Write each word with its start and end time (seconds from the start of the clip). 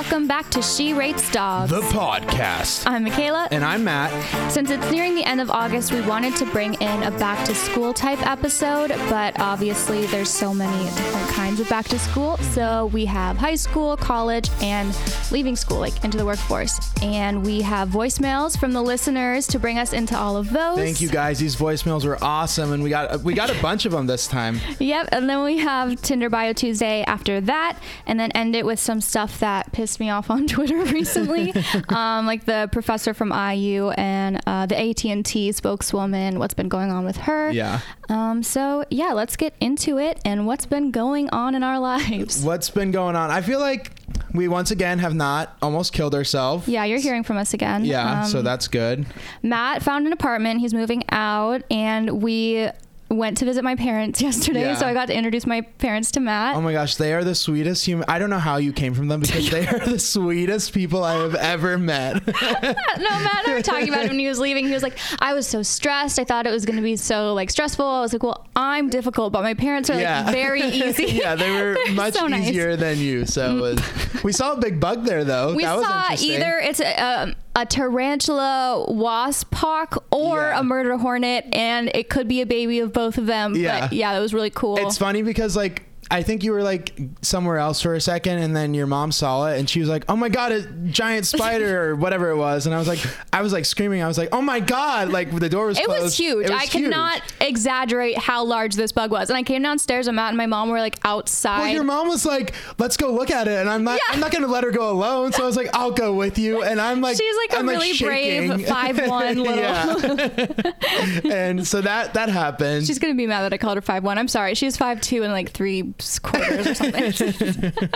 welcome 0.00 0.26
back 0.26 0.48
to 0.48 0.62
She 0.62 0.94
Rates 0.94 1.30
Dogs. 1.30 1.70
The 1.70 1.82
podcast. 1.82 2.84
I'm 2.86 3.04
Michaela. 3.04 3.48
And 3.50 3.62
I'm 3.62 3.84
Matt. 3.84 4.10
Since 4.50 4.70
it's 4.70 4.90
nearing 4.90 5.14
the 5.14 5.24
end 5.24 5.42
of 5.42 5.50
August, 5.50 5.92
we 5.92 6.00
wanted 6.00 6.34
to 6.36 6.46
bring 6.46 6.72
in 6.72 7.02
a 7.02 7.10
back 7.10 7.44
to 7.44 7.54
school 7.54 7.92
type 7.92 8.26
episode, 8.26 8.88
but 9.10 9.38
obviously 9.38 10.06
there's 10.06 10.30
so 10.30 10.54
many 10.54 10.84
different 10.84 11.28
kinds 11.28 11.60
of 11.60 11.68
back 11.68 11.86
to 11.88 11.98
school. 11.98 12.38
So 12.38 12.86
we 12.94 13.04
have 13.04 13.36
high 13.36 13.56
school, 13.56 13.94
college, 13.94 14.48
and 14.62 14.96
leaving 15.30 15.54
school, 15.54 15.80
like 15.80 16.02
into 16.02 16.16
the 16.16 16.24
workforce. 16.24 16.80
And 17.02 17.44
we 17.44 17.60
have 17.60 17.90
voicemails 17.90 18.58
from 18.58 18.72
the 18.72 18.82
listeners 18.82 19.46
to 19.48 19.58
bring 19.58 19.78
us 19.78 19.92
into 19.92 20.16
all 20.16 20.38
of 20.38 20.48
those. 20.48 20.78
Thank 20.78 21.02
you 21.02 21.10
guys. 21.10 21.38
These 21.38 21.56
voicemails 21.56 22.06
were 22.06 22.16
awesome, 22.24 22.72
and 22.72 22.82
we 22.82 22.88
got 22.88 23.20
we 23.20 23.34
got 23.34 23.50
a 23.50 23.60
bunch 23.60 23.84
of 23.84 23.92
them 23.92 24.06
this 24.06 24.26
time. 24.26 24.60
Yep, 24.78 25.10
and 25.12 25.28
then 25.28 25.42
we 25.44 25.58
have 25.58 26.00
Tinder 26.00 26.30
Bio 26.30 26.54
Tuesday 26.54 27.04
after 27.06 27.38
that, 27.42 27.78
and 28.06 28.18
then 28.18 28.32
end 28.32 28.56
it 28.56 28.64
with 28.64 28.78
some 28.78 29.02
stuff 29.02 29.38
that 29.40 29.72
pissed 29.90 29.98
me 30.00 30.08
off 30.08 30.30
on 30.30 30.46
Twitter 30.46 30.78
recently, 30.84 31.52
um, 31.88 32.24
like 32.26 32.44
the 32.44 32.68
professor 32.70 33.12
from 33.12 33.32
IU 33.32 33.90
and 33.90 34.40
uh, 34.46 34.66
the 34.66 34.78
AT 34.80 35.04
and 35.04 35.26
T 35.26 35.50
spokeswoman. 35.50 36.38
What's 36.38 36.54
been 36.54 36.68
going 36.68 36.92
on 36.92 37.04
with 37.04 37.16
her? 37.16 37.50
Yeah. 37.50 37.80
Um, 38.08 38.44
so 38.44 38.84
yeah, 38.90 39.12
let's 39.12 39.36
get 39.36 39.52
into 39.60 39.98
it 39.98 40.20
and 40.24 40.46
what's 40.46 40.66
been 40.66 40.92
going 40.92 41.28
on 41.30 41.54
in 41.56 41.62
our 41.64 41.80
lives. 41.80 42.44
What's 42.50 42.70
been 42.70 42.90
going 42.92 43.16
on? 43.16 43.30
I 43.30 43.40
feel 43.40 43.58
like 43.60 43.92
we 44.32 44.46
once 44.48 44.70
again 44.70 44.98
have 45.00 45.14
not 45.14 45.56
almost 45.62 45.92
killed 45.92 46.14
ourselves. 46.14 46.68
Yeah, 46.68 46.84
you're 46.84 46.98
hearing 47.00 47.24
from 47.24 47.36
us 47.36 47.52
again. 47.54 47.84
Yeah, 47.84 48.22
so 48.24 48.38
Um, 48.38 48.44
that's 48.44 48.68
good. 48.68 49.06
Matt 49.42 49.82
found 49.82 50.06
an 50.06 50.12
apartment. 50.12 50.60
He's 50.60 50.74
moving 50.74 51.04
out, 51.10 51.62
and 51.70 52.22
we 52.22 52.68
went 53.10 53.38
to 53.38 53.44
visit 53.44 53.64
my 53.64 53.74
parents 53.74 54.22
yesterday. 54.22 54.62
Yeah. 54.62 54.74
So 54.76 54.86
I 54.86 54.94
got 54.94 55.06
to 55.06 55.14
introduce 55.14 55.46
my 55.46 55.62
parents 55.62 56.12
to 56.12 56.20
Matt. 56.20 56.56
Oh 56.56 56.60
my 56.60 56.72
gosh, 56.72 56.96
they 56.96 57.12
are 57.12 57.24
the 57.24 57.34
sweetest 57.34 57.84
human. 57.84 58.04
I 58.08 58.18
don't 58.18 58.30
know 58.30 58.38
how 58.38 58.56
you 58.56 58.72
came 58.72 58.94
from 58.94 59.08
them 59.08 59.20
because 59.20 59.50
they 59.50 59.66
are 59.66 59.80
the 59.80 59.98
sweetest 59.98 60.72
people 60.72 61.02
I 61.02 61.14
have 61.14 61.34
ever 61.34 61.76
met. 61.76 62.26
no, 62.26 62.32
Matt 62.32 62.74
and 62.96 63.48
I 63.48 63.54
were 63.54 63.62
talking 63.62 63.88
about 63.88 64.04
it 64.04 64.08
when 64.10 64.18
he 64.18 64.28
was 64.28 64.38
leaving. 64.38 64.66
He 64.66 64.72
was 64.72 64.82
like, 64.82 64.98
I 65.18 65.34
was 65.34 65.46
so 65.46 65.62
stressed. 65.62 66.18
I 66.18 66.24
thought 66.24 66.46
it 66.46 66.50
was 66.50 66.64
going 66.64 66.76
to 66.76 66.82
be 66.82 66.96
so 66.96 67.34
like 67.34 67.50
stressful. 67.50 67.84
I 67.84 68.00
was 68.00 68.12
like, 68.12 68.22
well, 68.22 68.46
I'm 68.54 68.88
difficult, 68.88 69.32
but 69.32 69.42
my 69.42 69.54
parents 69.54 69.90
are 69.90 70.00
like 70.00 70.32
very 70.32 70.62
easy. 70.70 71.06
yeah, 71.06 71.34
they 71.34 71.50
were 71.50 71.76
much 71.92 72.14
so 72.14 72.26
nice. 72.26 72.48
easier 72.48 72.76
than 72.76 72.98
you. 72.98 73.26
So 73.26 73.56
it 73.56 73.60
was, 73.60 74.22
we 74.22 74.32
saw 74.32 74.52
a 74.52 74.56
big 74.60 74.78
bug 74.78 75.04
there 75.04 75.24
though. 75.24 75.54
We 75.54 75.64
that 75.64 75.76
was 75.76 75.86
saw 75.86 76.26
either 76.26 76.58
it's 76.58 76.80
a, 76.80 76.94
um, 76.94 77.34
a 77.60 77.66
tarantula 77.66 78.86
wasp 78.88 79.54
hawk 79.54 80.04
or 80.10 80.38
Yeah. 80.38 80.60
a 80.60 80.62
murder 80.62 80.96
hornet, 80.96 81.44
and 81.52 81.90
it 81.94 82.08
could 82.08 82.26
be 82.28 82.40
a 82.40 82.46
baby 82.46 82.78
of 82.80 82.92
both 82.92 83.18
of 83.18 83.26
them. 83.26 83.54
Yeah. 83.54 83.80
But 83.80 83.92
yeah, 83.92 84.14
that 84.14 84.20
was 84.20 84.32
really 84.32 84.50
cool. 84.50 84.76
It's 84.78 84.96
funny 84.98 85.22
because 85.22 85.56
like 85.56 85.82
I 86.10 86.22
think 86.22 86.42
you 86.42 86.52
were 86.52 86.62
like 86.62 86.98
somewhere 87.22 87.58
else 87.58 87.80
for 87.82 87.94
a 87.94 88.00
second, 88.00 88.38
and 88.38 88.54
then 88.56 88.74
your 88.74 88.86
mom 88.86 89.12
saw 89.12 89.46
it, 89.46 89.58
and 89.58 89.70
she 89.70 89.80
was 89.80 89.88
like, 89.88 90.04
"Oh 90.08 90.16
my 90.16 90.28
god, 90.28 90.52
a 90.52 90.62
giant 90.90 91.26
spider 91.26 91.90
or 91.90 91.94
whatever 91.94 92.30
it 92.30 92.36
was," 92.36 92.66
and 92.66 92.74
I 92.74 92.78
was 92.78 92.88
like, 92.88 92.98
I 93.32 93.42
was 93.42 93.52
like 93.52 93.64
screaming, 93.64 94.02
I 94.02 94.08
was 94.08 94.18
like, 94.18 94.30
"Oh 94.32 94.42
my 94.42 94.58
god!" 94.60 95.10
Like 95.10 95.30
the 95.34 95.48
door 95.48 95.66
was 95.66 95.76
closed. 95.78 95.84
It 95.84 95.86
closed. 95.90 96.02
was 96.04 96.16
huge. 96.16 96.46
It 96.46 96.50
was 96.52 96.60
I 96.62 96.64
huge. 96.66 96.84
cannot 96.84 97.22
exaggerate 97.40 98.18
how 98.18 98.44
large 98.44 98.74
this 98.74 98.90
bug 98.92 99.10
was. 99.10 99.30
And 99.30 99.36
I 99.36 99.42
came 99.42 99.62
downstairs, 99.62 100.06
and 100.08 100.16
Matt 100.16 100.28
and 100.30 100.36
my 100.36 100.46
mom 100.46 100.68
were 100.70 100.80
like 100.80 100.98
outside. 101.04 101.58
Well, 101.60 101.68
your 101.68 101.84
mom 101.84 102.08
was 102.08 102.26
like, 102.26 102.54
"Let's 102.78 102.96
go 102.96 103.12
look 103.12 103.30
at 103.30 103.46
it," 103.46 103.58
and 103.60 103.68
I'm 103.70 103.84
not. 103.84 103.94
Yeah. 104.08 104.14
I'm 104.14 104.20
not 104.20 104.32
going 104.32 104.42
to 104.42 104.50
let 104.50 104.64
her 104.64 104.70
go 104.72 104.90
alone." 104.90 105.32
So 105.32 105.42
I 105.42 105.46
was 105.46 105.56
like, 105.56 105.68
"I'll 105.74 105.92
go 105.92 106.12
with 106.14 106.38
you," 106.38 106.62
and 106.62 106.80
I'm 106.80 107.00
like, 107.00 107.16
She's 107.16 107.36
like 107.36 107.52
a 107.52 107.58
I'm, 107.60 107.68
really 107.68 107.92
shaking. 107.92 108.48
brave 108.48 108.66
5'1" 108.66 109.36
little- 109.36 109.56
yeah. 109.56 111.32
and 111.32 111.66
so 111.66 111.80
that 111.80 112.14
that 112.14 112.28
happened. 112.28 112.86
She's 112.86 112.98
gonna 112.98 113.14
be 113.14 113.26
mad 113.26 113.42
that 113.42 113.52
I 113.52 113.58
called 113.58 113.76
her 113.76 113.82
five 113.82 114.02
one. 114.02 114.18
I'm 114.18 114.28
sorry. 114.28 114.54
She's 114.54 114.76
five 114.76 115.00
two 115.00 115.22
and 115.22 115.32
like 115.32 115.50
three 115.50 115.92
quarters 116.18 116.66
or 116.66 116.74
something. 116.74 117.04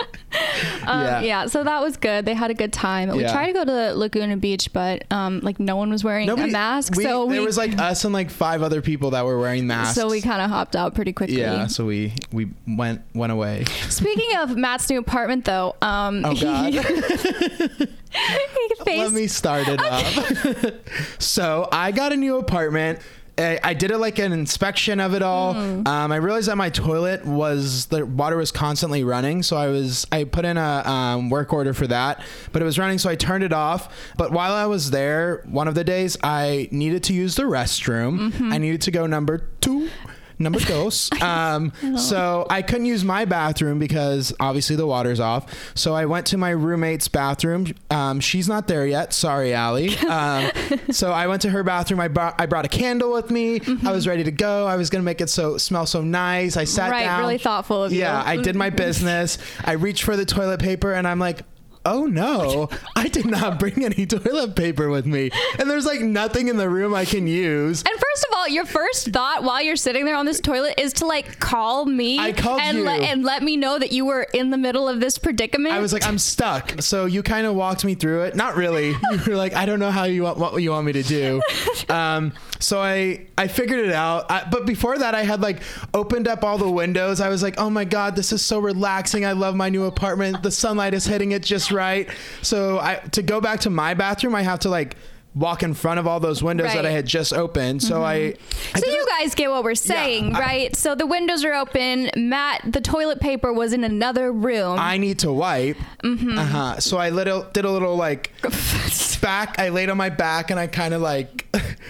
um, 0.85 1.01
Yeah. 1.05 1.21
yeah. 1.21 1.45
So 1.47 1.63
that 1.63 1.81
was 1.81 1.97
good. 1.97 2.25
They 2.25 2.33
had 2.33 2.51
a 2.51 2.53
good 2.53 2.73
time. 2.73 3.09
We 3.09 3.21
Yeah. 3.23 3.31
tried 3.31 3.47
to 3.47 3.53
go 3.53 3.65
to 3.65 3.93
Laguna 3.95 4.37
Beach, 4.37 4.71
but 4.73 5.03
um, 5.11 5.39
like 5.41 5.59
no 5.59 5.75
one 5.75 5.89
was 5.89 6.03
wearing 6.03 6.29
a 6.29 6.47
mask. 6.47 6.95
we- 6.95 7.03
so 7.03 7.27
there 7.27 7.39
we 7.39 7.45
was 7.45 7.57
like 7.57 7.77
us 7.79 8.03
and 8.05 8.13
like 8.13 8.29
five 8.29 8.61
other 8.61 8.81
people 8.81 9.11
that 9.11 9.25
were 9.25 9.39
wearing 9.39 9.67
masks. 9.67 9.95
so 9.95 10.09
we 10.09 10.21
kind 10.21 10.41
of 10.41 10.49
hopped 10.49 10.75
out 10.75 10.93
pretty 10.95 11.13
quickly. 11.13 11.39
yeah. 11.39 11.67
So 11.67 11.85
we 11.85 12.13
we 12.31 12.49
went 12.67 13.01
went 13.13 13.31
away. 13.31 13.65
Speaking 13.89 14.37
of 14.37 14.55
Matt's 14.55 14.89
new 14.89 14.99
apartment, 14.99 15.45
though, 15.45 15.75
um, 15.81 16.23
Oh 16.25 16.35
God. 16.35 16.73
he, 16.73 16.79
he 16.79 18.75
faced 18.83 18.87
Let 18.87 19.11
me 19.11 19.27
start 19.27 19.67
it 19.67 19.81
up. 19.81 20.73
so 21.19 21.67
I 21.71 21.91
got 21.91 22.13
a 22.13 22.15
new 22.17 22.37
apartment. 22.37 22.99
I, 23.37 23.59
I 23.63 23.73
did 23.73 23.91
it 23.91 23.97
like 23.97 24.19
an 24.19 24.31
inspection 24.31 24.99
of 24.99 25.13
it 25.13 25.21
all. 25.21 25.53
Hmm. 25.53 25.87
Um, 25.87 26.11
I 26.11 26.17
realized 26.17 26.47
that 26.47 26.57
my 26.57 26.69
toilet 26.69 27.25
was 27.25 27.87
the 27.87 28.05
water 28.05 28.37
was 28.37 28.51
constantly 28.51 29.03
running, 29.03 29.43
so 29.43 29.57
I 29.57 29.67
was 29.67 30.05
I 30.11 30.23
put 30.23 30.45
in 30.45 30.57
a 30.57 30.83
um, 30.85 31.29
work 31.29 31.53
order 31.53 31.73
for 31.73 31.87
that, 31.87 32.23
but 32.51 32.61
it 32.61 32.65
was 32.65 32.79
running, 32.79 32.97
so 32.97 33.09
I 33.09 33.15
turned 33.15 33.43
it 33.43 33.53
off. 33.53 33.93
But 34.17 34.31
while 34.31 34.53
I 34.53 34.65
was 34.65 34.91
there, 34.91 35.43
one 35.45 35.67
of 35.67 35.75
the 35.75 35.83
days 35.83 36.17
I 36.23 36.69
needed 36.71 37.03
to 37.03 37.13
use 37.13 37.35
the 37.35 37.43
restroom. 37.43 38.31
Mm-hmm. 38.31 38.53
I 38.53 38.57
needed 38.57 38.81
to 38.83 38.91
go 38.91 39.05
number 39.05 39.49
two. 39.61 39.89
Number 40.37 40.59
dos. 40.65 41.09
Um, 41.21 41.71
so 41.97 42.45
I 42.49 42.61
couldn't 42.61 42.85
use 42.85 43.03
my 43.03 43.25
bathroom 43.25 43.79
because 43.79 44.33
obviously 44.39 44.75
the 44.75 44.85
water's 44.87 45.19
off. 45.19 45.53
So 45.75 45.93
I 45.95 46.05
went 46.05 46.25
to 46.27 46.37
my 46.37 46.49
roommate's 46.49 47.07
bathroom. 47.07 47.67
Um, 47.89 48.19
she's 48.19 48.47
not 48.47 48.67
there 48.67 48.85
yet. 48.85 49.13
Sorry, 49.13 49.53
Allie. 49.53 49.95
Um, 50.05 50.49
so 50.91 51.11
I 51.11 51.27
went 51.27 51.41
to 51.43 51.49
her 51.49 51.63
bathroom. 51.63 51.99
I 51.99 52.07
brought 52.07 52.39
I 52.39 52.45
brought 52.45 52.63
a 52.65 52.69
candle 52.69 53.11
with 53.11 53.31
me. 53.31 53.59
I 53.85 53.91
was 53.91 54.07
ready 54.07 54.23
to 54.23 54.31
go. 54.31 54.65
I 54.67 54.75
was 54.75 54.89
gonna 54.89 55.03
make 55.03 55.19
it 55.19 55.29
so 55.29 55.57
smell 55.57 55.85
so 55.85 56.01
nice. 56.01 56.57
I 56.57 56.63
sat 56.63 56.91
Right, 56.91 57.03
down. 57.03 57.19
really 57.21 57.37
thoughtful 57.37 57.83
of 57.83 57.91
you. 57.91 57.99
Yeah, 57.99 58.21
I 58.25 58.37
did 58.37 58.55
my 58.55 58.69
business. 58.69 59.37
I 59.63 59.73
reached 59.73 60.03
for 60.03 60.15
the 60.15 60.25
toilet 60.25 60.59
paper 60.59 60.93
and 60.93 61.07
I'm 61.07 61.19
like. 61.19 61.41
Oh 61.85 62.05
no, 62.05 62.69
I 62.95 63.07
did 63.07 63.25
not 63.25 63.59
bring 63.59 63.85
any 63.85 64.05
toilet 64.05 64.55
paper 64.55 64.89
with 64.89 65.05
me. 65.05 65.29
And 65.59 65.69
there's 65.69 65.85
like 65.85 66.01
nothing 66.01 66.47
in 66.47 66.57
the 66.57 66.69
room 66.69 66.93
I 66.93 67.05
can 67.05 67.27
use. 67.27 67.83
And 67.83 67.93
first 67.99 68.25
of 68.29 68.35
all, 68.35 68.47
your 68.47 68.65
first 68.65 69.09
thought 69.09 69.43
while 69.43 69.61
you're 69.61 69.75
sitting 69.75 70.05
there 70.05 70.15
on 70.15 70.25
this 70.25 70.39
toilet 70.39 70.75
is 70.79 70.93
to 70.93 71.05
like 71.05 71.39
call 71.39 71.85
me 71.85 72.19
I 72.19 72.31
called 72.31 72.61
and 72.61 72.79
you. 72.79 72.83
let 72.83 73.01
and 73.01 73.23
let 73.23 73.43
me 73.43 73.55
know 73.57 73.77
that 73.79 73.91
you 73.91 74.05
were 74.05 74.27
in 74.33 74.49
the 74.49 74.57
middle 74.57 74.87
of 74.89 74.99
this 74.99 75.17
predicament. 75.17 75.73
I 75.73 75.79
was 75.79 75.93
like, 75.93 76.05
I'm 76.05 76.17
stuck. 76.17 76.81
So 76.81 77.05
you 77.05 77.21
kind 77.23 77.45
of 77.47 77.55
walked 77.55 77.85
me 77.85 77.95
through 77.95 78.23
it. 78.23 78.35
Not 78.35 78.55
really. 78.55 78.95
You 79.15 79.31
were 79.31 79.37
like, 79.37 79.53
I 79.53 79.65
don't 79.65 79.79
know 79.79 79.91
how 79.91 80.03
you 80.03 80.23
want 80.23 80.37
what 80.39 80.61
you 80.61 80.71
want 80.71 80.85
me 80.85 80.93
to 80.93 81.03
do. 81.03 81.41
Um, 81.89 82.33
so 82.59 82.79
I 82.81 83.25
I 83.37 83.47
figured 83.47 83.79
it 83.85 83.91
out. 83.91 84.31
I, 84.31 84.47
but 84.49 84.65
before 84.65 84.97
that, 84.97 85.13
I 85.13 85.23
had 85.23 85.39
like 85.41 85.61
opened 85.93 86.27
up 86.27 86.43
all 86.43 86.57
the 86.57 86.69
windows. 86.69 87.21
I 87.21 87.29
was 87.29 87.43
like, 87.43 87.55
oh 87.59 87.69
my 87.69 87.85
god, 87.85 88.15
this 88.15 88.31
is 88.31 88.41
so 88.41 88.59
relaxing. 88.59 89.23
I 89.23 89.33
love 89.33 89.55
my 89.55 89.69
new 89.69 89.83
apartment. 89.85 90.41
The 90.41 90.49
sunlight 90.51 90.93
is 90.95 91.05
hitting 91.05 91.31
it 91.33 91.43
just 91.43 91.69
right. 91.75 92.09
So 92.41 92.79
I 92.79 92.95
to 93.11 93.21
go 93.21 93.39
back 93.41 93.59
to 93.61 93.69
my 93.69 93.93
bathroom, 93.93 94.33
I 94.35 94.41
have 94.41 94.59
to 94.61 94.69
like 94.69 94.95
walk 95.35 95.63
in 95.63 95.73
front 95.73 95.99
of 95.99 96.07
all 96.07 96.21
those 96.21 96.41
windows 96.41 96.67
that 96.73 96.85
I 96.85 96.87
Mm-hmm. 96.87 96.95
had 96.95 97.05
just 97.05 97.33
opened. 97.33 97.83
So 97.83 98.03
I. 98.03 98.35
I 98.73 98.79
so 98.79 98.89
you 98.89 99.05
guys 99.19 99.35
get 99.35 99.49
what 99.51 99.65
we're 99.65 99.75
saying, 99.75 100.33
I- 100.33 100.39
right? 100.39 100.75
So 100.75 100.95
the 100.95 101.05
windows 101.05 101.43
are 101.43 101.53
open. 101.53 102.09
Matt, 102.15 102.61
the 102.71 102.79
toilet 102.79 103.19
paper 103.19 103.51
was 103.51 103.73
in 103.73 103.83
another 103.83 104.31
room. 104.31 104.79
I 104.79 104.97
need 104.97 105.19
to 105.19 105.33
wipe. 105.33 105.75
Mm-hmm. 106.03 106.37
Uh 106.39 106.45
huh. 106.45 106.79
So 106.79 106.97
I 106.97 107.09
little 107.09 107.43
did 107.51 107.65
a 107.65 107.69
little 107.69 107.97
like 107.97 108.31
back. 109.21 109.59
I 109.59 109.69
laid 109.69 109.89
on 109.89 109.97
my 109.97 110.09
back 110.09 110.51
and 110.51 110.59
I 110.59 110.67
kind 110.67 110.93
of 110.93 111.01
like 111.01 111.45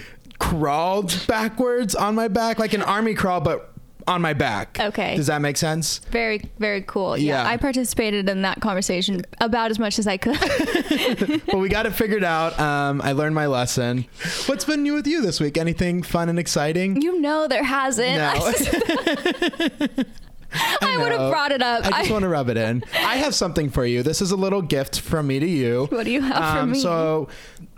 crawled 0.38 1.24
backwards 1.26 1.94
on 1.94 2.14
my 2.14 2.28
back, 2.28 2.58
like 2.58 2.72
an 2.74 2.82
army 2.82 3.14
crawl, 3.14 3.40
but 3.40 3.72
on 4.06 4.22
my 4.22 4.32
back. 4.32 4.78
Okay. 4.80 5.16
Does 5.16 5.26
that 5.26 5.40
make 5.40 5.56
sense? 5.56 5.98
very, 6.10 6.42
very 6.58 6.82
cool. 6.82 7.16
Yeah. 7.16 7.42
Yeah. 7.42 7.48
I 7.50 7.56
participated 7.56 8.28
in 8.28 8.42
that 8.42 8.60
conversation 8.60 9.22
about 9.40 9.70
as 9.70 9.78
much 9.78 9.98
as 9.98 10.06
I 10.06 10.16
could. 10.16 11.42
well, 11.48 11.60
we 11.60 11.68
got 11.68 11.86
it 11.86 11.92
figured 11.92 12.24
out. 12.24 12.58
Um, 12.58 13.00
I 13.02 13.12
learned 13.12 13.34
my 13.34 13.46
lesson. 13.46 14.06
What's 14.46 14.64
been 14.64 14.82
new 14.82 14.94
with 14.94 15.06
you 15.06 15.20
this 15.22 15.40
week? 15.40 15.58
Anything 15.58 16.02
fun 16.02 16.28
and 16.28 16.38
exciting? 16.38 17.00
you 17.02 17.20
know 17.20 17.48
there 17.48 17.64
hasn't. 17.64 18.16
No. 18.16 20.04
I, 20.80 20.96
would 20.98 21.12
have 21.12 21.30
brought 21.30 21.52
it 21.52 21.62
up. 21.62 21.84
I 21.86 21.90
just 22.00 22.10
I- 22.10 22.12
want 22.12 22.22
to 22.22 22.28
rub 22.28 22.48
it 22.48 22.56
in. 22.56 22.82
I 22.94 23.16
have 23.16 23.34
something 23.34 23.70
for 23.70 23.84
you. 23.84 24.02
This 24.02 24.22
is 24.22 24.30
a 24.30 24.36
little 24.36 24.62
gift 24.62 25.00
from 25.00 25.26
me 25.26 25.38
to 25.38 25.46
you. 25.46 25.86
What 25.90 26.04
do 26.04 26.10
you 26.10 26.22
have 26.22 26.60
for 26.60 26.66
me? 26.66 26.78
So, 26.78 27.28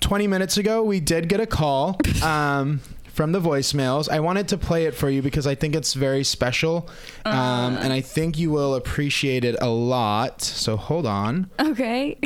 20 0.01 0.27
minutes 0.27 0.57
ago, 0.59 0.83
we 0.83 1.01
did 1.01 1.29
get 1.29 1.41
a 1.41 1.47
call 1.47 1.99
um, 2.23 2.81
from 3.19 3.33
the 3.33 3.41
voicemails. 3.41 4.09
I 4.09 4.21
wanted 4.21 4.47
to 4.49 4.57
play 4.57 4.85
it 4.87 4.95
for 4.95 5.11
you 5.11 5.23
because 5.23 5.45
I 5.45 5.57
think 5.57 5.75
it's 5.75 5.93
very 5.95 6.23
special, 6.23 6.89
um, 7.25 7.35
Uh. 7.77 7.81
and 7.83 7.93
I 7.93 8.01
think 8.01 8.39
you 8.39 8.53
will 8.53 8.77
appreciate 8.77 9.45
it 9.45 9.57
a 9.61 9.69
lot. 9.69 10.41
So, 10.41 10.77
hold 10.77 11.05
on. 11.05 11.51
okay. 11.59 12.17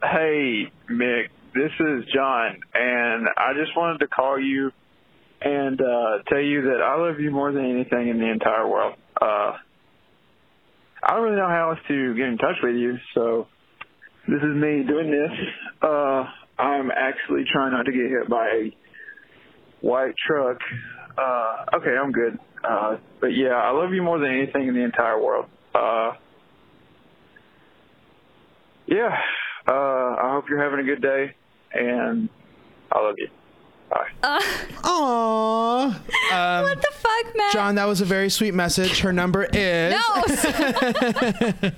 Hey, 0.00 0.70
Mick, 0.88 1.30
this 1.54 1.72
is 1.80 2.04
John, 2.14 2.60
and 2.72 3.28
I 3.36 3.52
just 3.54 3.76
wanted 3.76 3.98
to 3.98 4.06
call 4.06 4.38
you 4.38 4.70
and 5.42 5.80
uh, 5.80 6.18
tell 6.28 6.40
you 6.40 6.62
that 6.70 6.82
I 6.82 6.94
love 7.00 7.18
you 7.18 7.32
more 7.32 7.50
than 7.50 7.64
anything 7.68 8.06
in 8.06 8.20
the 8.20 8.30
entire 8.30 8.68
world. 8.68 8.94
Uh, 9.20 9.54
I 11.02 11.14
don't 11.14 11.22
really 11.24 11.36
know 11.36 11.48
how 11.48 11.70
else 11.70 11.80
to 11.88 12.14
get 12.14 12.26
in 12.28 12.38
touch 12.38 12.56
with 12.62 12.76
you, 12.76 12.96
so 13.12 13.48
this 14.28 14.38
is 14.40 14.54
me 14.54 14.84
doing 14.86 15.10
this. 15.10 15.32
Uh, 15.82 16.26
I'm 16.60 16.92
actually 16.92 17.44
trying 17.52 17.72
not 17.72 17.86
to 17.86 17.92
get 17.92 18.08
hit 18.08 18.28
by 18.28 18.46
a 18.48 18.76
white 19.80 20.14
truck. 20.26 20.58
Uh, 21.16 21.76
okay, 21.76 21.94
I'm 22.00 22.12
good. 22.12 22.38
Uh, 22.62 22.96
but 23.20 23.28
yeah, 23.28 23.54
I 23.54 23.70
love 23.70 23.92
you 23.92 24.02
more 24.02 24.18
than 24.18 24.30
anything 24.30 24.68
in 24.68 24.74
the 24.74 24.82
entire 24.84 25.20
world. 25.22 25.46
Uh, 25.74 26.12
yeah, 28.86 29.16
Uh, 29.68 30.16
I 30.16 30.30
hope 30.32 30.48
you're 30.48 30.62
having 30.62 30.80
a 30.80 30.82
good 30.82 31.02
day, 31.02 31.34
and 31.74 32.28
I 32.90 33.00
love 33.00 33.16
you. 33.18 33.28
Bye. 33.90 34.08
Aww. 34.82 35.84
Um, 36.32 36.62
what 36.64 36.80
the 36.80 36.92
fuck, 36.92 37.36
Matt? 37.36 37.52
John, 37.52 37.74
that 37.76 37.86
was 37.86 38.00
a 38.00 38.04
very 38.04 38.28
sweet 38.28 38.52
message. 38.52 39.00
Her 39.00 39.12
number 39.12 39.44
is. 39.52 39.92
No. 39.92 39.98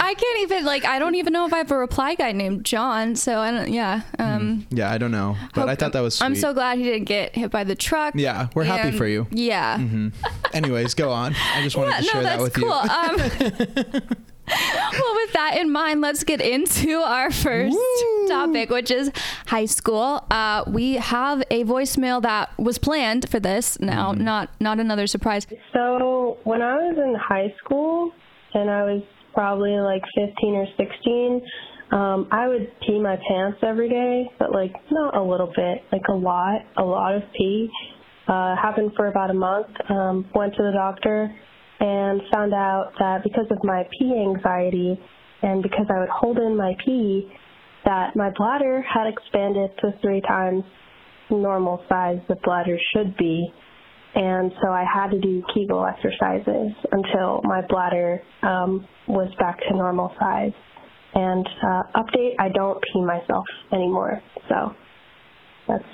I 0.00 0.14
can't 0.14 0.40
even 0.42 0.64
like. 0.64 0.84
I 0.84 0.98
don't 0.98 1.14
even 1.16 1.32
know 1.32 1.46
if 1.46 1.52
I 1.52 1.58
have 1.58 1.70
a 1.70 1.76
reply 1.76 2.14
guy 2.14 2.32
named 2.32 2.64
John. 2.64 3.16
So 3.16 3.38
I 3.40 3.50
don't. 3.50 3.72
Yeah. 3.72 4.02
Um. 4.18 4.66
Yeah, 4.70 4.90
I 4.90 4.98
don't 4.98 5.10
know, 5.10 5.36
but 5.54 5.68
I 5.68 5.74
thought 5.74 5.92
that 5.94 6.00
was 6.00 6.14
sweet. 6.16 6.26
I'm 6.26 6.36
so 6.36 6.52
glad 6.54 6.78
he 6.78 6.84
didn't 6.84 7.04
get 7.06 7.34
hit 7.34 7.50
by 7.50 7.64
the 7.64 7.74
truck. 7.74 8.14
Yeah, 8.16 8.48
we're 8.54 8.64
happy 8.64 8.96
for 8.96 9.06
you. 9.06 9.26
Yeah. 9.30 9.78
Anyways, 10.52 10.94
go 10.94 11.10
on. 11.10 11.34
I 11.54 11.62
just 11.62 11.76
wanted 11.76 11.90
Yeah, 11.90 11.98
to 11.98 12.04
share 12.04 12.22
no, 12.22 12.28
that 12.28 12.38
that's 12.38 12.42
with 12.42 12.54
cool. 12.54 14.00
you. 14.00 14.02
Um, 14.02 14.16
well, 14.48 15.14
with 15.14 15.32
that 15.34 15.56
in 15.58 15.70
mind, 15.70 16.00
let's 16.00 16.24
get 16.24 16.40
into 16.40 16.96
our 16.98 17.30
first 17.30 17.76
Woo. 17.76 18.28
topic, 18.28 18.70
which 18.70 18.90
is 18.90 19.10
high 19.46 19.66
school. 19.66 20.24
Uh, 20.30 20.64
we 20.66 20.94
have 20.94 21.42
a 21.50 21.64
voicemail 21.64 22.20
that 22.22 22.50
was 22.58 22.78
planned 22.78 23.28
for 23.28 23.38
this. 23.40 23.78
Now, 23.80 24.12
Mm-hmm. 24.12 24.24
not 24.24 24.50
not 24.60 24.80
another 24.80 25.06
surprise. 25.06 25.46
So 25.72 26.38
when 26.44 26.60
I 26.62 26.74
was 26.74 26.96
in 26.98 27.14
high 27.14 27.54
school 27.64 28.10
and 28.54 28.68
I 28.68 28.82
was 28.82 29.02
probably 29.32 29.78
like 29.78 30.02
15 30.16 30.54
or 30.54 30.66
16, 30.76 31.42
um, 31.92 32.26
I 32.32 32.48
would 32.48 32.72
pee 32.86 32.98
my 32.98 33.16
pants 33.28 33.58
every 33.62 33.88
day, 33.88 34.30
but 34.38 34.52
like 34.52 34.74
not 34.90 35.16
a 35.16 35.22
little 35.22 35.52
bit, 35.54 35.84
like 35.92 36.02
a 36.08 36.14
lot, 36.14 36.62
a 36.76 36.82
lot 36.82 37.14
of 37.14 37.22
pee. 37.36 37.70
Uh, 38.28 38.54
happened 38.56 38.92
for 38.96 39.08
about 39.08 39.30
a 39.30 39.34
month. 39.34 39.66
Um, 39.90 40.24
went 40.34 40.54
to 40.54 40.62
the 40.62 40.72
doctor 40.72 41.34
and 41.82 42.20
found 42.32 42.54
out 42.54 42.92
that 42.98 43.22
because 43.24 43.46
of 43.50 43.58
my 43.64 43.82
pee 43.98 44.14
anxiety 44.14 44.98
and 45.42 45.62
because 45.62 45.86
I 45.90 45.98
would 45.98 46.08
hold 46.08 46.38
in 46.38 46.56
my 46.56 46.74
pee, 46.84 47.28
that 47.84 48.14
my 48.14 48.30
bladder 48.36 48.82
had 48.82 49.06
expanded 49.08 49.70
to 49.80 49.90
three 50.00 50.20
times 50.20 50.62
normal 51.30 51.84
size 51.88 52.18
the 52.28 52.36
bladder 52.44 52.78
should 52.94 53.16
be 53.16 53.52
and 54.14 54.52
so 54.62 54.68
I 54.70 54.84
had 54.84 55.10
to 55.10 55.20
do 55.20 55.42
Kegel 55.54 55.86
exercises 55.86 56.72
until 56.90 57.40
my 57.44 57.62
bladder 57.68 58.20
um, 58.42 58.86
was 59.08 59.32
back 59.38 59.58
to 59.68 59.74
normal 59.74 60.14
size. 60.20 60.52
And 61.14 61.46
uh, 61.46 61.82
update, 61.96 62.34
I 62.38 62.48
don't 62.50 62.78
pee 62.92 63.02
myself 63.02 63.44
anymore. 63.72 64.22
So 64.48 64.72
that's 65.66 65.84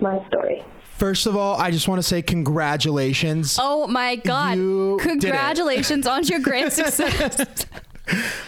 my 0.00 0.18
story. 0.28 0.62
First 1.00 1.24
of 1.26 1.34
all, 1.34 1.56
I 1.58 1.70
just 1.70 1.88
want 1.88 1.98
to 1.98 2.02
say 2.06 2.20
congratulations. 2.20 3.56
Oh 3.58 3.86
my 3.86 4.16
God! 4.16 4.58
You. 4.58 4.98
Congratulations 5.00 6.06
on 6.06 6.24
your 6.24 6.40
great 6.40 6.72
success. 6.74 7.64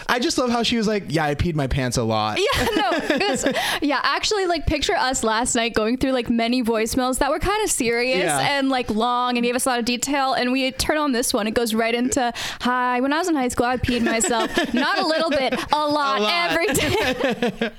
I 0.07 0.19
just 0.19 0.37
love 0.37 0.51
how 0.51 0.63
she 0.63 0.77
was 0.77 0.87
like, 0.87 1.05
"Yeah, 1.09 1.25
I 1.25 1.35
peed 1.35 1.55
my 1.55 1.67
pants 1.67 1.97
a 1.97 2.03
lot." 2.03 2.39
yeah, 2.39 2.65
no, 2.75 3.17
was, 3.29 3.47
yeah. 3.81 4.01
Actually, 4.03 4.45
like 4.47 4.67
picture 4.67 4.93
us 4.95 5.25
last 5.25 5.55
night 5.55 5.73
going 5.73 5.97
through 5.97 6.13
like 6.13 6.29
many 6.29 6.63
voicemails 6.63 7.21
that 7.21 7.31
were 7.31 7.39
kind 7.39 7.65
of 7.65 7.71
serious 7.71 8.19
Yeah. 8.25 8.59
and 8.59 8.69
like 8.69 8.91
long 8.91 9.39
and 9.39 9.45
gave 9.45 9.55
us 9.55 9.65
a 9.65 9.71
lot 9.71 9.79
of 9.79 9.87
detail. 9.87 10.35
And 10.35 10.53
we 10.53 10.71
turn 10.73 10.99
on 10.99 11.13
this 11.13 11.33
one, 11.33 11.47
it 11.47 11.55
goes 11.55 11.73
right 11.73 11.95
into 11.95 12.35
hi. 12.61 13.01
When 13.01 13.15
I 13.15 13.19
was 13.19 13.29
in 13.29 13.35
high 13.35 13.49
school, 13.49 13.65
I 13.65 13.79
peed 13.79 14.03
myself 14.03 14.51
not 14.75 14.99
a 14.99 15.07
little 15.07 15.31
bit, 15.31 15.55
a 15.73 15.87
lot, 15.89 16.19
A 16.19 16.23
lot. 16.23 16.51
every 16.51 16.67
day. 16.75 17.71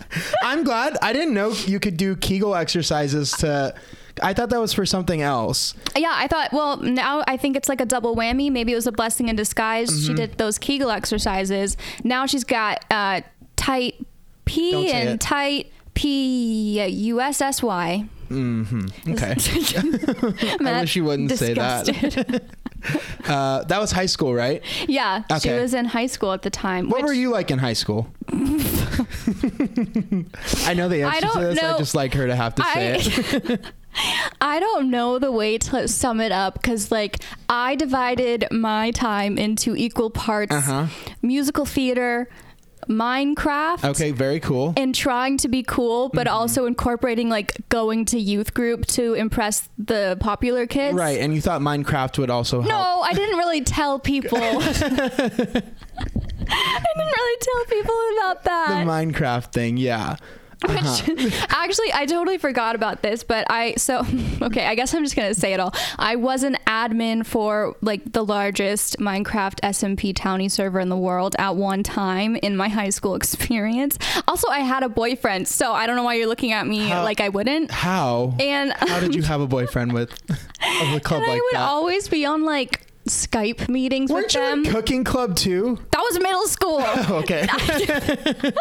I'm 0.41 0.63
glad. 0.63 0.97
I 1.01 1.13
didn't 1.13 1.35
know 1.35 1.51
you 1.51 1.79
could 1.79 1.95
do 1.97 2.15
Kegel 2.15 2.55
exercises 2.55 3.33
to. 3.33 3.75
I 4.21 4.33
thought 4.33 4.49
that 4.51 4.59
was 4.59 4.73
for 4.73 4.85
something 4.85 5.21
else. 5.21 5.73
yeah, 5.95 6.11
I 6.13 6.27
thought. 6.27 6.51
Well, 6.53 6.77
now 6.77 7.23
I 7.27 7.37
think 7.37 7.55
it's 7.55 7.69
like 7.69 7.81
a 7.81 7.85
double 7.85 8.15
whammy. 8.15 8.51
Maybe 8.51 8.71
it 8.71 8.75
was 8.75 8.87
a 8.87 8.91
blessing 8.91 9.29
in 9.29 9.35
disguise. 9.35 9.89
Mm-hmm. 9.89 10.07
She 10.07 10.13
did 10.13 10.37
those 10.37 10.57
Kegel 10.57 10.91
exercises. 10.91 11.77
Now 12.03 12.25
she's 12.25 12.43
got 12.43 12.85
uh, 12.91 13.21
tight 13.55 13.95
P 14.45 14.91
and 14.91 15.09
it. 15.09 15.21
tight 15.21 15.71
P 15.95 16.83
U 16.87 17.21
S 17.21 17.41
S 17.41 17.63
Y. 17.63 18.07
Okay. 18.31 19.35
I 20.65 20.79
wish 20.81 20.95
you 20.95 21.03
wouldn't 21.05 21.31
say 21.31 21.53
that. 21.53 22.43
Uh, 23.25 23.63
that 23.63 23.79
was 23.79 23.93
high 23.93 24.07
school, 24.07 24.33
right? 24.33 24.61
Yeah, 24.89 25.23
she 25.39 25.49
was 25.51 25.73
in 25.73 25.85
high 25.85 26.07
school 26.07 26.33
at 26.33 26.41
the 26.41 26.49
time. 26.49 26.89
What 26.89 26.97
which- 26.97 27.05
were 27.05 27.13
you 27.13 27.29
like 27.29 27.49
in 27.49 27.57
high 27.57 27.71
school? 27.71 28.09
I 28.27 28.33
know 30.75 30.89
the 30.89 31.03
answer 31.03 31.15
I 31.15 31.19
to 31.21 31.27
don't 31.27 31.41
this. 31.55 31.63
I 31.63 31.77
just 31.77 31.95
like 31.95 32.13
her 32.13 32.27
to 32.27 32.35
have 32.35 32.55
to 32.55 32.63
say 32.73 32.97
it. 32.99 33.61
I, 34.41 34.59
don't 34.59 34.89
know 34.89 35.19
the 35.19 35.31
way 35.31 35.57
to 35.57 35.87
sum 35.87 36.19
it 36.19 36.31
up 36.31 36.55
because, 36.55 36.91
like, 36.91 37.19
I 37.49 37.75
divided 37.75 38.47
my 38.51 38.91
time 38.91 39.37
into 39.37 39.75
equal 39.75 40.09
parts 40.09 40.53
Uh-huh. 40.53 40.87
musical 41.21 41.65
theater, 41.65 42.27
Minecraft. 42.89 43.85
Okay, 43.91 44.11
very 44.11 44.41
cool. 44.41 44.73
And 44.75 44.93
trying 44.93 45.37
to 45.37 45.47
be 45.47 45.63
cool, 45.63 46.09
but 46.09 46.27
Mm-hmm. 46.27 46.35
also 46.35 46.65
incorporating 46.65 47.29
like 47.29 47.53
going 47.69 48.03
to 48.05 48.19
youth 48.19 48.53
group 48.53 48.85
to 48.87 49.13
impress 49.13 49.69
the 49.77 50.17
popular 50.19 50.67
kids. 50.67 50.93
Right, 50.95 51.19
and 51.19 51.33
you 51.33 51.39
thought 51.39 51.61
Minecraft 51.61 52.17
would 52.17 52.29
also 52.29 52.59
help. 52.61 52.69
No, 52.69 53.01
I 53.01 53.13
didn't 53.13 53.37
really 53.37 53.61
tell 53.61 53.99
people. 53.99 54.37
I 54.41 54.61
didn't 56.95 57.13
really 57.17 57.37
tell 57.39 57.65
people 57.69 57.95
about 58.17 58.43
that. 58.43 58.67
The. 58.85 58.91
Minecraft 58.91 59.51
thing, 59.53 59.77
yeah. 59.77 60.17
Which, 60.67 60.77
uh-huh. 60.77 61.45
actually, 61.49 61.93
I 61.93 62.05
totally 62.05 62.37
forgot 62.37 62.75
about 62.75 63.01
this, 63.01 63.23
but 63.23 63.45
I 63.49 63.73
so 63.75 64.05
okay. 64.41 64.65
I 64.65 64.75
guess 64.75 64.93
I'm 64.93 65.03
just 65.03 65.15
gonna 65.15 65.33
say 65.33 65.53
it 65.53 65.59
all. 65.59 65.73
I 65.99 66.15
was 66.15 66.43
an 66.43 66.57
admin 66.67 67.25
for 67.25 67.75
like 67.81 68.13
the 68.13 68.23
largest 68.23 68.97
Minecraft 68.99 69.59
SMP 69.61 70.13
Towny 70.15 70.49
server 70.49 70.79
in 70.79 70.89
the 70.89 70.97
world 70.97 71.35
at 71.39 71.55
one 71.55 71.83
time 71.83 72.35
in 72.37 72.55
my 72.55 72.69
high 72.69 72.89
school 72.89 73.15
experience. 73.23 73.97
Also, 74.27 74.47
I 74.49 74.59
had 74.59 74.83
a 74.83 74.89
boyfriend, 74.89 75.47
so 75.47 75.73
I 75.73 75.85
don't 75.87 75.95
know 75.95 76.03
why 76.03 76.15
you're 76.15 76.27
looking 76.27 76.51
at 76.51 76.65
me 76.67 76.87
How- 76.87 77.03
like 77.03 77.19
I 77.21 77.29
wouldn't. 77.29 77.71
How? 77.71 78.35
And 78.39 78.73
How 78.73 78.99
did 78.99 79.15
you 79.15 79.23
have 79.23 79.41
a 79.41 79.47
boyfriend 79.47 79.93
with 79.93 80.11
of 80.29 80.93
a 80.95 80.99
club 80.99 81.23
and 81.23 81.31
I 81.31 81.35
would 81.35 81.53
that? 81.53 81.61
always 81.69 82.07
be 82.07 82.25
on 82.25 82.43
like 82.43 82.87
Skype 83.07 83.67
meetings 83.67 84.09
Weren't 84.11 84.27
with 84.27 84.35
you 84.35 84.39
them. 84.41 84.65
in 84.65 84.71
cooking 84.71 85.03
club 85.03 85.35
too? 85.35 85.77
that 85.91 85.99
was 85.99 86.19
middle 86.19 86.47
school. 86.47 86.83
Okay. 87.23 87.47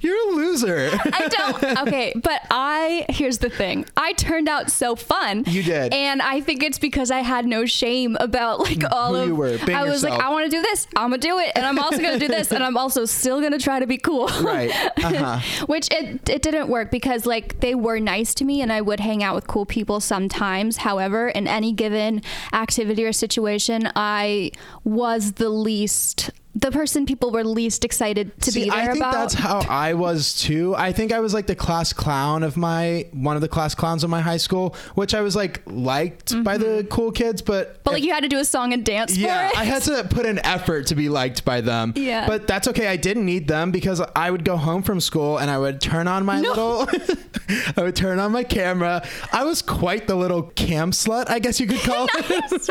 You're 0.00 0.16
a 0.30 0.34
loser. 0.34 0.90
I 1.12 1.28
don't. 1.28 1.78
Okay, 1.88 2.12
but 2.22 2.40
I 2.50 3.06
here's 3.08 3.38
the 3.38 3.48
thing. 3.50 3.86
I 3.96 4.12
turned 4.14 4.48
out 4.48 4.70
so 4.70 4.96
fun. 4.96 5.44
You 5.46 5.62
did. 5.62 5.92
and 5.94 6.20
I 6.20 6.40
think 6.40 6.62
it's 6.62 6.78
because 6.78 7.10
I 7.10 7.20
had 7.20 7.46
no 7.46 7.64
shame 7.64 8.16
about 8.20 8.60
like 8.60 8.82
all 8.90 9.14
Who 9.14 9.20
of. 9.20 9.28
you 9.28 9.36
were, 9.36 9.58
being 9.58 9.74
I 9.76 9.84
was 9.84 10.02
like. 10.02 10.12
I 10.20 10.30
want 10.30 10.50
to 10.50 10.56
do 10.56 10.60
this. 10.60 10.86
I'm 10.96 11.10
gonna 11.10 11.18
do 11.18 11.38
it, 11.38 11.52
and 11.54 11.64
I'm 11.64 11.78
also 11.78 11.98
gonna 11.98 12.18
do 12.18 12.28
this, 12.28 12.50
and 12.52 12.62
I'm 12.62 12.76
also 12.76 13.04
still 13.04 13.40
gonna 13.40 13.58
try 13.58 13.78
to 13.80 13.86
be 13.86 13.98
cool. 13.98 14.26
right. 14.42 14.70
Uh-huh. 15.02 15.66
Which 15.66 15.88
it 15.90 16.28
it 16.28 16.42
didn't 16.42 16.68
work 16.68 16.90
because 16.90 17.26
like 17.26 17.60
they 17.60 17.74
were 17.74 18.00
nice 18.00 18.34
to 18.34 18.44
me, 18.44 18.60
and 18.60 18.72
I 18.72 18.80
would 18.80 19.00
hang 19.00 19.22
out 19.22 19.34
with 19.34 19.46
cool 19.46 19.66
people 19.66 20.00
sometimes. 20.00 20.78
However, 20.78 21.28
in 21.28 21.46
any 21.46 21.72
given 21.72 22.22
activity 22.52 23.04
or 23.04 23.12
situation, 23.12 23.51
I 23.94 24.52
was 24.84 25.32
the 25.32 25.48
least. 25.48 26.30
The 26.54 26.70
person 26.70 27.06
people 27.06 27.30
were 27.30 27.44
least 27.44 27.82
excited 27.84 28.38
to 28.42 28.52
See, 28.52 28.64
be 28.64 28.70
there 28.70 28.78
I 28.78 28.84
think 28.86 28.96
about. 28.98 29.12
that's 29.14 29.32
how 29.34 29.60
I 29.68 29.94
was 29.94 30.34
too. 30.34 30.74
I 30.76 30.92
think 30.92 31.10
I 31.12 31.20
was 31.20 31.32
like 31.32 31.46
the 31.46 31.54
class 31.56 31.94
clown 31.94 32.42
of 32.42 32.58
my 32.58 33.06
one 33.12 33.36
of 33.36 33.40
the 33.42 33.48
class 33.48 33.74
clowns 33.74 34.04
of 34.04 34.10
my 34.10 34.20
high 34.20 34.36
school, 34.36 34.76
which 34.94 35.14
I 35.14 35.22
was 35.22 35.34
like 35.34 35.62
liked 35.66 36.42
by 36.44 36.58
the 36.58 36.86
cool 36.90 37.10
kids, 37.10 37.40
but 37.40 37.52
Mm-hmm. 37.68 37.78
but 37.84 37.94
like 37.94 38.02
you 38.04 38.12
had 38.12 38.22
to 38.22 38.28
do 38.28 38.38
a 38.38 38.44
song 38.44 38.72
and 38.74 38.84
dance 38.84 39.16
yeah, 39.16 39.48
for 39.48 39.54
it. 39.54 39.60
I 39.60 39.64
had 39.64 39.82
to 39.84 40.04
put 40.10 40.26
an 40.26 40.40
effort 40.44 40.88
to 40.88 40.94
be 40.94 41.08
liked 41.08 41.44
by 41.44 41.60
them. 41.62 41.94
Yeah. 41.96 42.26
But 42.26 42.46
that's 42.46 42.68
okay. 42.68 42.86
I 42.86 42.96
didn't 42.96 43.24
need 43.24 43.48
them 43.48 43.70
because 43.70 44.02
I 44.14 44.30
would 44.30 44.44
go 44.44 44.56
home 44.56 44.82
from 44.82 45.00
school 45.00 45.38
and 45.38 45.50
I 45.50 45.58
would 45.58 45.80
turn 45.80 46.06
on 46.06 46.24
my 46.26 46.40
little 46.40 46.86
I 47.76 47.82
would 47.82 47.96
turn 47.96 48.18
on 48.18 48.30
my 48.32 48.44
camera. 48.44 49.06
I 49.32 49.44
was 49.44 49.62
quite 49.62 50.06
the 50.06 50.16
little 50.16 50.42
cam 50.42 50.90
slut, 50.90 51.30
I 51.30 51.38
guess 51.38 51.60
you 51.60 51.66
could 51.66 51.80
call 51.80 52.06
it. 52.14 52.70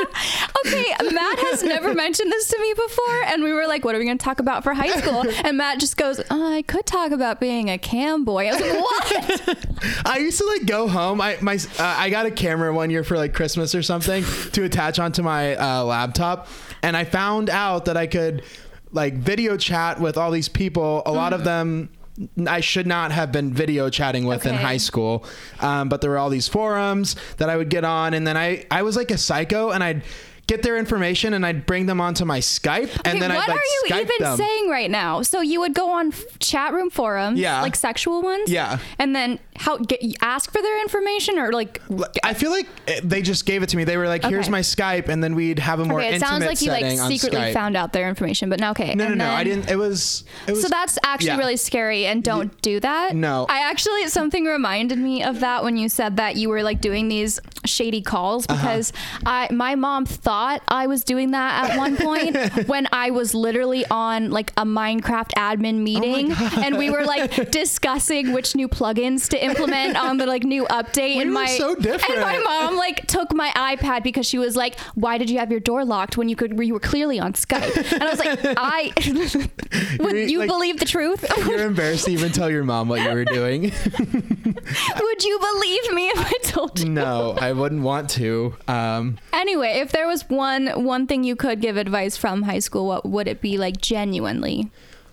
okay, 0.66 1.14
Matt 1.14 1.40
has 1.40 1.64
never 1.64 1.94
mentioned 1.94 2.32
this 2.32 2.48
to 2.50 2.60
me 2.60 2.74
before, 2.76 3.24
and 3.26 3.44
we 3.44 3.54
were 3.54 3.66
like, 3.68 3.71
"What 3.86 3.96
are 3.96 4.00
we 4.00 4.06
going 4.06 4.18
to 4.18 4.24
talk 4.24 4.40
about 4.40 4.64
for 4.64 4.74
high 4.74 4.96
school?" 5.00 5.26
And 5.44 5.58
Matt 5.58 5.80
just 5.80 5.98
goes, 5.98 6.22
oh, 6.30 6.54
"I 6.54 6.62
could 6.62 6.86
talk 6.86 7.12
about 7.12 7.40
being 7.40 7.70
a 7.70 7.78
cam 7.78 8.24
boy." 8.26 8.48
I 8.48 8.52
was 8.52 8.62
like, 8.62 8.80
"What?" 8.80 10.06
I 10.06 10.18
used 10.20 10.38
to 10.40 10.46
like 10.46 10.66
go 10.66 10.88
home. 10.88 11.22
I 11.22 11.38
my 11.42 11.56
uh, 11.56 11.96
I 11.98 12.10
got 12.10 12.26
a 12.26 12.32
camera 12.32 12.74
one 12.74 12.90
year 12.90 13.04
for 13.04 13.18
like 13.18 13.34
Christmas 13.34 13.74
or 13.74 13.82
something 13.82 14.24
to 14.52 14.64
attach 14.64 15.00
onto 15.00 15.24
my 15.24 15.56
uh, 15.56 15.84
laptop, 15.84 16.48
and 16.84 16.96
I 16.96 17.06
found 17.06 17.50
out 17.50 17.86
that 17.86 17.98
I 17.98 18.08
could 18.08 18.44
like 18.92 19.16
video 19.16 19.58
chat 19.58 20.00
with 20.00 20.18
all 20.18 20.32
these 20.32 20.50
people. 20.50 21.02
A 21.06 21.12
lot 21.12 21.34
of 21.34 21.44
them. 21.44 21.90
I 22.46 22.60
should 22.60 22.86
not 22.86 23.12
have 23.14 23.32
been 23.32 23.54
video 23.54 23.90
chatting 23.90 24.26
with 24.26 24.46
in 24.46 24.54
high 24.54 24.78
school, 24.78 25.26
um, 25.62 25.88
but 25.90 26.02
there 26.02 26.12
were 26.12 26.18
all 26.18 26.30
these 26.30 26.48
forums 26.48 27.16
that 27.38 27.50
I 27.50 27.56
would 27.56 27.70
get 27.70 27.86
on, 27.86 28.14
and 28.14 28.28
then 28.28 28.36
I 28.36 28.66
I 28.70 28.84
was 28.84 28.98
like 28.98 29.12
a 29.12 29.18
psycho, 29.18 29.72
and 29.72 29.82
I'd 29.84 30.04
get 30.52 30.64
their 30.64 30.78
information 30.78 31.34
and 31.34 31.46
I'd 31.46 31.66
bring 31.66 31.86
them 31.86 32.02
onto 32.02 32.26
my 32.26 32.40
Skype, 32.40 32.92
and 33.06 33.08
Okay, 33.08 33.20
then 33.20 33.32
I'd 33.32 33.38
like 33.38 33.48
What 33.48 33.58
are 33.58 33.60
you 33.60 33.84
Skype 33.88 34.02
even 34.02 34.16
them. 34.20 34.38
saying 34.38 34.70
right 34.70 34.92
now? 34.92 35.22
So 35.22 35.40
you 35.42 35.62
would 35.62 35.74
go 35.74 35.92
on 35.92 36.08
f- 36.08 36.24
chat 36.40 36.74
room 36.74 36.90
forums, 36.90 37.40
Yeah. 37.40 37.62
like 37.62 37.76
sexual 37.76 38.22
ones, 38.22 38.52
Yeah. 38.52 38.80
and 39.00 39.16
then 39.16 39.40
how 39.56 39.78
get 39.78 40.02
ask 40.22 40.52
for 40.52 40.62
their 40.62 40.82
information 40.82 41.40
or 41.40 41.52
like. 41.54 41.82
I 42.24 42.34
feel 42.34 42.52
like 42.52 42.68
eh, 42.88 43.00
they 43.04 43.22
just 43.22 43.46
gave 43.46 43.64
it 43.64 43.70
to 43.70 43.78
me. 43.78 43.84
They 43.86 43.96
were 43.98 44.08
like, 44.08 44.26
"Here's 44.26 44.46
Okay. 44.46 44.52
my 44.52 44.60
Skype," 44.62 45.08
and 45.08 45.24
then 45.24 45.36
we'd 45.36 45.60
have 45.60 45.80
a 45.80 45.86
more 45.86 46.00
Okay, 46.02 46.16
it 46.16 46.20
sounds 46.20 46.46
like 46.46 46.62
you 46.62 46.72
like 46.72 46.86
secretly 47.10 47.54
found 47.54 47.78
out 47.78 47.94
their 47.94 48.10
information, 48.10 48.50
but 48.50 48.60
no, 48.60 48.72
okay. 48.72 48.94
no, 48.96 49.08
no, 49.08 49.14
no. 49.14 49.30
I 49.30 49.44
then- 49.44 49.62
didn't. 49.62 49.70
It 49.72 49.78
was. 49.78 50.24
It 50.48 50.52
was 50.54 50.62
So 50.64 50.68
that's 50.68 50.98
actually 51.06 51.28
yeah. 51.28 51.38
really 51.38 51.58
scary, 51.58 52.06
and 52.08 52.24
don't 52.24 52.60
do 52.62 52.80
that. 52.82 53.16
No. 53.16 53.46
I 53.50 53.60
actually 53.70 54.08
something 54.10 54.44
reminded 54.46 54.98
me 54.98 55.24
of 55.24 55.40
that 55.40 55.64
when 55.64 55.78
you 55.78 55.88
said 55.90 56.18
that 56.18 56.36
you 56.36 56.50
were 56.50 56.64
like 56.64 56.82
doing 56.82 57.08
these 57.08 57.40
shady 57.66 58.02
calls 58.02 58.46
Uh-huh. 58.50 58.60
because 58.62 58.94
I 59.26 59.48
my 59.52 59.76
mom 59.76 60.06
thought 60.06 60.62
I 60.68 60.88
was 60.88 61.04
doing 61.04 61.32
that 61.32 61.70
at 61.72 61.78
one 61.78 61.96
point 61.98 62.36
when 62.68 62.88
I 62.92 63.12
was 63.12 63.34
literally 63.34 63.86
on 63.92 64.32
like 64.32 64.52
a 64.58 64.64
Minecraft 64.66 65.30
admin 65.38 65.76
meeting 65.84 66.32
and 66.64 66.78
we 66.78 66.90
were 66.90 67.04
like 67.06 67.52
discussing 67.52 68.34
which 68.34 68.56
new 68.56 68.68
plugins 68.68 69.28
to 69.30 69.44
implement 69.44 69.98
on 69.98 70.18
the 70.18 70.26
like 70.26 70.44
new 70.44 70.66
update 70.66 71.16
We 71.18 71.22
and 71.22 71.34
my 71.34 71.46
so 71.48 71.76
different. 71.76 72.10
and 72.18 72.22
my 72.22 72.40
mom 72.40 72.78
like 72.78 73.06
took 73.08 73.34
my 73.34 73.50
iPad 73.56 74.04
because 74.04 74.26
she 74.26 74.38
was 74.38 74.56
like, 74.56 74.80
"Why 74.96 75.18
did 75.18 75.30
you 75.30 75.40
have 75.40 75.52
your 75.52 75.60
door 75.60 75.86
locked 75.86 76.18
when 76.18 76.30
you 76.30 76.36
could 76.36 76.58
you 76.60 76.74
were 76.74 76.80
clearly 76.80 77.20
on 77.20 77.34
Skype?" 77.34 77.92
And 77.94 78.04
I 78.04 78.10
was 78.10 78.20
like, 78.20 78.40
"I 78.58 78.92
would 80.00 80.12
You're, 80.16 80.28
you 80.28 80.40
like- 80.40 80.48
believe 80.50 80.80
the 80.80 80.86
truth? 80.86 81.26
You're 81.38 81.66
embarrassed 81.68 82.06
to 82.06 82.12
even 82.12 82.32
tell 82.32 82.50
your 82.50 82.64
mom 82.64 82.88
what 82.88 83.02
you 83.02 83.10
were 83.14 83.26
doing. 83.26 83.72
Would 85.02 85.24
you 85.24 85.40
believe 85.40 85.94
me 85.94 86.10
if 86.10 86.20
I 86.20 86.34
told 86.44 86.80
you? 86.80 86.90
no, 86.90 87.36
I 87.40 87.51
wouldn't 87.54 87.82
want 87.82 88.10
to. 88.12 88.56
Um, 88.68 89.18
Anyway, 89.34 89.80
if 89.80 89.92
there 89.92 90.08
was 90.08 90.30
one 90.30 90.68
one 90.84 91.08
thing 91.08 91.24
you 91.24 91.36
could 91.36 91.62
give 91.62 91.78
advice 91.78 92.18
from 92.18 92.44
high 92.44 92.60
school, 92.60 92.88
what 92.88 93.06
would 93.06 93.28
it 93.28 93.42
be 93.42 93.58
like 93.58 93.82
genuinely? 93.82 94.72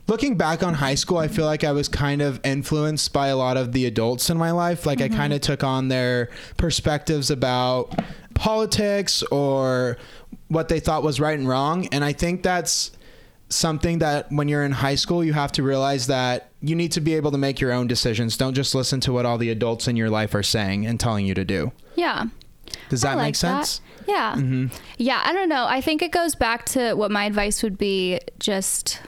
looking 0.08 0.36
back 0.36 0.62
on 0.62 0.74
high 0.74 0.94
school, 0.94 1.18
I 1.18 1.28
feel 1.28 1.44
like 1.44 1.62
I 1.62 1.72
was 1.72 1.86
kind 1.86 2.22
of 2.22 2.40
influenced 2.42 3.12
by 3.12 3.28
a 3.28 3.36
lot 3.36 3.56
of 3.56 3.72
the 3.72 3.86
adults 3.86 4.30
in 4.30 4.38
my 4.38 4.50
life. 4.50 4.86
Like 4.86 5.00
I 5.00 5.08
kind 5.08 5.32
of 5.32 5.42
took 5.42 5.62
on 5.62 5.88
their 5.88 6.30
perspectives 6.56 7.30
about 7.30 7.94
politics 8.34 9.22
or 9.24 9.98
what 10.48 10.68
they 10.68 10.80
thought 10.80 11.02
was 11.02 11.20
right 11.20 11.38
and 11.38 11.46
wrong. 11.46 11.86
And 11.88 12.04
I 12.04 12.14
think 12.14 12.42
that's 12.42 12.90
something 13.48 13.98
that 14.00 14.30
when 14.30 14.48
you're 14.48 14.64
in 14.64 14.72
high 14.72 14.94
school, 14.94 15.24
you 15.24 15.32
have 15.32 15.52
to 15.52 15.62
realize 15.62 16.06
that 16.06 16.50
you 16.60 16.74
need 16.74 16.92
to 16.92 17.00
be 17.00 17.14
able 17.14 17.30
to 17.30 17.38
make 17.38 17.60
your 17.60 17.72
own 17.72 17.86
decisions. 17.86 18.36
Don't 18.36 18.54
just 18.54 18.74
listen 18.74 19.00
to 19.00 19.12
what 19.12 19.24
all 19.26 19.38
the 19.38 19.50
adults 19.50 19.88
in 19.88 19.96
your 19.96 20.10
life 20.10 20.34
are 20.34 20.42
saying 20.42 20.86
and 20.86 20.98
telling 20.98 21.26
you 21.26 21.34
to 21.34 21.44
do. 21.44 21.72
Yeah. 21.94 22.26
Does 22.88 23.02
that 23.02 23.16
like 23.16 23.28
make 23.28 23.36
sense? 23.36 23.78
That. 23.78 23.84
Yeah. 24.08 24.34
Mm-hmm. 24.34 24.76
Yeah, 24.98 25.22
I 25.24 25.32
don't 25.32 25.48
know. 25.48 25.66
I 25.66 25.80
think 25.80 26.02
it 26.02 26.12
goes 26.12 26.34
back 26.34 26.66
to 26.66 26.94
what 26.94 27.10
my 27.10 27.24
advice 27.24 27.62
would 27.62 27.78
be 27.78 28.20
just 28.38 29.00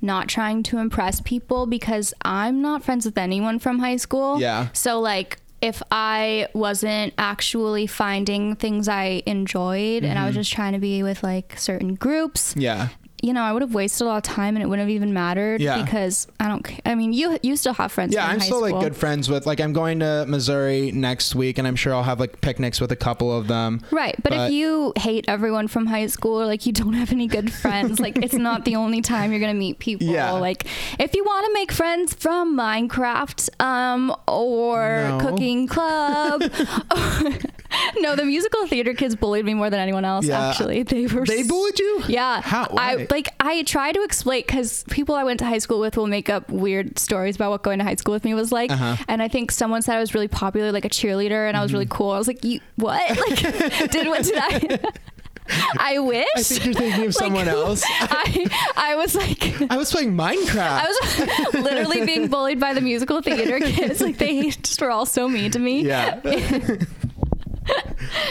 not 0.00 0.28
trying 0.28 0.62
to 0.64 0.78
impress 0.78 1.20
people 1.20 1.66
because 1.66 2.14
I'm 2.22 2.62
not 2.62 2.84
friends 2.84 3.04
with 3.04 3.18
anyone 3.18 3.58
from 3.58 3.80
high 3.80 3.96
school. 3.96 4.40
Yeah. 4.40 4.68
So 4.72 5.00
like 5.00 5.38
if 5.60 5.82
I 5.90 6.48
wasn't 6.54 7.14
actually 7.18 7.88
finding 7.88 8.54
things 8.54 8.88
I 8.88 9.22
enjoyed 9.26 10.04
and 10.04 10.16
I 10.18 10.24
was 10.24 10.34
mm-hmm. 10.34 10.40
just 10.40 10.52
trying 10.52 10.72
to 10.74 10.78
be 10.78 11.02
with 11.02 11.22
like 11.22 11.58
certain 11.58 11.94
groups, 11.94 12.54
Yeah. 12.56 12.88
You 13.22 13.32
know, 13.32 13.42
I 13.42 13.52
would 13.52 13.62
have 13.62 13.74
wasted 13.74 14.02
a 14.06 14.10
lot 14.10 14.16
of 14.18 14.22
time 14.22 14.54
and 14.56 14.62
it 14.62 14.66
wouldn't 14.68 14.86
have 14.88 14.94
even 14.94 15.12
mattered 15.12 15.60
Yeah. 15.60 15.82
because 15.82 16.26
I 16.38 16.48
don't 16.48 16.66
I 16.86 16.94
mean, 16.94 17.12
you 17.12 17.38
you 17.42 17.56
still 17.56 17.74
have 17.74 17.90
friends 17.90 18.14
Yeah, 18.14 18.26
I'm 18.26 18.40
still 18.40 18.60
like 18.60 18.78
good 18.80 18.96
friends 18.96 19.28
with 19.28 19.44
like 19.46 19.60
I'm 19.60 19.72
going 19.72 20.00
to 20.00 20.24
Missouri 20.28 20.92
next 20.92 21.34
week 21.34 21.58
and 21.58 21.66
I'm 21.66 21.76
sure 21.76 21.94
I'll 21.94 22.02
have 22.04 22.20
like 22.20 22.40
picnics 22.40 22.80
with 22.80 22.92
a 22.92 22.96
couple 22.96 23.36
of 23.36 23.48
them. 23.48 23.80
Right, 23.90 24.14
but, 24.22 24.30
But- 24.32 24.46
if 24.46 24.52
you 24.52 24.92
hate 24.96 25.24
everyone 25.28 25.66
from 25.68 25.86
high 25.86 26.06
school 26.06 26.40
or 26.40 26.46
like 26.46 26.64
you 26.66 26.72
don't 26.72 26.92
have 26.94 27.12
any 27.12 27.26
good 27.26 27.52
friends, 27.52 27.98
like 27.98 28.16
it's 28.18 28.34
not 28.48 28.64
the 28.64 28.76
only 28.76 29.00
time 29.00 29.30
you're 29.32 29.40
gonna 29.40 29.54
meet 29.54 29.78
people. 29.78 30.06
Yeah. 30.06 30.32
Like 30.32 30.66
if 30.98 31.14
you 31.14 31.24
want 31.24 31.46
to 31.46 31.52
make 31.54 31.72
friends 31.72 32.14
from 32.14 32.56
Minecraft, 32.56 33.48
um, 33.60 34.14
or 34.26 35.06
No. 35.08 35.18
cooking 35.20 35.66
club. 35.66 36.42
no, 37.98 38.16
the 38.16 38.24
musical 38.24 38.66
theater 38.66 38.94
kids 38.94 39.14
bullied 39.16 39.44
me 39.44 39.54
more 39.54 39.68
than 39.70 39.80
anyone 39.80 40.04
else. 40.04 40.24
Yeah. 40.26 40.48
Actually, 40.48 40.82
they 40.84 41.06
were. 41.06 41.24
They 41.26 41.42
bullied 41.42 41.78
you? 41.78 42.02
Yeah. 42.08 42.40
How? 42.40 42.66
I 42.76 43.06
like. 43.10 43.28
I 43.40 43.62
try 43.64 43.92
to 43.92 44.02
explain 44.02 44.42
because 44.46 44.84
people 44.90 45.14
I 45.14 45.24
went 45.24 45.38
to 45.40 45.46
high 45.46 45.58
school 45.58 45.78
with 45.80 45.96
will 45.96 46.06
make 46.06 46.28
up 46.30 46.48
weird 46.50 46.98
stories 46.98 47.36
about 47.36 47.50
what 47.50 47.62
going 47.62 47.78
to 47.78 47.84
high 47.84 47.96
school 47.96 48.12
with 48.14 48.24
me 48.24 48.34
was 48.34 48.50
like. 48.52 48.70
Uh-huh. 48.70 48.96
And 49.08 49.22
I 49.22 49.28
think 49.28 49.50
someone 49.50 49.82
said 49.82 49.96
I 49.96 50.00
was 50.00 50.14
really 50.14 50.28
popular, 50.28 50.72
like 50.72 50.84
a 50.84 50.88
cheerleader, 50.90 51.46
and 51.48 51.56
I 51.56 51.62
was 51.62 51.72
really 51.72 51.84
Mm-hmm. 51.86 51.94
cool. 51.96 52.10
I 52.10 52.18
was 52.18 52.26
like, 52.26 52.44
"You 52.44 52.60
what? 52.76 53.08
Like, 53.18 53.90
did 53.90 54.06
what 54.08 54.24
did 54.24 54.34
I?" 54.36 54.78
I 55.78 55.98
wish. 55.98 56.26
I 56.36 56.42
think 56.42 56.64
you're 56.64 56.74
thinking 56.74 57.00
of 57.00 57.06
Like, 57.06 57.12
someone 57.14 57.48
else. 57.48 57.82
I 57.86 58.46
I 58.76 58.96
was 58.96 59.14
like. 59.14 59.70
I 59.70 59.76
was 59.78 59.90
playing 59.90 60.14
Minecraft. 60.14 60.58
I 60.58 60.86
was 60.86 61.54
literally 61.54 62.04
being 62.04 62.28
bullied 62.28 62.60
by 62.60 62.74
the 62.74 62.82
musical 62.82 63.22
theater 63.22 63.58
kids. 63.58 64.00
Like 64.02 64.18
they 64.18 64.50
just 64.50 64.78
were 64.80 64.90
all 64.90 65.06
so 65.06 65.26
mean 65.28 65.50
to 65.52 65.58
me. 65.58 65.82
yeah. 65.82 66.20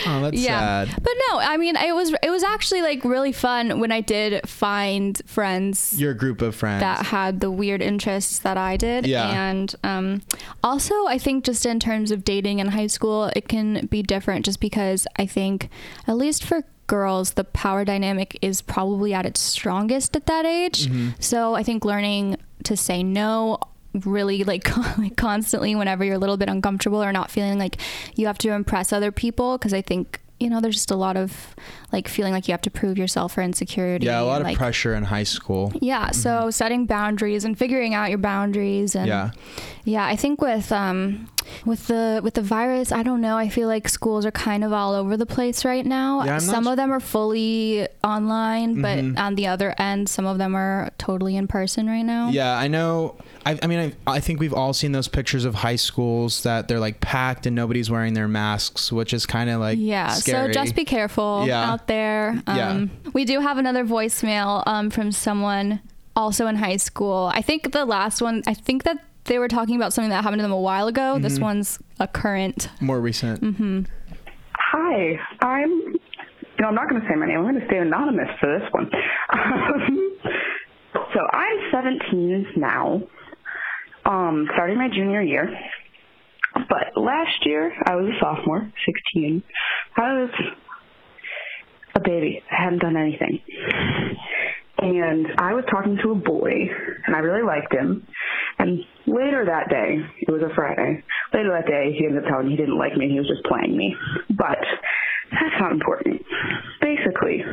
Oh, 0.08 0.22
that's 0.22 0.38
yeah 0.40 0.86
sad. 0.86 1.04
but 1.04 1.14
no 1.30 1.40
i 1.40 1.58
mean 1.58 1.76
it 1.76 1.94
was 1.94 2.14
it 2.24 2.30
was 2.30 2.44
actually 2.44 2.82
like 2.82 3.04
really 3.04 3.32
fun 3.32 3.80
when 3.80 3.92
i 3.92 4.02
did 4.02 4.48
find 4.48 5.22
friends 5.26 6.00
Your 6.00 6.14
group 6.14 6.42
of 6.42 6.56
friends. 6.56 6.82
that 6.82 7.06
had 7.08 7.40
the 7.40 7.52
weird 7.52 7.82
interests 7.82 8.40
that 8.40 8.58
i 8.58 8.78
did 8.78 9.06
Yeah. 9.06 9.30
and 9.50 9.76
um, 9.84 10.22
also 10.64 10.94
i 11.08 11.18
think 11.18 11.44
just 11.44 11.66
in 11.66 11.80
terms 11.80 12.12
of 12.12 12.24
dating 12.24 12.60
in 12.60 12.70
high 12.70 12.88
school 12.88 13.32
it 13.36 13.48
can 13.48 13.86
be 13.88 14.02
different 14.04 14.46
just 14.46 14.60
because 14.60 15.08
i 15.18 15.26
think 15.26 15.70
at 16.08 16.18
least 16.18 16.44
for 16.44 16.64
girls 16.88 17.32
the 17.34 17.44
power 17.44 17.84
dynamic 17.84 18.38
is 18.42 18.62
probably 18.62 19.14
at 19.14 19.26
its 19.26 19.40
strongest 19.42 20.16
at 20.16 20.26
that 20.26 20.46
age 20.46 20.88
Mm-hmm. 20.88 21.10
so 21.20 21.54
i 21.56 21.64
think 21.64 21.84
learning 21.84 22.38
to 22.64 22.78
say 22.78 23.04
no 23.04 23.60
really 24.06 24.44
like, 24.44 24.76
like 24.98 25.18
constantly 25.18 25.76
whenever 25.76 26.04
you're 26.04 26.16
a 26.16 26.20
little 26.20 26.38
bit 26.38 26.50
uncomfortable 26.50 27.04
or 27.04 27.12
not 27.12 27.32
feeling 27.32 27.58
like 27.58 27.78
you 28.16 28.28
have 28.28 28.38
to 28.40 28.50
impress 28.52 28.94
other 28.94 29.12
people 29.12 29.58
because 29.58 29.74
i 29.74 29.82
think 29.82 30.22
you 30.40 30.50
know 30.50 30.62
there's 30.62 30.76
just 30.76 30.92
a 30.92 30.96
lot 30.96 31.18
of 31.18 31.56
like 31.92 32.08
feeling 32.08 32.34
like 32.34 32.48
you 32.48 32.52
have 32.52 32.62
to 32.62 32.70
prove 32.72 32.98
yourself 32.98 33.38
or 33.38 33.42
insecurity 33.42 34.06
yeah, 34.08 34.22
a 34.22 34.24
lot 34.24 34.42
and, 34.42 34.50
of 34.52 34.58
pressure 34.58 34.94
in 34.94 35.04
high 35.04 35.24
school. 35.24 35.72
yeah 35.82 36.12
so 36.12 36.50
setting 36.52 36.86
boundaries 36.86 37.46
and 37.46 37.58
figuring 37.58 37.94
out 37.94 38.10
your 38.10 38.18
boundaries 38.18 38.96
and 38.96 39.08
Yeah. 39.08 39.32
yeah 39.86 40.06
i 40.06 40.16
think 40.16 40.42
with 40.42 40.72
um 40.72 41.30
with 41.66 41.88
the 41.88 42.20
with 42.24 42.34
the 42.34 42.42
virus 42.42 42.92
i 42.92 43.04
don't 43.04 43.22
know 43.22 43.38
i 43.38 43.48
feel 43.48 43.70
like 43.70 43.88
schools 43.88 44.26
are 44.26 44.32
kind 44.32 44.66
of 44.66 44.74
all 44.74 44.94
over 44.94 45.16
the 45.16 45.26
place 45.26 45.64
right 45.64 45.86
now 45.86 46.18
Yeah, 46.26 46.36
I'm 46.38 46.46
not 46.46 46.54
some 46.56 46.68
of 46.68 46.76
them 46.76 46.92
are 46.92 47.00
fully 47.00 47.88
online 48.04 48.82
but 48.82 48.98
Mhm. 49.00 49.18
on 49.18 49.36
the 49.36 49.48
other 49.48 49.74
end 49.78 50.10
some 50.10 50.26
of 50.26 50.38
them 50.40 50.56
are 50.56 50.92
totally 50.98 51.38
in 51.38 51.48
person 51.48 51.88
right 51.88 52.04
now 52.04 52.30
Yeah, 52.30 52.58
I 52.58 52.68
know. 52.68 53.16
I, 53.46 53.58
I 53.64 53.68
mean, 53.68 53.94
I, 54.06 54.16
I 54.16 54.20
think 54.20 54.42
we've 54.42 54.54
all 54.54 54.74
seen 54.74 54.92
those 54.92 55.08
pictures 55.08 55.46
of 55.46 55.56
high 55.56 55.78
schools 55.78 56.44
that 56.44 56.68
they're 56.68 56.82
like 56.82 57.00
packed 57.00 57.46
and 57.46 57.56
nobody's 57.56 57.90
wearing 57.90 58.14
their 58.14 58.28
masks, 58.28 58.92
which 58.92 59.14
is 59.14 59.26
kind 59.26 59.50
of 59.50 59.62
like 59.62 59.78
Yeah, 59.80 60.10
Scary. 60.10 60.54
so 60.54 60.60
just 60.60 60.76
be 60.76 60.84
careful 60.84 61.46
Yeah. 61.48 61.77
Out 61.78 61.88
there. 61.88 62.42
Yeah. 62.48 62.70
Um, 62.70 62.92
We 63.14 63.26
do 63.26 63.40
have 63.40 63.58
another 63.58 63.86
voicemail 63.86 64.64
um, 64.66 64.90
from 64.90 65.12
someone 65.12 65.80
also 66.16 66.48
in 66.48 66.56
high 66.56 66.78
school. 66.78 67.32
I 67.34 67.42
think 67.42 67.72
the 67.72 67.86
last 67.86 68.22
one, 68.22 68.44
I 68.48 68.54
think 68.54 68.84
that 68.84 68.98
they 69.26 69.38
were 69.40 69.48
talking 69.48 69.76
about 69.76 69.94
something 69.94 70.10
that 70.10 70.24
happened 70.24 70.40
to 70.40 70.44
them 70.44 70.52
a 70.52 70.60
while 70.60 70.88
ago. 70.88 71.14
Mm-hmm. 71.14 71.24
This 71.24 71.40
one's 71.40 71.80
a 72.00 72.08
current. 72.08 72.70
more 72.82 73.00
recent. 73.00 73.42
Mm-hmm. 73.42 73.82
Hi, 74.72 75.20
I'm. 75.42 75.70
You 75.70 76.64
know, 76.64 76.70
I'm 76.70 76.76
not 76.76 76.90
going 76.90 77.00
to 77.00 77.08
say 77.08 77.14
my 77.16 77.28
name. 77.28 77.38
I'm 77.38 77.44
going 77.44 77.60
to 77.62 77.68
stay 77.68 77.78
anonymous 77.78 78.30
for 78.40 78.58
this 78.58 78.68
one. 78.72 78.90
Um, 79.32 80.18
so 81.14 81.20
I'm 81.32 81.58
17 81.72 82.48
now, 82.56 83.04
um, 84.06 84.48
starting 84.56 84.76
my 84.80 84.90
junior 84.90 85.22
year. 85.22 85.48
But 86.56 87.00
last 87.00 87.46
year 87.46 87.72
I 87.86 87.96
was 87.96 88.08
a 88.10 88.18
sophomore, 88.20 88.72
16. 88.88 89.44
I 89.98 90.14
was 90.14 90.32
a 91.98 92.00
baby. 92.00 92.42
I 92.52 92.64
hadn't 92.64 92.80
done 92.80 92.96
anything. 92.96 93.42
And 94.80 95.28
I 95.40 95.54
was 95.54 95.66
talking 95.72 95.98
to 96.04 96.12
a 96.12 96.16
boy, 96.16 96.54
and 97.06 97.16
I 97.16 97.20
really 97.20 97.42
liked 97.42 97.74
him. 97.74 98.06
And 98.60 98.80
later 99.08 99.46
that 99.46 99.70
day, 99.70 99.98
it 100.22 100.32
was 100.32 100.42
a 100.44 100.54
Friday, 100.54 101.04
later 101.34 101.50
that 101.50 101.66
day, 101.66 101.96
he 101.98 102.06
ended 102.06 102.24
up 102.24 102.30
telling 102.30 102.48
me 102.48 102.52
he 102.52 102.58
didn't 102.58 102.78
like 102.78 102.96
me, 102.96 103.10
he 103.10 103.20
was 103.20 103.28
just 103.28 103.44
playing 103.46 103.76
me. 103.76 103.96
But 104.30 104.62
that's 105.32 105.58
not 105.60 105.72
important. 105.72 106.22
Basically, 106.80 107.44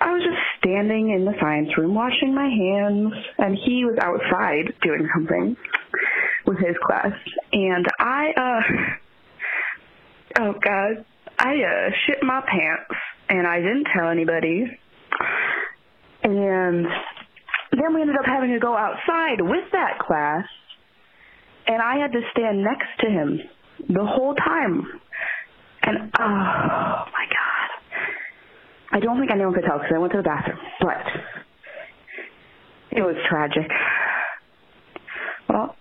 I 0.00 0.12
was 0.12 0.22
just 0.22 0.38
standing 0.60 1.10
in 1.10 1.24
the 1.24 1.34
science 1.40 1.76
room 1.76 1.94
washing 1.94 2.34
my 2.34 2.48
hands, 2.48 3.12
and 3.38 3.58
he 3.66 3.84
was 3.84 3.98
outside 4.00 4.74
doing 4.82 5.08
something 5.12 5.56
with 6.46 6.58
his 6.58 6.76
class. 6.86 7.12
And 7.52 7.86
I, 7.98 8.30
uh, 8.36 8.62
oh 10.40 10.54
God, 10.62 11.04
I, 11.36 11.54
uh, 11.62 11.90
shit 12.06 12.22
my 12.22 12.42
pants, 12.46 12.94
and 13.28 13.46
I 13.46 13.58
didn't 13.58 13.86
tell 13.96 14.10
anybody. 14.10 14.66
And 16.22 16.86
then 17.72 17.94
we 17.94 18.00
ended 18.00 18.16
up 18.16 18.26
having 18.26 18.50
to 18.52 18.58
go 18.58 18.76
outside 18.76 19.40
with 19.40 19.64
that 19.72 19.98
class, 20.00 20.44
and 21.66 21.80
I 21.82 21.96
had 21.96 22.12
to 22.12 22.20
stand 22.32 22.62
next 22.62 22.88
to 23.00 23.10
him 23.10 23.40
the 23.88 24.04
whole 24.04 24.34
time. 24.34 24.86
And 25.82 26.10
oh 26.18 27.04
my 27.12 27.26
god, 27.30 27.70
I 28.92 29.00
don't 29.00 29.18
think 29.18 29.30
anyone 29.30 29.54
could 29.54 29.64
tell 29.64 29.78
because 29.78 29.92
I 29.94 29.98
went 29.98 30.12
to 30.12 30.18
the 30.18 30.24
bathroom, 30.24 30.58
but 30.80 31.06
it 32.90 33.02
was 33.02 33.16
tragic. 33.28 33.70
Well, 35.48 35.76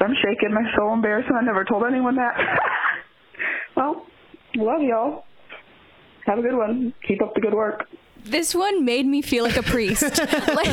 I'm 0.00 0.14
shaking. 0.22 0.54
I'm 0.56 0.68
so 0.76 0.92
embarrassed. 0.92 1.28
I 1.34 1.44
never 1.44 1.64
told 1.64 1.84
anyone 1.88 2.16
that. 2.16 2.36
well, 3.76 4.06
love 4.54 4.82
y'all. 4.82 5.24
Have 6.28 6.40
a 6.40 6.42
good 6.42 6.56
one. 6.56 6.92
Keep 7.06 7.22
up 7.22 7.32
the 7.34 7.40
good 7.40 7.54
work. 7.54 7.86
This 8.30 8.54
one 8.54 8.84
made 8.84 9.06
me 9.06 9.22
feel 9.22 9.44
like 9.44 9.56
a 9.56 9.62
priest. 9.62 10.02
like 10.54 10.68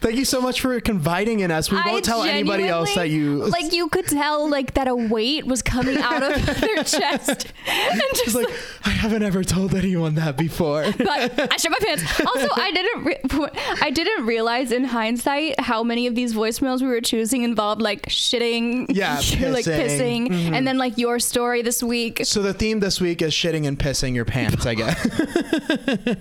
Thank 0.00 0.16
you 0.16 0.24
so 0.24 0.40
much 0.40 0.60
for 0.60 0.78
confiding 0.80 1.40
in 1.40 1.50
us. 1.50 1.70
We 1.70 1.78
won't 1.84 2.04
tell 2.04 2.22
anybody 2.22 2.66
else 2.68 2.94
that 2.94 3.08
you 3.08 3.44
like 3.46 3.72
you 3.72 3.88
could 3.88 4.06
tell 4.06 4.48
like 4.48 4.74
that 4.74 4.88
a 4.88 4.94
weight 4.94 5.46
was 5.46 5.62
coming 5.62 5.98
out 5.98 6.22
of 6.22 6.44
their 6.60 6.82
chest 6.84 7.52
and 7.66 8.02
just 8.14 8.26
It's 8.26 8.34
like 8.34 8.48
I 8.84 8.90
haven't 8.90 9.22
ever 9.22 9.44
told 9.44 9.74
anyone 9.74 10.16
that 10.16 10.36
before. 10.36 10.84
but 10.98 11.52
I 11.52 11.56
shit 11.56 11.70
my 11.70 11.78
pants. 11.80 12.02
Also, 12.26 12.48
I 12.54 12.72
didn't 12.72 13.04
re- 13.04 13.48
I 13.80 13.90
didn't 13.90 14.26
realize 14.26 14.72
in 14.72 14.84
hindsight 14.84 15.58
how 15.60 15.82
many 15.82 16.06
of 16.06 16.14
these 16.14 16.34
voicemails 16.34 16.80
we 16.82 16.88
were 16.88 17.00
choosing 17.00 17.42
involved 17.42 17.80
like 17.80 18.06
shitting, 18.06 18.86
Yeah, 18.88 19.14
like 19.14 19.64
pissing. 19.64 20.28
Mm-hmm. 20.28 20.34
pissing, 20.34 20.56
and 20.56 20.66
then 20.66 20.78
like 20.78 20.98
your 20.98 21.18
story 21.20 21.62
this 21.62 21.82
week. 21.82 22.20
So 22.24 22.42
the 22.42 22.52
theme 22.54 22.80
this 22.80 23.00
week 23.00 23.22
is 23.22 23.32
shitting 23.32 23.66
and 23.66 23.78
pissing 23.78 24.14
your 24.14 24.24
pants, 24.24 24.66
I 24.66 24.74
guess. 24.74 26.16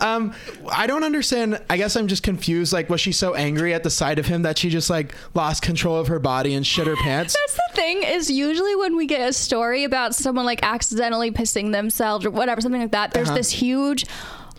Um, 0.00 0.34
I 0.72 0.86
don't 0.86 1.04
understand. 1.04 1.60
I 1.68 1.76
guess 1.76 1.96
I'm 1.96 2.06
just 2.08 2.22
confused. 2.22 2.72
Like, 2.72 2.88
was 2.90 3.00
she 3.00 3.12
so 3.12 3.34
angry 3.34 3.74
at 3.74 3.82
the 3.82 3.90
sight 3.90 4.18
of 4.18 4.26
him 4.26 4.42
that 4.42 4.58
she 4.58 4.70
just 4.70 4.90
like 4.90 5.14
lost 5.34 5.62
control 5.62 5.96
of 5.96 6.08
her 6.08 6.18
body 6.18 6.54
and 6.54 6.66
shit 6.66 6.86
her 6.86 6.96
pants? 7.02 7.36
That's 7.40 7.54
the 7.54 7.76
thing 7.76 8.02
is 8.02 8.30
usually 8.30 8.76
when 8.76 8.96
we 8.96 9.06
get 9.06 9.28
a 9.28 9.32
story 9.32 9.84
about 9.84 10.14
someone 10.14 10.44
like 10.46 10.60
accidentally 10.62 11.30
pissing 11.30 11.72
themselves 11.72 12.24
or 12.24 12.30
whatever, 12.30 12.60
something 12.60 12.80
like 12.80 12.92
that, 12.92 13.12
there's 13.12 13.28
Uh-huh. 13.28 13.36
this 13.38 13.50
huge 13.50 14.04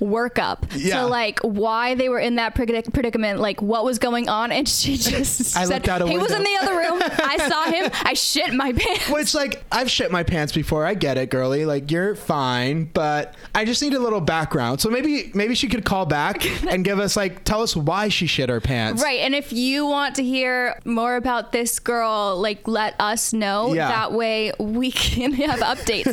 workup 0.02 0.64
Yeah. 0.76 1.02
to 1.02 1.08
like 1.08 1.40
why 1.42 1.96
they 1.96 2.10
were 2.10 2.20
in 2.20 2.36
that 2.36 2.56
predic- 2.56 2.92
predicament, 2.94 3.40
like 3.40 3.62
what 3.62 3.86
was 3.86 4.00
going 4.00 4.28
on, 4.30 4.52
and 4.52 4.68
she 4.82 4.98
just 4.98 5.56
I 5.56 5.66
said 5.66 5.86
he 6.08 6.18
was 6.18 6.32
in 6.32 6.44
the 6.44 6.58
other 6.62 6.76
room. 6.76 7.02
I 7.24 7.38
saw 7.48 7.64
him. 7.72 7.90
I 8.04 8.14
shit 8.14 8.54
my 8.54 8.74
pants. 8.74 9.10
Which, 9.10 9.34
like, 9.34 9.64
I've 9.72 9.90
shit 9.90 10.12
my 10.12 10.24
pants 10.24 10.54
before. 10.54 10.86
I 10.86 10.94
get 10.94 11.18
it, 11.18 11.30
girly. 11.30 11.66
Like, 11.66 11.92
you're 11.92 12.16
fine, 12.16 12.86
but 12.94 13.36
I 13.56 13.66
just 13.66 13.82
need 13.82 13.94
a 13.94 14.00
little 14.00 14.22
background. 14.22 14.82
So 14.82 14.90
maybe, 14.90 15.32
maybe 15.34 15.56
she 15.56 15.68
could 15.68 15.86
call 15.86 16.06
back 16.06 16.46
and 16.70 16.84
give 16.84 17.00
us, 17.00 17.16
like, 17.16 17.44
tell 17.44 17.62
us 17.62 17.76
why 17.76 18.10
she 18.10 18.28
shit 18.28 18.50
her 18.50 18.62
pants. 18.62 19.02
Right, 19.04 19.20
and 19.20 19.36
if 19.36 19.54
you 19.54 19.86
want 19.86 20.16
to 20.16 20.24
hear 20.24 20.80
more 20.86 21.16
about 21.16 21.52
this 21.52 21.80
girl, 21.80 22.38
like 22.40 22.68
let 22.68 22.96
us 23.00 23.34
know. 23.34 23.74
Yeah. 23.74 23.88
That 23.90 24.14
way 24.14 24.52
we 24.60 24.92
can 24.92 25.34
have 25.34 25.60
updates 25.60 26.08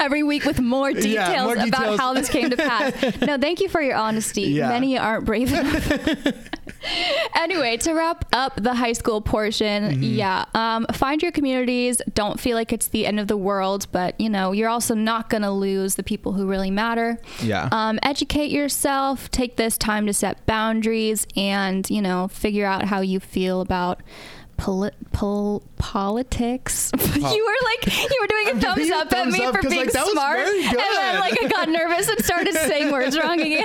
every 0.00 0.22
week 0.22 0.44
with 0.44 0.60
more 0.60 0.92
details, 0.92 1.14
Yeah, 1.14 1.44
more 1.44 1.56
about 1.56 1.98
how 1.98 2.14
this 2.14 2.28
came 2.28 2.50
to 2.50 2.56
pass. 2.56 2.92
No, 3.26 3.38
thank 3.38 3.60
you 3.60 3.68
for 3.68 3.80
your 3.80 3.96
honesty. 3.96 4.42
Yeah. 4.42 4.68
Many 4.68 4.98
aren't 4.98 5.24
brave 5.24 5.52
enough. 5.52 5.90
anyway, 7.36 7.76
to 7.78 7.92
wrap 7.92 8.24
up 8.32 8.54
the 8.62 8.74
high 8.74 8.92
school 8.92 9.20
portion, 9.20 9.82
Mm-hmm. 9.82 10.02
yeah, 10.02 10.44
um, 10.54 10.86
find 10.92 11.22
your 11.22 11.32
communities. 11.32 12.00
Don't 12.14 12.38
feel 12.40 12.56
like 12.56 12.72
it's 12.72 12.88
the 12.88 13.06
end 13.06 13.18
of 13.20 13.28
the 13.28 13.36
world, 13.36 13.86
but 13.92 14.18
you 14.20 14.28
know 14.30 14.52
you're 14.52 14.68
also 14.68 14.94
not 14.94 15.28
gonna 15.30 15.52
lose 15.52 15.94
the 15.96 16.02
people 16.02 16.32
who 16.32 16.46
really 16.46 16.70
matter. 16.70 17.18
Yeah. 17.42 17.68
Um, 17.72 17.98
educate 18.02 18.50
yourself. 18.50 19.30
Take 19.30 19.56
this 19.56 19.76
time 19.78 20.06
to 20.06 20.12
set 20.12 20.44
boundaries, 20.46 21.26
and 21.36 21.88
you 21.90 22.02
know 22.02 22.28
figure 22.28 22.66
out 22.66 22.84
how 22.84 23.00
you 23.00 23.20
feel 23.20 23.60
about. 23.60 24.00
Poli- 24.62 24.92
pol- 25.10 25.64
politics. 25.78 26.92
you 27.16 27.20
were 27.20 27.64
like 27.64 27.86
you 28.10 28.18
were 28.20 28.26
doing 28.28 28.46
a 28.56 28.60
thumbs 28.60 28.76
giving 28.76 28.86
you 28.86 28.94
a 28.94 29.00
up 29.00 29.12
at 29.12 29.26
me 29.26 29.44
up 29.44 29.56
for 29.56 29.68
being 29.68 29.86
like, 29.86 29.90
smart, 29.90 30.38
and 30.46 30.76
then 30.78 31.18
like 31.18 31.36
I 31.42 31.48
got 31.48 31.68
nervous 31.68 32.08
and 32.08 32.24
started 32.24 32.54
saying 32.54 32.92
words 32.92 33.18
wrong 33.18 33.40
again. 33.40 33.64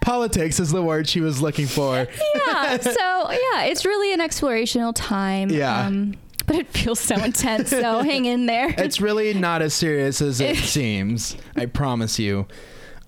Politics 0.00 0.58
is 0.58 0.72
the 0.72 0.82
word 0.82 1.08
she 1.08 1.20
was 1.20 1.40
looking 1.40 1.66
for. 1.68 2.08
yeah. 2.34 2.78
So 2.78 3.30
yeah, 3.30 3.62
it's 3.66 3.84
really 3.84 4.12
an 4.12 4.18
explorational 4.18 4.92
time. 4.92 5.50
Yeah. 5.50 5.86
Um, 5.86 6.16
but 6.46 6.56
it 6.56 6.66
feels 6.66 6.98
so 6.98 7.14
intense. 7.14 7.70
So 7.70 8.02
hang 8.02 8.24
in 8.24 8.46
there. 8.46 8.74
It's 8.76 9.00
really 9.00 9.34
not 9.34 9.62
as 9.62 9.72
serious 9.72 10.20
as 10.20 10.40
it 10.40 10.56
seems. 10.56 11.36
I 11.54 11.66
promise 11.66 12.18
you. 12.18 12.48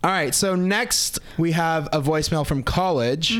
All 0.04 0.12
right, 0.12 0.32
so 0.32 0.54
next 0.54 1.18
we 1.38 1.50
have 1.52 1.88
a 1.92 2.00
voicemail 2.00 2.46
from 2.46 2.62
college. 2.62 3.32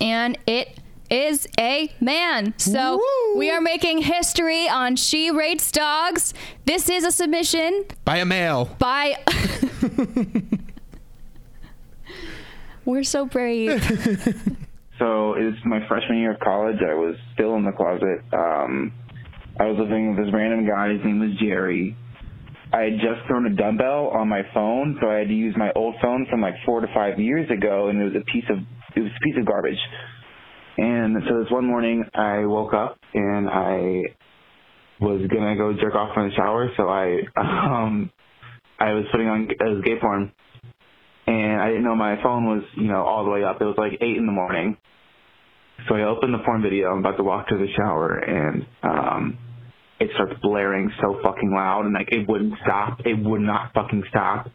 and 0.00 0.38
it 0.46 0.78
is 1.12 1.46
a 1.60 1.92
man. 2.00 2.54
So 2.58 2.96
Woo. 2.96 3.38
we 3.38 3.50
are 3.50 3.60
making 3.60 3.98
history 3.98 4.66
on 4.68 4.96
She 4.96 5.30
Rates 5.30 5.70
Dogs. 5.70 6.32
This 6.64 6.88
is 6.88 7.04
a 7.04 7.12
submission 7.12 7.84
by 8.04 8.16
a 8.16 8.24
male. 8.24 8.74
by. 8.78 9.16
We're 12.84 13.04
so 13.04 13.26
brave. 13.26 13.80
So 14.98 15.34
it's 15.34 15.58
my 15.64 15.80
freshman 15.88 16.18
year 16.18 16.34
of 16.34 16.38
college. 16.38 16.76
I 16.78 16.94
was 16.94 17.16
still 17.34 17.56
in 17.56 17.64
the 17.64 17.72
closet. 17.72 18.22
Um, 18.32 18.92
I 19.58 19.64
was 19.64 19.76
living 19.76 20.14
with 20.14 20.24
this 20.24 20.32
random 20.32 20.64
guy. 20.64 20.92
His 20.92 21.02
name 21.04 21.18
was 21.18 21.30
Jerry. 21.40 21.96
I 22.72 22.82
had 22.82 22.92
just 23.02 23.26
thrown 23.26 23.46
a 23.46 23.50
dumbbell 23.50 24.08
on 24.14 24.28
my 24.28 24.42
phone, 24.54 24.96
so 25.00 25.10
I 25.10 25.18
had 25.18 25.26
to 25.26 25.34
use 25.34 25.56
my 25.58 25.72
old 25.74 25.96
phone 26.00 26.26
from 26.30 26.40
like 26.40 26.54
four 26.64 26.80
to 26.82 26.86
five 26.94 27.18
years 27.18 27.50
ago, 27.50 27.88
and 27.88 28.00
it 28.00 28.04
was 28.04 28.14
a 28.14 28.24
piece 28.30 28.44
of 28.48 28.58
it 28.94 29.00
was 29.00 29.10
a 29.10 29.24
piece 29.24 29.34
of 29.38 29.44
garbage. 29.44 29.80
And 30.78 31.16
so 31.28 31.42
this 31.42 31.52
one 31.52 31.66
morning, 31.66 32.04
I 32.14 32.46
woke 32.46 32.72
up 32.72 32.98
and 33.12 33.48
I 33.48 34.02
was 35.00 35.28
gonna 35.28 35.56
go 35.56 35.74
jerk 35.74 35.94
off 35.94 36.16
in 36.16 36.28
the 36.28 36.34
shower, 36.34 36.70
so 36.76 36.88
I 36.88 37.20
um 37.36 38.10
I 38.78 38.92
was 38.94 39.04
putting 39.12 39.28
on 39.28 39.48
uh, 39.50 39.80
gay 39.84 39.98
porn, 40.00 40.32
and 41.26 41.60
I 41.60 41.68
didn't 41.68 41.84
know 41.84 41.94
my 41.94 42.22
phone 42.22 42.46
was 42.46 42.64
you 42.76 42.88
know 42.88 43.02
all 43.04 43.24
the 43.24 43.30
way 43.30 43.44
up. 43.44 43.60
It 43.60 43.64
was 43.64 43.76
like 43.76 43.92
eight 44.00 44.16
in 44.16 44.26
the 44.26 44.32
morning, 44.32 44.76
so 45.88 45.94
I 45.94 46.04
opened 46.04 46.32
the 46.34 46.38
porn 46.44 46.62
video. 46.62 46.90
I'm 46.90 47.00
about 47.00 47.16
to 47.16 47.24
walk 47.24 47.48
to 47.48 47.56
the 47.56 47.66
shower, 47.76 48.16
and 48.16 48.66
um 48.82 49.38
it 50.00 50.10
starts 50.14 50.34
blaring 50.42 50.90
so 51.00 51.20
fucking 51.22 51.52
loud, 51.52 51.84
and 51.84 51.94
like 51.94 52.08
it 52.10 52.28
wouldn't 52.28 52.54
stop. 52.62 53.00
It 53.04 53.18
would 53.22 53.40
not 53.40 53.72
fucking 53.74 54.04
stop. 54.08 54.50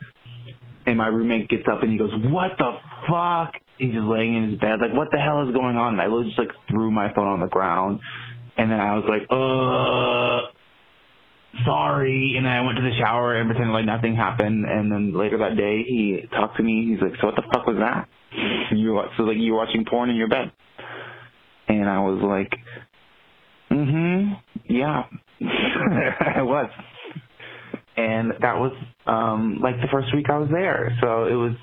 And 0.85 0.97
my 0.97 1.07
roommate 1.07 1.49
gets 1.49 1.63
up 1.71 1.83
and 1.83 1.91
he 1.91 1.97
goes, 1.97 2.11
"What 2.31 2.51
the 2.57 2.71
fuck?" 3.09 3.53
He's 3.77 3.93
just 3.93 4.05
laying 4.05 4.35
in 4.35 4.51
his 4.51 4.59
bed, 4.59 4.79
like, 4.81 4.93
"What 4.93 5.09
the 5.11 5.17
hell 5.17 5.47
is 5.47 5.53
going 5.53 5.77
on?" 5.77 5.93
And 5.93 6.01
I 6.01 6.05
literally 6.05 6.27
just 6.27 6.39
like 6.39 6.51
threw 6.69 6.91
my 6.91 7.13
phone 7.13 7.27
on 7.27 7.39
the 7.39 7.47
ground, 7.47 7.99
and 8.57 8.71
then 8.71 8.79
I 8.79 8.95
was 8.95 9.05
like, 9.07 9.27
"Uh." 9.29 10.51
sorry. 11.65 12.33
And 12.37 12.45
then 12.45 12.53
I 12.53 12.61
went 12.61 12.77
to 12.77 12.83
the 12.83 12.95
shower 12.99 13.35
and 13.35 13.49
pretended 13.49 13.73
like 13.73 13.85
nothing 13.85 14.15
happened. 14.15 14.65
And 14.65 14.91
then 14.91 15.17
later 15.17 15.37
that 15.39 15.57
day 15.57 15.83
he 15.83 16.21
talked 16.31 16.57
to 16.57 16.63
me. 16.63 16.87
He's 16.91 17.01
like 17.01 17.19
so 17.19 17.27
what 17.27 17.35
the 17.35 17.43
fuck 17.53 17.65
was 17.65 17.77
that? 17.79 18.07
You 18.75 18.93
were 18.93 19.07
so 19.17 19.23
like 19.23 19.37
you 19.37 19.53
were 19.53 19.59
watching 19.59 19.85
porn 19.89 20.09
in 20.09 20.15
your 20.15 20.27
bed. 20.27 20.51
And 21.67 21.89
I 21.89 21.99
was 21.99 22.21
like 22.21 22.53
mhm 23.71 24.39
yeah. 24.69 25.03
I 25.41 26.41
was. 26.41 26.69
And 27.95 28.31
that 28.41 28.57
was 28.57 28.73
um 29.05 29.59
like 29.61 29.75
the 29.81 29.87
first 29.91 30.13
week 30.15 30.27
I 30.29 30.37
was 30.37 30.49
there. 30.51 30.97
So 31.01 31.25
it 31.25 31.35
was 31.35 31.53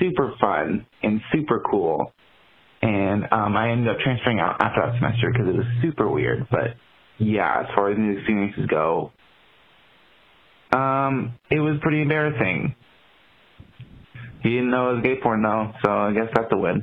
super 0.00 0.32
fun 0.40 0.86
and 1.02 1.20
super 1.32 1.60
cool 1.70 2.12
and 2.82 3.24
um 3.30 3.56
I 3.56 3.70
ended 3.70 3.88
up 3.88 3.98
transferring 4.00 4.40
out 4.40 4.56
after 4.60 4.80
that 4.80 4.94
semester 4.98 5.30
because 5.30 5.46
it 5.48 5.54
was 5.56 5.66
super 5.82 6.08
weird 6.08 6.46
but 6.50 6.74
yeah, 7.18 7.60
as 7.60 7.66
far 7.74 7.90
as 7.90 7.98
new 7.98 8.16
experiences 8.16 8.64
go, 8.66 9.12
um, 10.72 11.34
it 11.50 11.60
was 11.60 11.76
pretty 11.82 12.00
embarrassing. 12.00 12.74
He 14.42 14.48
didn't 14.48 14.70
know 14.70 14.90
it 14.90 14.94
was 14.94 15.02
gay 15.02 15.16
porn 15.22 15.42
though, 15.42 15.72
so 15.84 15.90
I 15.90 16.12
guess 16.14 16.28
that's 16.34 16.50
a 16.50 16.56
win. 16.56 16.82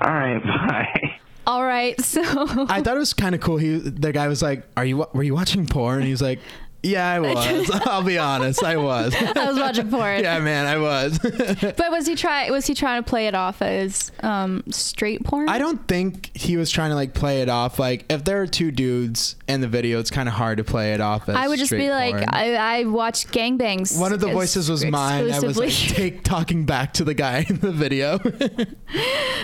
All 0.00 0.10
right, 0.10 0.42
bye. 0.44 1.18
All 1.46 1.62
right. 1.62 1.94
So 2.04 2.20
I 2.22 2.82
thought 2.82 2.96
it 2.96 2.98
was 2.98 3.14
kind 3.14 3.34
of 3.36 3.40
cool. 3.40 3.58
He, 3.58 3.78
the 3.78 4.10
guy 4.12 4.26
was 4.28 4.42
like, 4.42 4.64
"Are 4.76 4.84
you? 4.84 4.96
wa- 4.98 5.08
Were 5.14 5.22
you 5.22 5.34
watching 5.34 5.66
porn?" 5.66 5.98
And 6.00 6.08
he's 6.08 6.20
like, 6.20 6.40
"Yeah, 6.82 7.08
I 7.10 7.20
was. 7.20 7.70
I'll 7.86 8.02
be 8.02 8.18
honest, 8.18 8.62
I 8.62 8.76
was." 8.76 9.14
I 9.36 9.48
was 9.48 9.58
watching 9.58 9.90
porn. 9.90 10.22
yeah, 10.22 10.38
man, 10.38 10.66
I 10.66 10.78
was. 10.78 11.18
But 11.18 11.90
was 11.90 12.06
he 12.06 12.14
try 12.14 12.50
was 12.50 12.66
he 12.66 12.74
trying 12.74 13.02
to 13.02 13.08
play 13.08 13.26
it 13.26 13.34
off 13.34 13.62
as 13.62 14.12
um, 14.20 14.62
straight 14.70 15.24
porn? 15.24 15.48
I 15.48 15.58
don't 15.58 15.86
think 15.88 16.30
he 16.36 16.56
was 16.56 16.70
trying 16.70 16.90
to 16.90 16.94
like 16.94 17.14
play 17.14 17.42
it 17.42 17.48
off. 17.48 17.78
Like, 17.78 18.04
if 18.10 18.24
there 18.24 18.40
are 18.42 18.46
two 18.46 18.70
dudes 18.70 19.36
in 19.46 19.60
the 19.60 19.68
video, 19.68 19.98
it's 20.00 20.10
kind 20.10 20.28
of 20.28 20.34
hard 20.34 20.58
to 20.58 20.64
play 20.64 20.94
it 20.94 21.00
off. 21.00 21.28
As 21.28 21.36
I 21.36 21.48
would 21.48 21.58
just 21.58 21.70
be 21.72 21.90
like. 21.90 22.14
I, 22.28 22.56
I 22.56 22.84
watched 22.84 23.28
gangbangs. 23.32 23.98
One 23.98 24.12
of 24.12 24.20
the 24.20 24.28
voices 24.28 24.70
was 24.70 24.84
mine. 24.84 25.30
I 25.30 25.40
was 25.40 25.58
like, 25.58 25.72
take 25.72 26.22
talking 26.22 26.64
back 26.66 26.94
to 26.94 27.04
the 27.04 27.14
guy 27.14 27.46
in 27.48 27.58
the 27.58 27.72
video. 27.72 28.18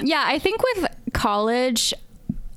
yeah, 0.03 0.25
I 0.27 0.38
think 0.38 0.61
with 0.62 0.87
college, 1.12 1.94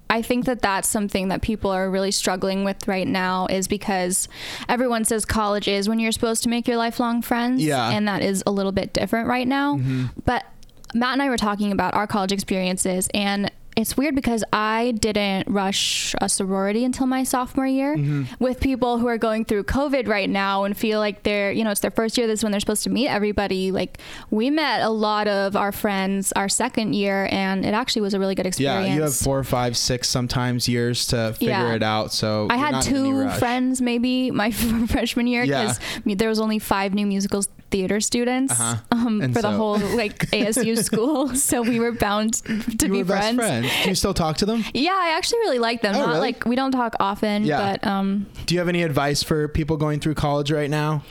I 0.10 0.22
think 0.22 0.46
that 0.46 0.62
that's 0.62 0.88
something 0.88 1.28
that 1.30 1.42
people 1.42 1.72
are 1.72 1.90
really 1.90 2.12
struggling 2.12 2.64
with 2.64 2.88
right 2.88 3.08
now 3.08 3.48
is 3.48 3.68
because 3.68 4.28
everyone 4.70 5.06
says 5.06 5.26
college 5.26 5.68
is 5.68 5.90
when 5.90 6.00
you're 6.00 6.12
supposed 6.12 6.44
to 6.44 6.50
make 6.50 6.68
your 6.68 6.78
lifelong 6.78 7.22
friends. 7.22 7.64
Yeah. 7.64 7.90
And 7.90 8.08
that 8.08 8.22
is 8.22 8.44
a 8.48 8.52
little 8.52 8.72
bit 8.72 8.94
different 8.94 9.28
right 9.28 9.48
now. 9.48 9.76
Mm-hmm. 9.76 10.06
But 10.26 10.46
Matt 10.94 11.14
and 11.14 11.22
I 11.22 11.30
were 11.30 11.38
talking 11.38 11.72
about 11.72 11.94
our 11.94 12.08
college 12.08 12.32
experiences 12.32 13.10
and 13.14 13.52
it's 13.78 13.96
weird 13.96 14.16
because 14.16 14.44
I 14.52 14.92
didn't 15.00 15.48
rush 15.48 16.14
a 16.20 16.28
sorority 16.28 16.84
until 16.84 17.06
my 17.06 17.24
sophomore 17.24 17.68
year 17.68 17.96
Mm-hmm. 17.96 18.44
with 18.44 18.60
people 18.60 18.98
who 18.98 19.08
are 19.08 19.18
going 19.18 19.46
through 19.46 19.64
COVID 19.64 20.08
right 20.08 20.30
now 20.30 20.64
and 20.66 20.76
feel 20.76 21.00
like 21.00 21.24
they're, 21.24 21.52
you 21.52 21.64
know, 21.64 21.72
it's 21.72 21.80
their 21.82 21.92
first 21.92 22.18
year. 22.18 22.28
This 22.28 22.40
is 22.40 22.44
when 22.44 22.52
they're 22.52 22.60
supposed 22.60 22.84
to 22.84 22.90
meet 22.90 23.08
everybody. 23.08 23.72
Like 23.72 24.00
we 24.32 24.50
met 24.50 24.82
a 24.82 24.90
lot 24.90 25.28
of 25.28 25.56
our 25.56 25.72
friends 25.72 26.32
our 26.34 26.50
second 26.50 26.94
year 26.94 27.28
and 27.32 27.66
it 27.66 27.74
actually 27.74 28.02
was 28.02 28.14
a 28.14 28.20
really 28.20 28.36
good 28.36 28.46
experience. 28.48 28.88
Yeah, 28.90 28.96
you 28.96 29.02
have 29.04 29.16
four, 29.16 29.44
five, 29.44 29.78
six 29.78 30.10
sometimes 30.10 30.68
years 30.68 31.06
to 31.08 31.34
figure 31.34 31.50
Yeah. 31.54 31.74
it 31.76 31.84
out. 31.84 32.12
So 32.12 32.48
I 32.50 32.58
had 32.58 32.72
not 32.72 32.88
in 32.88 32.96
any 32.96 33.10
two 33.10 33.30
friends 33.40 33.82
maybe 33.82 34.32
my 34.32 34.52
freshman 34.88 35.28
year 35.28 35.44
Yeah. 35.44 35.62
because 36.04 36.18
there 36.18 36.30
was 36.30 36.40
only 36.40 36.60
five 36.60 36.94
new 36.94 37.06
musicals 37.06 37.48
theater 37.70 38.00
students 38.00 38.54
Uh-huh. 38.60 38.76
um, 38.92 39.22
And 39.22 39.34
for 39.34 39.42
the 39.42 39.52
whole 39.52 39.78
like 39.96 40.18
ASU 40.32 40.78
school. 40.84 41.36
So 41.36 41.62
we 41.62 41.80
were 41.80 41.92
bound 41.92 42.34
to 42.80 42.86
You 42.88 42.92
be 42.92 42.98
were 43.00 43.04
best 43.06 43.36
friends. 43.36 43.38
friends. 43.68 43.84
Do 43.84 43.90
you 43.90 43.96
still 43.96 44.14
talk 44.14 44.38
to 44.38 44.46
them? 44.46 44.64
Yeah, 44.74 44.92
I 44.94 45.16
actually 45.18 45.40
really 45.40 45.60
like 45.60 45.82
them. 45.82 45.96
Oh, 45.96 46.00
Not 46.00 46.08
really? 46.10 46.20
like 46.22 46.46
we 46.46 46.56
don't 46.56 46.72
talk 46.72 46.96
often, 47.00 47.44
Yeah. 47.46 47.60
but 47.78 47.88
um, 47.88 48.28
Do 48.46 48.54
you 48.56 48.60
have 48.60 48.70
any 48.70 48.84
advice 48.84 49.24
for 49.24 49.48
people 49.48 49.76
going 49.78 50.00
through 50.00 50.16
college 50.16 50.52
right 50.52 50.70
now? 50.70 51.04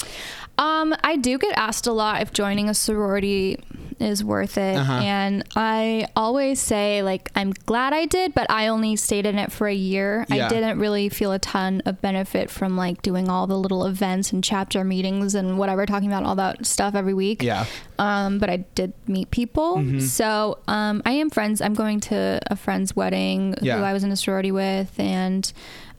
Um, 0.58 0.94
I 1.04 1.16
do 1.16 1.38
get 1.38 1.56
asked 1.56 1.86
a 1.86 1.92
lot 1.92 2.22
if 2.22 2.32
joining 2.32 2.68
a 2.68 2.74
sorority 2.74 3.58
is 3.98 4.22
worth 4.22 4.58
it, 4.58 4.76
Uh-huh. 4.76 4.92
and 5.02 5.42
I 5.56 6.06
always 6.14 6.60
say 6.60 7.02
like 7.02 7.30
I'm 7.34 7.52
glad 7.64 7.94
I 7.94 8.04
did, 8.04 8.34
but 8.34 8.46
I 8.50 8.66
only 8.68 8.94
stayed 8.96 9.24
in 9.24 9.38
it 9.38 9.50
for 9.52 9.66
a 9.68 9.74
year. 9.74 10.26
Yeah. 10.28 10.46
I 10.46 10.48
didn't 10.50 10.78
really 10.78 11.08
feel 11.08 11.32
a 11.32 11.38
ton 11.38 11.80
of 11.86 12.02
benefit 12.02 12.50
from 12.50 12.76
like 12.76 13.00
doing 13.00 13.30
all 13.30 13.46
the 13.46 13.58
little 13.58 13.86
events 13.86 14.32
and 14.32 14.44
chapter 14.44 14.84
meetings 14.84 15.34
and 15.34 15.56
whatever, 15.58 15.86
talking 15.86 16.08
about 16.12 16.24
all 16.24 16.34
that 16.36 16.66
stuff 16.66 16.94
every 16.94 17.14
week. 17.14 17.42
Yeah. 17.42 17.64
Um, 17.98 18.38
but 18.38 18.50
I 18.50 18.58
did 18.74 18.92
meet 19.06 19.30
people. 19.30 19.76
Mm-hmm. 19.78 20.00
So 20.00 20.58
um, 20.68 21.00
I 21.06 21.12
am 21.12 21.30
friends. 21.30 21.62
I'm 21.62 21.72
going 21.74 22.00
to 22.00 22.38
a 22.50 22.56
friend's 22.56 22.94
wedding 22.94 23.54
Yeah. 23.62 23.78
who 23.78 23.82
I 23.84 23.94
was 23.94 24.04
in 24.04 24.12
a 24.12 24.16
sorority 24.16 24.52
with, 24.52 24.92
and 25.00 25.50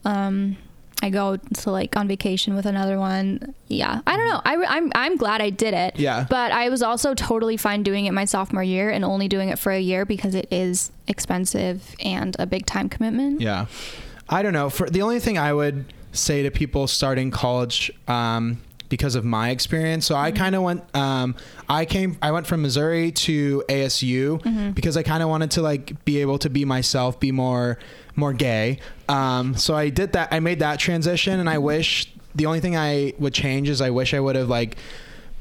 um, 0.05 0.57
I 1.01 1.09
go 1.09 1.37
to 1.37 1.71
like 1.71 1.95
on 1.95 2.07
vacation 2.07 2.55
with 2.55 2.65
another 2.65 2.97
one. 2.97 3.53
Yeah, 3.67 4.01
I 4.07 4.17
don't 4.17 4.27
know. 4.27 4.41
I, 4.43 4.55
I'm 4.65 4.91
I'm 4.95 5.15
glad 5.15 5.41
I 5.41 5.51
did 5.51 5.73
it. 5.73 5.99
Yeah. 5.99 6.25
But 6.29 6.51
I 6.51 6.69
was 6.69 6.81
also 6.81 7.13
totally 7.13 7.55
fine 7.57 7.83
doing 7.83 8.05
it 8.05 8.11
my 8.11 8.25
sophomore 8.25 8.63
year 8.63 8.89
and 8.89 9.05
only 9.05 9.27
doing 9.27 9.49
it 9.49 9.59
for 9.59 9.71
a 9.71 9.79
year 9.79 10.05
because 10.05 10.33
it 10.33 10.47
is 10.51 10.91
expensive 11.07 11.95
and 12.03 12.35
a 12.39 12.45
big 12.45 12.65
time 12.65 12.89
commitment. 12.89 13.41
Yeah. 13.41 13.67
I 14.29 14.41
don't 14.41 14.53
know. 14.53 14.69
For 14.69 14.89
the 14.89 15.01
only 15.03 15.19
thing 15.19 15.37
I 15.37 15.53
would 15.53 15.85
say 16.13 16.43
to 16.43 16.51
people 16.51 16.87
starting 16.87 17.31
college, 17.31 17.91
um, 18.07 18.57
because 18.89 19.15
of 19.15 19.25
my 19.25 19.49
experience. 19.49 20.05
So 20.05 20.15
I 20.15 20.31
kind 20.31 20.55
of 20.55 20.63
went. 20.63 20.95
Um, 20.95 21.35
I 21.69 21.85
came. 21.85 22.17
I 22.21 22.31
went 22.31 22.47
from 22.47 22.61
Missouri 22.61 23.11
to 23.11 23.63
ASU 23.67 24.73
because 24.73 24.97
I 24.97 25.03
kind 25.03 25.21
of 25.21 25.29
wanted 25.29 25.51
to 25.51 25.61
like 25.61 26.03
be 26.05 26.21
able 26.21 26.37
to 26.39 26.49
be 26.49 26.65
myself, 26.65 27.19
be 27.19 27.31
more 27.31 27.79
more 28.17 28.33
gay. 28.33 28.79
Um, 29.07 29.55
so 29.55 29.75
I 29.75 29.89
did 29.89 30.11
that. 30.13 30.29
I 30.31 30.41
made 30.41 30.59
that 30.59 30.79
transition, 30.79 31.39
and 31.39 31.49
I 31.49 31.59
wish 31.59 32.11
the 32.35 32.45
only 32.45 32.59
thing 32.59 32.75
I 32.75 33.13
would 33.19 33.33
change 33.33 33.69
is 33.69 33.79
I 33.79 33.91
wish 33.91 34.13
I 34.13 34.19
would 34.19 34.35
have 34.35 34.49
like 34.49 34.77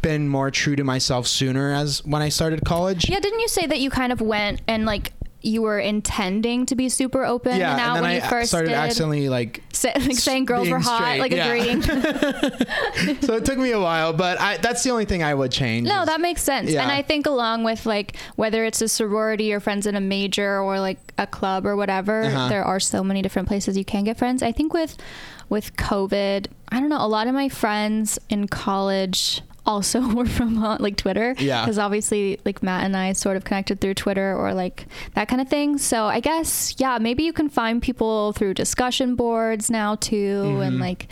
been 0.02 0.28
more 0.28 0.50
true 0.52 0.76
to 0.76 0.84
myself 0.84 1.26
sooner 1.26 1.72
as 1.72 2.04
when 2.04 2.22
I 2.22 2.28
started 2.28 2.64
college. 2.64 3.08
Yeah, 3.10 3.18
didn't 3.18 3.40
you 3.40 3.48
say 3.48 3.66
that 3.66 3.80
you 3.80 3.90
kind 3.90 4.12
of 4.12 4.20
went 4.20 4.62
and 4.68 4.86
like 4.86 5.12
you 5.46 5.62
were 5.62 5.78
intending 5.78 6.66
to 6.66 6.74
be 6.74 6.88
super 6.88 7.24
open 7.24 7.56
Yeah, 7.58 7.72
and 7.72 7.80
out 7.80 7.96
and 7.96 8.02
when 8.02 8.10
I 8.10 8.14
you 8.16 8.20
first 8.28 8.50
started 8.50 8.68
did? 8.68 8.74
accidentally 8.76 9.28
like 9.28 9.62
Sa- 9.72 9.92
like 9.94 10.12
saying 10.16 10.44
girls 10.44 10.68
were 10.68 10.78
hot, 10.80 10.98
straight, 11.02 11.20
like 11.20 11.32
yeah. 11.32 11.46
agreeing. 11.46 11.82
so 13.22 13.34
it 13.36 13.44
took 13.44 13.58
me 13.58 13.70
a 13.72 13.80
while, 13.80 14.12
but 14.12 14.40
I, 14.40 14.56
that's 14.58 14.82
the 14.82 14.90
only 14.90 15.04
thing 15.04 15.22
I 15.22 15.34
would 15.34 15.52
change. 15.52 15.86
No, 15.86 16.00
is- 16.02 16.06
that 16.08 16.20
makes 16.20 16.42
sense. 16.42 16.70
Yeah. 16.70 16.82
And 16.82 16.90
I 16.90 17.02
think 17.02 17.26
along 17.26 17.64
with 17.64 17.86
like 17.86 18.16
whether 18.36 18.64
it's 18.64 18.80
a 18.82 18.88
sorority 18.88 19.52
or 19.52 19.60
friends 19.60 19.86
in 19.86 19.94
a 19.96 20.00
major 20.00 20.60
or 20.60 20.80
like 20.80 20.98
a 21.18 21.26
club 21.26 21.66
or 21.66 21.76
whatever, 21.76 22.22
Uh-huh. 22.24 22.48
there 22.48 22.64
are 22.64 22.80
so 22.80 23.02
many 23.04 23.22
different 23.22 23.48
places 23.48 23.76
you 23.76 23.84
can 23.84 24.04
get 24.04 24.18
friends. 24.18 24.42
I 24.42 24.52
think 24.52 24.72
with 24.74 24.96
with 25.48 25.76
COVID, 25.76 26.48
I 26.70 26.80
don't 26.80 26.88
know, 26.88 27.04
a 27.04 27.06
lot 27.06 27.28
of 27.28 27.34
my 27.34 27.48
friends 27.48 28.18
in 28.28 28.48
college 28.48 29.42
also 29.66 30.00
were 30.14 30.26
from 30.26 30.62
uh, 30.62 30.76
like 30.80 30.96
Twitter. 30.96 31.34
Yeah. 31.38 31.62
Because 31.64 31.78
obviously 31.78 32.40
like 32.44 32.62
Matt 32.62 32.84
and 32.84 32.96
I 32.96 33.12
sort 33.12 33.36
of 33.36 33.44
connected 33.44 33.80
through 33.80 33.94
Twitter 33.94 34.34
or 34.36 34.54
like 34.54 34.86
that 35.14 35.28
kind 35.28 35.40
of 35.42 35.48
thing. 35.48 35.76
So 35.78 36.04
I 36.04 36.20
guess 36.20 36.74
yeah, 36.78 36.98
maybe 36.98 37.24
you 37.24 37.32
can 37.32 37.48
find 37.48 37.82
people 37.82 38.32
through 38.32 38.54
discussion 38.54 39.14
boards 39.16 39.70
now 39.70 39.96
too 39.96 40.16
Mm-hmm. 40.44 40.62
and 40.62 40.78
like 40.80 41.08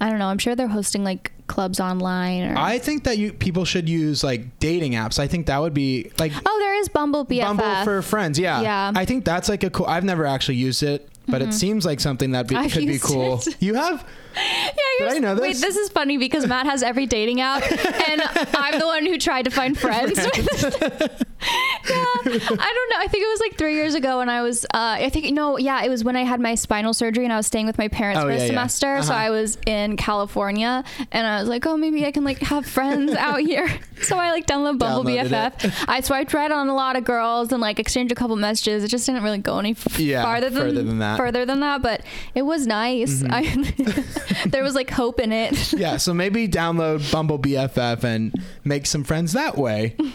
I 0.00 0.08
don't 0.10 0.18
know, 0.18 0.26
I'm 0.28 0.38
sure 0.38 0.54
they're 0.54 0.68
hosting 0.68 1.04
like 1.04 1.32
clubs 1.46 1.78
online 1.80 2.42
or 2.42 2.56
I 2.58 2.78
think 2.78 3.04
that 3.04 3.18
you 3.18 3.32
people 3.32 3.64
should 3.64 3.88
use 3.88 4.22
like 4.24 4.58
dating 4.58 4.92
apps. 4.92 5.18
I 5.18 5.26
think 5.26 5.46
that 5.46 5.58
would 5.60 5.74
be 5.74 6.10
like 6.18 6.32
Oh, 6.44 6.58
there 6.58 6.74
is 6.80 6.88
Bumble 6.88 7.24
BFF. 7.26 7.40
Bumble 7.56 7.84
for 7.84 8.02
friends. 8.02 8.38
Yeah. 8.38 8.60
Yeah. 8.62 8.92
I 8.94 9.04
think 9.04 9.24
that's 9.24 9.48
like 9.48 9.62
a 9.64 9.70
cool. 9.70 9.86
I've 9.86 10.04
never 10.04 10.26
actually 10.26 10.56
used 10.56 10.82
it, 10.82 11.08
but 11.28 11.42
it 11.42 11.54
seems 11.54 11.84
like 11.86 12.00
something 12.00 12.32
that 12.32 12.46
be, 12.48 12.54
Mm-hmm. 12.56 12.68
Could 12.68 12.86
be 12.86 12.98
cool. 12.98 13.38
it. 13.46 13.56
You 13.62 13.74
have? 13.74 14.06
Yeah, 14.36 15.08
Did 15.08 15.08
I 15.16 15.18
know 15.18 15.34
Wait, 15.40 15.52
this? 15.54 15.60
this 15.62 15.76
is 15.76 15.88
funny 15.90 16.16
because 16.18 16.46
Matt 16.46 16.66
has 16.66 16.82
every 16.82 17.06
dating 17.06 17.40
app, 17.40 17.62
and 18.08 18.22
I'm 18.54 18.78
the 18.78 18.86
one 18.86 19.04
who 19.06 19.18
tried 19.18 19.44
to 19.46 19.50
find 19.50 19.76
friends. 19.78 20.16
with 20.16 21.26
yeah, 21.46 21.94
I 21.94 22.72
don't 22.74 22.90
know. 22.90 22.96
I 22.98 23.06
think 23.08 23.24
it 23.24 23.28
was 23.28 23.40
like 23.40 23.56
three 23.56 23.74
years 23.74 23.94
ago 23.94 24.18
when 24.18 24.28
I 24.28 24.42
was. 24.42 24.64
Uh, 24.66 24.68
I 24.98 25.10
think 25.10 25.32
no, 25.34 25.58
yeah, 25.58 25.82
it 25.84 25.88
was 25.88 26.02
when 26.02 26.16
I 26.16 26.24
had 26.24 26.40
my 26.40 26.54
spinal 26.54 26.92
surgery 26.94 27.24
and 27.24 27.32
I 27.32 27.36
was 27.36 27.46
staying 27.46 27.66
with 27.66 27.78
my 27.78 27.88
parents 27.88 28.20
Oh, 28.20 28.24
for 28.24 28.30
yeah, 28.32 28.38
a 28.38 28.46
semester. 28.46 29.02
So 29.02 29.12
Uh-huh. 29.12 29.22
I 29.24 29.30
was 29.30 29.56
in 29.66 29.96
California, 29.96 30.82
and 31.12 31.26
I 31.26 31.40
was 31.40 31.48
like, 31.48 31.66
oh, 31.66 31.76
maybe 31.76 32.04
I 32.06 32.10
can 32.10 32.24
like 32.24 32.38
have 32.40 32.66
friends 32.66 33.12
out 33.14 33.40
here. 33.40 33.68
So 34.02 34.18
I 34.18 34.30
like 34.30 34.46
downloaded 34.46 34.78
Bumble 34.78 35.10
Downloaded 35.10 35.52
BFF. 35.54 35.84
I 35.88 36.02
swiped 36.02 36.34
right 36.34 36.52
on 36.52 36.68
a 36.68 36.74
lot 36.74 36.96
of 36.96 37.04
girls 37.04 37.50
and 37.50 37.62
like 37.62 37.78
exchanged 37.78 38.12
a 38.12 38.14
couple 38.14 38.36
messages. 38.36 38.84
It 38.84 38.88
just 38.88 39.06
didn't 39.06 39.22
really 39.22 39.38
go 39.38 39.58
any 39.58 39.70
f- 39.70 39.98
Yeah, 39.98 40.22
farther 40.22 40.50
than, 40.50 40.62
further 40.62 40.82
than 40.82 40.98
that. 40.98 41.12
Mm-hmm. 41.14 41.24
Further 41.24 41.46
than 41.46 41.60
that, 41.60 41.80
but 41.80 42.02
it 42.34 42.42
was 42.42 42.66
nice. 42.66 43.24
I, 43.24 43.40
there 44.46 44.62
was 44.62 44.74
like 44.74 44.90
hope 44.90 45.20
in 45.20 45.32
it. 45.32 45.72
Yeah. 45.76 45.96
So 45.98 46.14
maybe 46.14 46.48
download 46.48 47.10
Bumble 47.12 47.38
BFF 47.38 48.02
and 48.04 48.34
make 48.64 48.86
some 48.86 49.04
friends 49.04 49.32
that 49.32 49.56
way. 49.56 49.96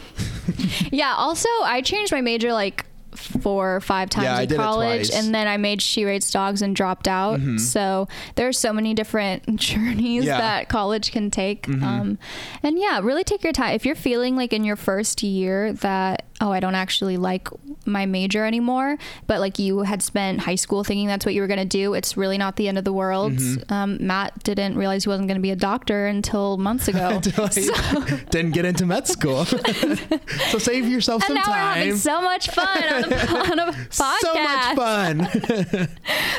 Yeah. 0.91 1.13
Also, 1.15 1.47
I 1.63 1.81
changed 1.81 2.11
my 2.11 2.21
major 2.21 2.51
like 2.51 2.85
four 3.15 3.75
or 3.75 3.81
five 3.81 4.09
times 4.09 4.23
Yeah, 4.25 4.39
in 4.41 4.49
college. 4.55 5.09
Mm-hmm. 5.09 5.25
and 5.25 5.35
then 5.35 5.47
I 5.47 5.57
made 5.57 5.81
She 5.81 6.03
Rates 6.05 6.31
Dogs 6.31 6.61
and 6.61 6.75
dropped 6.75 7.07
out. 7.07 7.39
So 7.59 8.07
there's 8.35 8.57
so 8.57 8.73
many 8.73 8.93
different 8.93 9.55
journeys 9.57 10.25
Yeah. 10.25 10.33
Mm-hmm. 10.33 10.39
that 10.41 10.69
college 10.69 11.11
can 11.11 11.29
take. 11.29 11.67
Um, 11.69 12.17
and 12.63 12.79
yeah, 12.79 12.99
really 13.01 13.23
take 13.23 13.43
your 13.43 13.53
time. 13.53 13.75
If 13.75 13.85
you're 13.85 13.95
feeling 13.95 14.35
like 14.35 14.51
in 14.53 14.63
your 14.63 14.75
first 14.77 15.23
year 15.23 15.73
that 15.73 16.25
oh, 16.41 16.51
I 16.51 16.59
don't 16.59 16.75
actually 16.75 17.17
like 17.17 17.47
my 17.85 18.05
major 18.05 18.45
anymore, 18.45 18.97
but 19.27 19.39
like 19.39 19.59
you 19.59 19.79
had 19.79 20.01
spent 20.01 20.41
high 20.41 20.55
school 20.55 20.83
thinking 20.83 21.07
that's 21.07 21.25
what 21.25 21.35
you 21.35 21.41
were 21.41 21.47
going 21.47 21.59
to 21.59 21.65
do, 21.65 21.93
it's 21.93 22.17
really 22.17 22.37
not 22.37 22.55
the 22.55 22.67
end 22.67 22.77
of 22.77 22.83
the 22.83 22.91
world. 22.91 23.33
Mm-hmm. 23.33 23.71
Um, 23.73 23.97
Matt 24.05 24.43
didn't 24.43 24.75
realize 24.75 25.03
he 25.03 25.09
wasn't 25.09 25.27
going 25.27 25.37
to 25.37 25.41
be 25.41 25.51
a 25.51 25.55
doctor 25.55 26.07
until 26.07 26.57
months 26.57 26.87
ago. 26.87 27.09
Until 27.09 27.45
I 27.45 28.23
didn't 28.31 28.51
get 28.51 28.65
into 28.65 28.85
med 28.85 29.07
school. 29.07 29.45
so 30.49 30.57
save 30.57 30.87
yourself 30.87 31.21
and 31.23 31.27
some 31.27 31.35
now 31.35 31.43
we're 31.47 31.53
time. 31.53 31.77
having 31.77 31.95
so 31.97 32.21
much 32.21 32.49
fun 32.49 32.83
on 32.83 33.03
a, 33.03 33.15
on 33.51 33.59
a 33.59 33.71
podcast. 33.71 34.19
So 34.19 34.33
much 34.33 34.75
fun. 34.75 35.87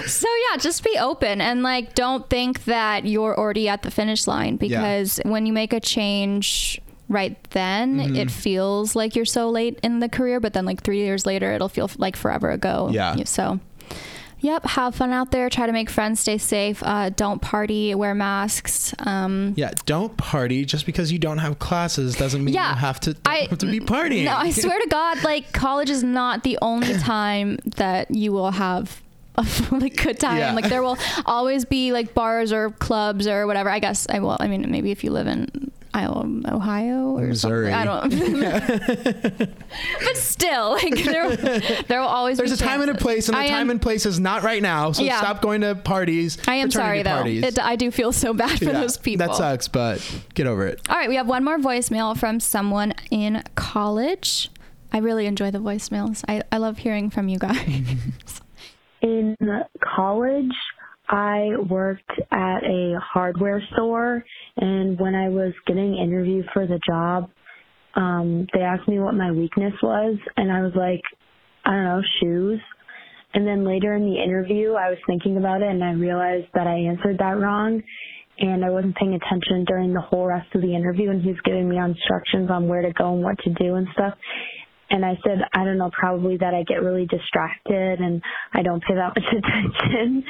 So 0.06 0.28
yeah, 0.50 0.56
just 0.58 0.82
be 0.82 0.98
open 0.98 1.40
and 1.40 1.62
like 1.62 1.94
don't 1.94 2.28
think 2.28 2.64
that 2.64 3.06
you're 3.06 3.38
already 3.38 3.68
at 3.68 3.82
the 3.82 3.90
finish 3.90 4.26
line 4.26 4.56
because 4.56 5.20
when 5.24 5.46
you 5.46 5.52
make 5.52 5.72
a 5.72 5.80
change 5.80 6.80
right 7.12 7.36
then, 7.50 7.98
Mm-hmm. 7.98 8.16
it 8.16 8.30
feels 8.30 8.96
like 8.96 9.14
you're 9.14 9.24
so 9.24 9.50
late 9.50 9.78
in 9.82 10.00
the 10.00 10.08
career, 10.08 10.40
but 10.40 10.52
then 10.54 10.64
like 10.64 10.82
3 10.82 10.98
years 10.98 11.26
later 11.26 11.52
it'll 11.52 11.68
feel 11.68 11.90
like 11.98 12.16
forever 12.16 12.50
ago. 12.50 12.88
Yeah. 12.92 13.16
So 13.24 13.60
Yep, 14.40 14.64
have 14.64 14.96
fun 14.96 15.12
out 15.12 15.30
there. 15.30 15.48
Try 15.48 15.66
to 15.66 15.72
make 15.72 15.88
friends. 15.88 16.18
Stay 16.18 16.36
safe. 16.36 16.82
Uh, 16.82 17.10
don't 17.10 17.40
party. 17.40 17.94
Wear 17.94 18.12
masks. 18.12 18.92
Um, 18.98 19.54
yeah. 19.56 19.70
Don't 19.86 20.16
party 20.16 20.64
just 20.64 20.84
because 20.84 21.12
you 21.12 21.20
don't 21.20 21.38
have 21.38 21.60
classes 21.60 22.16
doesn't 22.16 22.42
mean 22.44 22.52
Yeah, 22.56 22.70
you 22.70 22.76
have 22.78 22.98
to 23.00 23.16
I- 23.24 23.46
have 23.50 23.58
to 23.58 23.66
be 23.66 23.78
partying. 23.78 24.24
No, 24.24 24.34
I 24.34 24.50
swear 24.50 24.76
to 24.80 24.88
God, 24.88 25.22
like 25.22 25.52
college 25.52 25.90
is 25.90 26.02
not 26.02 26.42
the 26.42 26.58
only 26.60 26.94
time 26.98 27.58
that 27.76 28.10
you 28.10 28.32
will 28.32 28.50
have 28.50 29.00
a 29.36 29.46
like 29.70 30.02
good 30.02 30.18
time. 30.18 30.38
Yeah. 30.38 30.54
Like 30.54 30.68
there 30.68 30.82
will 30.82 30.98
always 31.24 31.64
be 31.64 31.92
like 31.92 32.12
bars 32.12 32.52
or 32.52 32.70
clubs 32.70 33.28
or 33.28 33.46
whatever. 33.46 33.70
I 33.70 33.78
guess 33.78 34.08
I 34.10 34.18
will. 34.18 34.36
I 34.40 34.48
mean, 34.48 34.68
maybe 34.72 34.90
if 34.90 35.04
you 35.04 35.12
live 35.12 35.28
in 35.28 35.70
Iowa, 35.94 36.26
Ohio 36.48 37.18
or 37.18 37.26
Missouri. 37.26 37.70
something. 37.70 38.44
I 38.44 38.60
don't. 39.38 39.56
but 40.04 40.16
still, 40.16 40.72
like 40.72 41.04
there, 41.04 41.36
there 41.36 42.00
will 42.00 42.08
always. 42.08 42.38
There's 42.38 42.50
be 42.58 42.64
a 42.64 42.66
time 42.66 42.80
and 42.80 42.90
a 42.90 42.94
place, 42.94 43.28
and 43.28 43.36
the 43.36 43.42
I 43.42 43.48
time 43.48 43.68
and 43.70 43.80
place 43.80 44.06
is 44.06 44.18
not 44.18 44.42
right 44.42 44.62
now. 44.62 44.92
So 44.92 45.02
Yeah. 45.02 45.18
stop 45.18 45.42
going 45.42 45.60
to 45.62 45.74
parties. 45.74 46.38
I 46.48 46.56
am 46.56 46.70
sorry 46.70 47.02
fraternity 47.02 47.40
though. 47.40 47.46
It, 47.48 47.58
I 47.58 47.76
do 47.76 47.90
feel 47.90 48.12
so 48.12 48.32
bad 48.32 48.58
for 48.58 48.64
Yeah, 48.66 48.72
those 48.72 48.96
people. 48.96 49.26
That 49.26 49.36
sucks, 49.36 49.68
but 49.68 50.00
get 50.34 50.46
over 50.46 50.66
it. 50.66 50.80
All 50.88 50.96
right, 50.96 51.08
we 51.08 51.16
have 51.16 51.26
one 51.28 51.44
more 51.44 51.58
voicemail 51.58 52.16
from 52.16 52.40
someone 52.40 52.94
in 53.10 53.42
college. 53.54 54.50
I 54.92 54.98
really 54.98 55.26
enjoy 55.26 55.50
the 55.50 55.58
voicemails. 55.58 56.22
I, 56.28 56.42
I 56.52 56.58
love 56.58 56.78
hearing 56.78 57.10
from 57.10 57.28
you 57.28 57.38
guys. 57.38 57.56
In 59.00 59.36
college, 59.80 60.52
I 61.08 61.56
worked 61.68 62.12
at 62.30 62.62
a 62.62 63.00
hardware 63.00 63.62
store, 63.72 64.24
and 64.56 64.98
when 64.98 65.14
I 65.14 65.28
was 65.28 65.52
getting 65.66 65.96
interviewed 65.96 66.46
for 66.52 66.66
the 66.66 66.80
job, 66.86 67.30
um, 67.94 68.46
they 68.54 68.60
asked 68.60 68.88
me 68.88 69.00
what 69.00 69.14
my 69.14 69.30
weakness 69.30 69.74
was, 69.82 70.18
and 70.36 70.50
I 70.50 70.62
was 70.62 70.72
like, 70.74 71.02
I 71.64 71.70
don't 71.70 71.84
know, 71.84 72.02
shoes. 72.20 72.60
And 73.34 73.46
then 73.46 73.64
later 73.64 73.94
in 73.94 74.04
the 74.04 74.22
interview, 74.22 74.72
I 74.72 74.90
was 74.90 74.98
thinking 75.06 75.36
about 75.38 75.62
it 75.62 75.68
and 75.68 75.82
I 75.82 75.92
realized 75.92 76.48
that 76.54 76.66
I 76.66 76.76
answered 76.76 77.18
that 77.18 77.38
wrong. 77.38 77.82
And 78.38 78.64
I 78.64 78.70
wasn't 78.70 78.96
paying 78.96 79.14
attention 79.14 79.64
during 79.66 79.92
the 79.92 80.00
whole 80.00 80.26
rest 80.26 80.48
of 80.54 80.62
the 80.62 80.74
interview. 80.74 81.10
And 81.10 81.22
he 81.22 81.28
was 81.28 81.40
giving 81.44 81.68
me 81.68 81.78
instructions 81.78 82.50
on 82.50 82.66
where 82.66 82.82
to 82.82 82.92
go 82.92 83.14
and 83.14 83.22
what 83.22 83.38
to 83.44 83.50
do 83.54 83.76
and 83.76 83.86
stuff. 83.92 84.14
And 84.90 85.04
I 85.04 85.14
said, 85.24 85.38
I 85.54 85.64
don't 85.64 85.78
know, 85.78 85.90
probably 85.92 86.36
that 86.38 86.52
I 86.52 86.64
get 86.64 86.82
really 86.82 87.06
distracted 87.06 88.00
and 88.00 88.20
I 88.52 88.62
don't 88.62 88.82
pay 88.82 88.94
that 88.94 89.12
much 89.16 89.24
attention. 89.32 90.24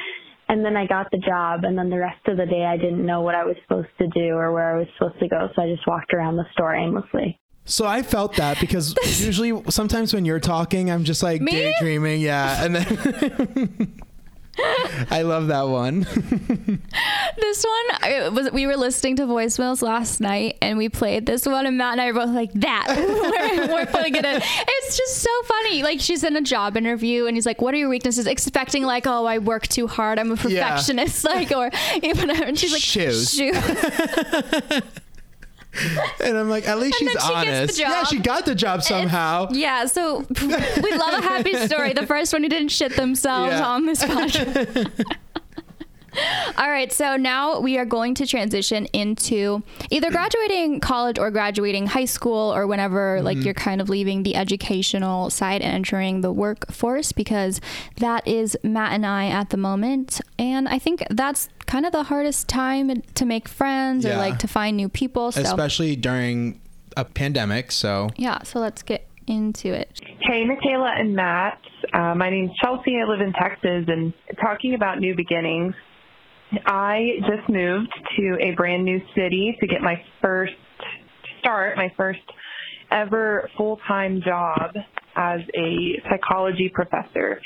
And 0.52 0.62
then 0.62 0.76
I 0.76 0.86
got 0.86 1.10
the 1.10 1.16
job, 1.16 1.64
and 1.64 1.78
then 1.78 1.88
the 1.88 1.98
rest 1.98 2.28
of 2.28 2.36
the 2.36 2.44
day 2.44 2.66
I 2.66 2.76
didn't 2.76 3.06
know 3.06 3.22
what 3.22 3.34
I 3.34 3.42
was 3.42 3.56
supposed 3.62 3.88
to 3.96 4.06
do 4.08 4.34
or 4.34 4.52
where 4.52 4.76
I 4.76 4.78
was 4.80 4.86
supposed 4.98 5.18
to 5.20 5.26
go, 5.26 5.48
so 5.56 5.62
I 5.62 5.66
just 5.74 5.86
walked 5.86 6.12
around 6.12 6.36
the 6.36 6.44
store 6.52 6.74
aimlessly. 6.74 7.40
So 7.64 7.86
I 7.86 8.02
felt 8.02 8.36
that 8.36 8.60
because 8.60 8.94
usually 9.24 9.62
sometimes 9.70 10.12
when 10.12 10.26
you're 10.26 10.40
talking, 10.40 10.90
I'm 10.90 11.04
just 11.04 11.22
like 11.22 11.40
Me? 11.40 11.52
daydreaming, 11.52 12.20
yeah, 12.20 12.66
and 12.66 12.76
then 12.76 14.02
I 15.10 15.22
love 15.22 15.48
that 15.48 15.68
one. 15.68 16.06
This 17.34 17.64
one 17.64 18.34
was 18.34 18.52
we 18.52 18.66
were 18.66 18.76
listening 18.76 19.16
to 19.16 19.22
voicemails 19.22 19.80
last 19.80 20.20
night 20.20 20.58
and 20.60 20.76
we 20.76 20.90
played 20.90 21.24
this 21.24 21.46
one 21.46 21.66
and 21.66 21.78
Matt 21.78 21.92
and 21.92 22.00
I 22.00 22.12
were 22.12 22.20
both 22.20 22.34
like 22.34 22.52
that. 22.54 22.86
we're, 23.68 23.74
we're 23.74 23.86
putting 23.86 24.14
it 24.14 24.24
in. 24.24 24.36
It's 24.36 24.96
just 24.96 25.18
so 25.18 25.30
funny. 25.44 25.82
Like 25.82 26.00
she's 26.00 26.24
in 26.24 26.36
a 26.36 26.42
job 26.42 26.76
interview 26.76 27.26
and 27.26 27.36
he's 27.36 27.46
like, 27.46 27.62
"What 27.62 27.72
are 27.72 27.78
your 27.78 27.88
weaknesses?" 27.88 28.26
Expecting 28.26 28.84
like, 28.84 29.06
"Oh, 29.06 29.24
I 29.24 29.38
work 29.38 29.66
too 29.66 29.86
hard. 29.86 30.18
I'm 30.18 30.30
a 30.30 30.36
perfectionist." 30.36 31.24
Like 31.24 31.52
or 31.52 31.70
even 32.02 32.30
and 32.30 32.58
she's 32.58 32.72
like, 32.72 32.82
Shoes. 32.82 33.32
"Shoes." 33.32 34.82
And 36.22 36.36
I'm 36.38 36.48
like, 36.48 36.68
at 36.68 36.78
least 36.78 37.00
And 37.00 37.10
she's 37.10 37.18
then 37.18 37.22
she 37.22 37.26
gets 37.26 37.26
the 37.26 37.34
honest. 37.34 37.78
Yeah, 37.80 38.04
she 38.04 38.18
got 38.18 38.44
the 38.46 38.54
job 38.54 38.82
somehow. 38.82 39.48
Yeah, 39.50 39.86
so 39.86 40.24
we 40.40 40.46
love 40.96 41.14
a 41.14 41.22
happy 41.22 41.54
story. 41.66 41.92
The 41.94 42.06
first 42.06 42.32
one 42.32 42.42
who 42.42 42.48
didn't 42.48 42.68
shit 42.68 42.94
themselves 42.96 43.52
Yeah. 43.52 43.66
on 43.66 43.86
this 43.86 44.02
podcast. 44.04 45.04
All 46.58 46.68
right, 46.68 46.92
so 46.92 47.16
now 47.16 47.60
we 47.60 47.78
are 47.78 47.84
going 47.84 48.14
to 48.16 48.26
transition 48.26 48.86
into 48.86 49.62
either 49.90 50.10
graduating 50.10 50.80
college 50.80 51.18
or 51.18 51.30
graduating 51.30 51.86
high 51.86 52.04
school 52.04 52.54
or 52.54 52.66
whenever 52.66 53.22
like 53.22 53.38
you're 53.38 53.54
kind 53.54 53.80
of 53.80 53.88
leaving 53.88 54.22
the 54.22 54.36
educational 54.36 55.30
side 55.30 55.62
and 55.62 55.72
entering 55.72 56.20
the 56.20 56.32
workforce 56.32 57.12
because 57.12 57.60
that 57.96 58.26
is 58.26 58.56
Matt 58.62 58.92
and 58.92 59.06
I 59.06 59.28
at 59.28 59.50
the 59.50 59.56
moment. 59.56 60.20
And 60.38 60.68
I 60.68 60.78
think 60.78 61.02
that's 61.10 61.48
kind 61.66 61.86
of 61.86 61.92
the 61.92 62.04
hardest 62.04 62.48
time 62.48 63.02
to 63.14 63.24
make 63.24 63.48
friends 63.48 64.04
or 64.04 64.16
like 64.16 64.38
to 64.40 64.48
find 64.48 64.76
new 64.76 64.88
people. 64.88 65.32
So 65.32 65.40
Especially 65.40 65.96
during 65.96 66.60
a 66.96 67.04
pandemic. 67.04 67.72
So 67.72 68.10
yeah, 68.16 68.42
so 68.42 68.58
let's 68.60 68.82
get 68.82 69.08
into 69.26 69.72
it. 69.72 70.00
Hey, 70.20 70.44
Michaela 70.44 70.94
and 70.96 71.14
Matt. 71.14 71.58
Uh, 71.92 72.14
my 72.14 72.30
name's 72.30 72.52
Chelsea. 72.62 72.98
I 73.00 73.04
live 73.08 73.20
in 73.20 73.32
Texas, 73.32 73.84
and 73.88 74.12
talking 74.40 74.74
about 74.74 74.98
new 74.98 75.14
beginnings, 75.14 75.74
I 76.66 77.12
just 77.20 77.48
moved 77.48 77.92
to 78.16 78.36
a 78.40 78.54
brand 78.54 78.84
new 78.84 79.00
city 79.14 79.56
to 79.60 79.66
get 79.66 79.80
my 79.80 79.96
first 80.20 80.52
start, 81.40 81.76
my 81.76 81.92
first 81.96 82.20
ever 82.90 83.48
full 83.56 83.78
time 83.88 84.20
job 84.24 84.70
as 85.16 85.40
a 85.54 86.00
psychology 86.10 86.70
professor. 86.72 87.40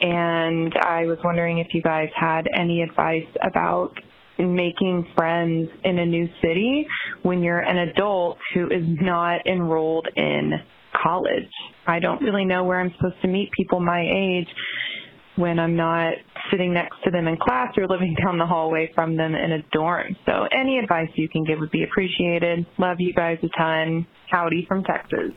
And 0.00 0.72
I 0.80 1.06
was 1.06 1.18
wondering 1.24 1.58
if 1.58 1.68
you 1.72 1.82
guys 1.82 2.08
had 2.18 2.46
any 2.56 2.82
advice 2.82 3.28
about 3.42 3.94
making 4.38 5.06
friends 5.16 5.68
in 5.84 5.98
a 5.98 6.06
new 6.06 6.28
city 6.40 6.86
when 7.22 7.42
you're 7.42 7.60
an 7.60 7.88
adult 7.90 8.38
who 8.54 8.66
is 8.66 8.84
not 9.00 9.46
enrolled 9.46 10.08
in 10.16 10.52
college. 11.00 11.50
I 11.86 11.98
don't 11.98 12.20
really 12.22 12.44
know 12.44 12.64
where 12.64 12.80
I'm 12.80 12.92
supposed 12.96 13.20
to 13.22 13.28
meet 13.28 13.50
people 13.52 13.80
my 13.80 14.00
age 14.00 14.48
when 15.36 15.58
I'm 15.58 15.76
not 15.76 16.14
sitting 16.50 16.74
next 16.74 16.96
to 17.04 17.10
them 17.10 17.26
in 17.28 17.36
class 17.36 17.72
or 17.76 17.86
living 17.86 18.14
down 18.22 18.38
the 18.38 18.46
hallway 18.46 18.90
from 18.94 19.16
them 19.16 19.34
in 19.34 19.52
a 19.52 19.62
dorm. 19.72 20.16
So 20.26 20.46
any 20.52 20.78
advice 20.78 21.08
you 21.14 21.28
can 21.28 21.44
give 21.44 21.58
would 21.60 21.70
be 21.70 21.84
appreciated. 21.84 22.66
Love 22.78 22.96
you 23.00 23.12
guys 23.12 23.38
a 23.42 23.48
ton. 23.58 24.06
Howdy 24.30 24.66
from 24.66 24.84
Texas. 24.84 25.32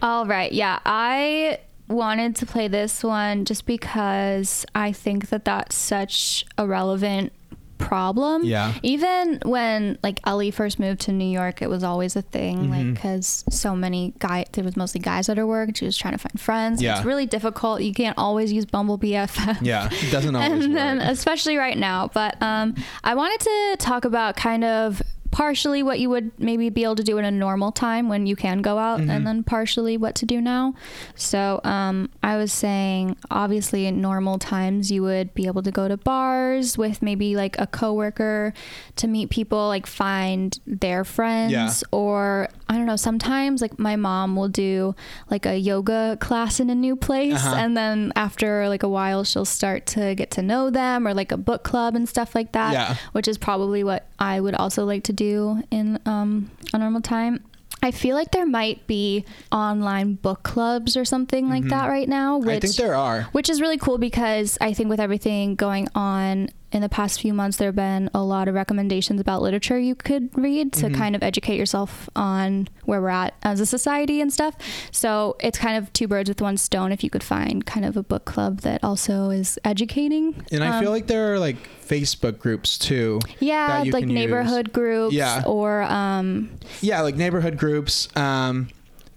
All 0.00 0.26
right. 0.26 0.52
Yeah. 0.52 0.78
I 0.84 1.58
wanted 1.88 2.36
to 2.36 2.46
play 2.46 2.68
this 2.68 3.02
one 3.02 3.44
just 3.44 3.66
because 3.66 4.64
I 4.74 4.92
think 4.92 5.30
that 5.30 5.44
that's 5.44 5.74
such 5.74 6.44
a 6.56 6.66
relevant 6.66 7.32
problem. 7.78 8.44
Yeah. 8.44 8.74
Even 8.82 9.40
when 9.44 9.98
like 10.02 10.20
Ellie 10.26 10.50
first 10.50 10.78
moved 10.78 11.00
to 11.02 11.12
New 11.12 11.24
York, 11.28 11.62
it 11.62 11.70
was 11.70 11.82
always 11.84 12.16
a 12.16 12.22
thing, 12.22 12.58
Mm-hmm. 12.58 12.70
like 12.72 12.94
because 12.94 13.44
so 13.50 13.74
many 13.76 14.14
guy 14.18 14.44
there 14.52 14.64
was 14.64 14.76
mostly 14.76 15.00
guys 15.00 15.28
at 15.28 15.36
her 15.38 15.46
work. 15.46 15.76
She 15.76 15.84
was 15.84 15.96
trying 15.96 16.12
to 16.14 16.18
find 16.18 16.40
friends. 16.40 16.82
Yeah. 16.82 16.96
It's 16.96 17.04
really 17.06 17.26
difficult. 17.26 17.82
You 17.82 17.92
can't 17.94 18.18
always 18.18 18.52
use 18.52 18.66
Bumble 18.66 18.98
BFF. 18.98 19.58
yeah, 19.62 19.88
it 19.92 20.10
doesn't 20.10 20.34
always 20.36 20.64
and 20.64 20.76
then 20.76 21.00
especially 21.00 21.56
right 21.56 21.78
now. 21.78 22.10
But 22.12 22.40
um, 22.42 22.74
I 23.04 23.14
wanted 23.14 23.40
to 23.40 23.76
talk 23.78 24.04
about 24.04 24.36
kind 24.36 24.64
of 24.64 25.00
partially 25.30 25.82
what 25.82 26.00
you 26.00 26.08
would 26.10 26.30
maybe 26.38 26.70
be 26.70 26.84
able 26.84 26.96
to 26.96 27.02
do 27.02 27.18
in 27.18 27.24
a 27.24 27.30
normal 27.30 27.70
time 27.72 28.08
when 28.08 28.26
you 28.26 28.36
can 28.36 28.62
go 28.62 28.78
out, 28.78 29.00
Mm-hmm. 29.00 29.10
and 29.10 29.26
then 29.26 29.42
partially 29.44 29.96
what 29.96 30.14
to 30.16 30.26
do 30.26 30.40
now. 30.40 30.74
So 31.14 31.60
um, 31.64 32.10
I 32.22 32.36
was 32.36 32.52
saying, 32.52 33.16
obviously, 33.30 33.86
in 33.86 34.00
normal 34.00 34.38
times, 34.38 34.90
you 34.90 35.02
would 35.02 35.34
be 35.34 35.46
able 35.46 35.62
to 35.62 35.70
go 35.70 35.86
to 35.88 35.96
bars 35.96 36.76
with 36.78 37.02
maybe 37.02 37.36
like 37.36 37.58
a 37.58 37.66
coworker 37.66 38.54
to 38.96 39.06
meet 39.06 39.30
people, 39.30 39.68
like 39.68 39.86
find 39.86 40.58
their 40.66 41.04
friends, 41.04 41.52
Yeah. 41.52 41.70
or 41.92 42.48
I 42.68 42.74
don't 42.76 42.86
know. 42.86 42.96
Sometimes, 42.96 43.60
like 43.62 43.78
my 43.78 43.96
mom 43.96 44.36
will 44.36 44.48
do 44.48 44.94
like 45.30 45.46
a 45.46 45.56
yoga 45.56 46.16
class 46.20 46.60
in 46.60 46.70
a 46.70 46.74
new 46.74 46.96
place, 46.96 47.34
Uh-huh. 47.34 47.54
and 47.56 47.76
then 47.76 48.12
after 48.16 48.68
like 48.68 48.82
a 48.82 48.88
while, 48.88 49.24
she'll 49.24 49.44
start 49.44 49.86
to 49.86 50.14
get 50.14 50.30
to 50.32 50.42
know 50.42 50.70
them, 50.70 51.06
or 51.06 51.14
like 51.14 51.32
a 51.32 51.36
book 51.36 51.62
club 51.64 51.94
and 51.94 52.08
stuff 52.08 52.34
like 52.34 52.52
that. 52.52 52.72
Yeah. 52.72 52.96
Which 53.12 53.28
is 53.28 53.38
probably 53.38 53.84
what 53.84 54.06
I 54.18 54.40
would 54.40 54.54
also 54.54 54.84
like 54.84 55.04
to 55.04 55.12
do 55.18 55.62
in 55.70 55.98
um, 56.06 56.50
a 56.72 56.78
normal 56.78 57.00
time. 57.02 57.44
I 57.80 57.92
feel 57.92 58.16
like 58.16 58.32
there 58.32 58.46
might 58.46 58.86
be 58.88 59.24
online 59.52 60.14
book 60.14 60.42
clubs 60.42 60.96
or 60.96 61.04
something 61.04 61.48
like 61.48 61.62
that 61.68 61.86
right 61.86 62.08
now. 62.08 62.38
Which, 62.38 62.46
Mm-hmm. 62.46 62.56
I 62.56 62.60
think 62.60 62.74
there 62.76 62.94
are. 62.96 63.22
which 63.32 63.48
is 63.48 63.60
really 63.60 63.78
cool 63.78 63.98
because 63.98 64.58
I 64.60 64.72
think 64.72 64.88
with 64.88 64.98
everything 64.98 65.54
going 65.54 65.86
on 65.94 66.48
in 66.70 66.82
the 66.82 66.88
past 66.88 67.20
few 67.20 67.32
months, 67.32 67.56
there 67.56 67.68
have 67.68 67.76
been 67.76 68.10
a 68.12 68.22
lot 68.22 68.46
of 68.46 68.54
recommendations 68.54 69.20
about 69.20 69.40
literature 69.40 69.78
you 69.78 69.94
could 69.94 70.36
read 70.36 70.72
to 70.74 70.90
kind 70.90 71.16
of 71.16 71.22
educate 71.22 71.56
yourself 71.56 72.10
on 72.14 72.68
where 72.84 73.00
we're 73.00 73.08
at 73.08 73.34
as 73.42 73.58
a 73.60 73.66
society 73.66 74.20
and 74.20 74.30
stuff. 74.32 74.54
So 74.92 75.36
it's 75.40 75.58
kind 75.58 75.78
of 75.82 75.90
two 75.94 76.06
birds 76.08 76.28
with 76.28 76.42
one 76.42 76.56
stone 76.58 76.92
if 76.92 77.02
you 77.02 77.08
could 77.08 77.22
find 77.24 77.64
kind 77.64 77.86
of 77.86 77.96
a 77.96 78.02
book 78.02 78.26
club 78.26 78.60
that 78.60 78.84
also 78.84 79.30
is 79.30 79.58
educating. 79.64 80.42
And 80.52 80.62
I 80.62 80.76
Um, 80.76 80.82
feel 80.82 80.90
like 80.90 81.06
there 81.06 81.32
are 81.32 81.38
like 81.38 81.56
Facebook 81.86 82.38
groups 82.38 82.76
too. 82.76 83.20
yeah, 83.40 83.68
that 83.78 83.86
you 83.86 83.92
like 83.92 84.02
can 84.02 84.10
use. 84.10 84.14
neighborhood 84.16 84.72
groups 84.72 85.14
Yeah. 85.14 85.42
or 85.46 85.82
um, 85.84 86.50
Yeah, 86.82 87.00
like 87.00 87.16
neighborhood 87.16 87.56
groups 87.56 88.14
um, 88.14 88.68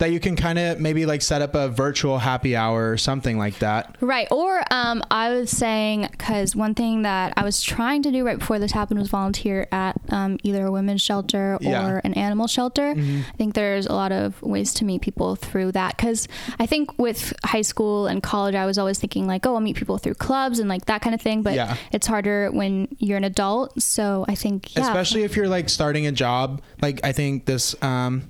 that 0.02 0.12
you 0.12 0.20
can 0.20 0.36
kind 0.36 0.58
of 0.58 0.80
maybe 0.80 1.06
like 1.06 1.22
set 1.22 1.44
up 1.44 1.54
a 1.54 1.70
virtual 1.70 2.18
happy 2.18 2.56
hour 2.56 2.90
or 2.92 2.98
something 2.98 3.38
like 3.38 3.60
that. 3.60 3.96
Right. 4.02 4.28
Or 4.32 4.64
um, 4.72 5.04
I 5.12 5.30
was 5.30 5.52
saying, 5.52 6.08
because 6.10 6.56
one 6.56 6.74
thing 6.74 7.04
that 7.04 7.34
I 7.38 7.44
was 7.44 7.62
trying 7.62 8.02
to 8.02 8.12
do 8.12 8.26
right 8.26 8.40
before 8.40 8.58
this 8.58 8.72
happened 8.72 9.00
was 9.00 9.10
volunteer 9.10 9.68
at 9.72 10.02
um, 10.10 10.40
either 10.42 10.66
a 10.66 10.72
women's 10.72 11.04
shelter 11.04 11.54
or 11.54 11.60
Yeah. 11.62 11.84
Mm-hmm. 11.84 12.08
an 12.08 12.14
animal 12.16 12.48
shelter. 12.48 12.96
I 12.98 13.24
think 13.38 13.54
there's 13.54 13.86
a 13.86 13.94
lot 13.94 14.12
of 14.12 14.42
ways 14.42 14.74
to 14.76 14.86
meet 14.86 15.04
people 15.04 15.36
through 15.36 15.74
that. 15.74 15.98
Because 15.98 16.28
I 16.60 16.66
think 16.66 16.98
with 16.98 17.32
high 17.46 17.62
school 17.62 18.08
and 18.08 18.24
college, 18.24 18.56
I 18.56 18.66
was 18.66 18.80
always 18.80 18.98
thinking, 18.98 19.28
like, 19.28 19.46
oh, 19.46 19.54
I'll 19.54 19.60
meet 19.60 19.76
people 19.76 20.00
through 20.00 20.16
clubs 20.16 20.58
and 20.58 20.68
like 20.68 20.86
that 20.86 21.04
kind 21.04 21.14
of 21.14 21.22
thing. 21.22 21.44
But 21.44 21.54
Yeah. 21.54 21.78
it's 21.92 22.08
harder 22.08 22.50
when 22.52 22.88
you're 22.98 23.18
an 23.18 23.24
adult. 23.24 23.80
So 23.80 24.26
I 24.28 24.34
think, 24.34 24.76
yeah. 24.76 24.82
Especially 24.82 25.22
if 25.22 25.36
you're 25.36 25.48
like 25.48 25.70
starting 25.70 26.08
a 26.08 26.12
job. 26.12 26.64
Like 26.82 27.02
I 27.04 27.12
think 27.12 27.46
this 27.46 27.76
um 27.84 28.24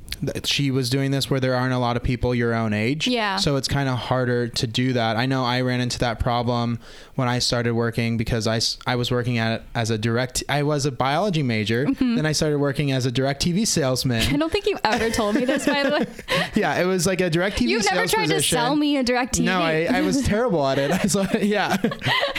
she 0.43 0.69
was 0.69 0.89
doing 0.91 1.10
this 1.10 1.31
where 1.31 1.39
there 1.39 1.55
aren't 1.62 1.74
a 1.74 1.78
lot 1.78 1.95
of 1.95 2.04
people 2.04 2.36
your 2.36 2.54
own 2.54 2.74
age. 2.74 3.08
Yeah. 3.08 3.38
So 3.38 3.56
it's 3.56 3.67
kind 3.67 3.88
of 3.88 3.97
harder 3.97 4.47
to 4.50 4.67
do 4.67 4.93
that. 4.93 5.15
I 5.15 5.26
know 5.26 5.45
I 5.45 5.62
ran 5.62 5.80
into 5.82 6.00
that 6.00 6.19
problem 6.19 6.80
when 7.15 7.28
I 7.28 7.39
started 7.39 7.74
working 7.74 8.17
because 8.17 8.47
I, 8.47 8.60
I 8.86 8.95
was 8.95 9.12
working 9.12 9.38
at 9.38 9.63
as 9.76 9.89
a 9.91 9.97
direct 9.97 10.43
I 10.50 10.63
was 10.63 10.86
a 10.86 10.91
biology 10.91 11.43
major. 11.43 11.86
Then 12.00 12.26
I 12.26 12.32
started 12.34 12.58
working 12.60 12.91
as 12.91 13.06
a 13.06 13.12
DirecTV 13.12 13.65
salesman. 13.67 14.24
I 14.34 14.38
don't 14.38 14.52
think 14.52 14.65
you 14.65 14.78
ever 14.84 15.10
told 15.10 15.36
me 15.36 15.45
this, 15.45 15.65
by 15.65 15.84
the 15.84 15.91
way. 15.91 16.06
yeah, 16.56 16.82
it 16.82 16.86
was 16.86 17.06
like 17.08 17.21
a 17.21 17.30
DirecTV 17.30 17.52
salesman. 17.52 17.69
You've 17.69 17.86
never 17.86 18.08
tried 18.08 18.24
position. 18.24 18.58
to 18.58 18.63
sell 18.63 18.76
me 18.76 18.97
a 18.97 19.04
DirecTV. 19.04 19.43
No, 19.43 19.62
I, 19.62 19.88
I 19.91 20.02
was 20.02 20.21
terrible 20.26 20.67
at 20.67 20.78
it. 20.78 20.91
So 21.12 21.26
yeah, 21.41 21.78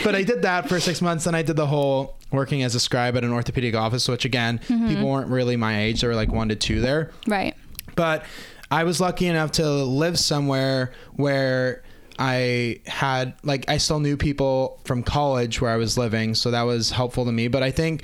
but 0.05 0.15
I 0.15 0.23
did 0.23 0.43
that 0.43 0.69
for 0.69 0.81
six 0.81 1.01
months. 1.01 1.25
Then 1.25 1.35
I 1.35 1.43
did 1.43 1.57
the 1.57 1.67
whole 1.67 2.17
working 2.31 2.63
as 2.63 2.75
a 2.75 2.81
scribe 2.81 3.17
at 3.17 3.25
an 3.25 3.33
orthopedic 3.33 3.75
office, 3.75 4.09
which 4.09 4.25
again, 4.25 4.59
Mm-hmm. 4.69 4.89
people 4.89 5.09
weren't 5.11 5.29
really 5.29 5.57
my 5.57 5.83
age. 5.83 6.01
They 6.01 6.07
were 6.09 6.15
like 6.15 6.33
one 6.33 6.49
to 6.49 6.57
two 6.57 6.81
there. 6.81 7.11
right. 7.29 7.55
But 7.95 8.25
I 8.73 8.85
was 8.85 9.01
lucky 9.01 9.27
enough 9.27 9.53
to 9.53 9.69
live 9.69 10.19
somewhere 10.19 10.93
where 11.15 11.83
I 12.19 12.81
had 12.87 13.35
like 13.43 13.69
I 13.69 13.77
still 13.77 14.01
knew 14.01 14.17
people 14.17 14.81
from 14.85 15.03
college 15.03 15.61
where 15.61 15.71
I 15.71 15.77
was 15.77 15.97
living, 15.99 16.35
so 16.35 16.51
that 16.51 16.63
was 16.63 16.91
helpful 16.91 17.25
to 17.27 17.33
me. 17.33 17.49
But 17.49 17.63
I 17.63 17.71
think, 17.71 18.03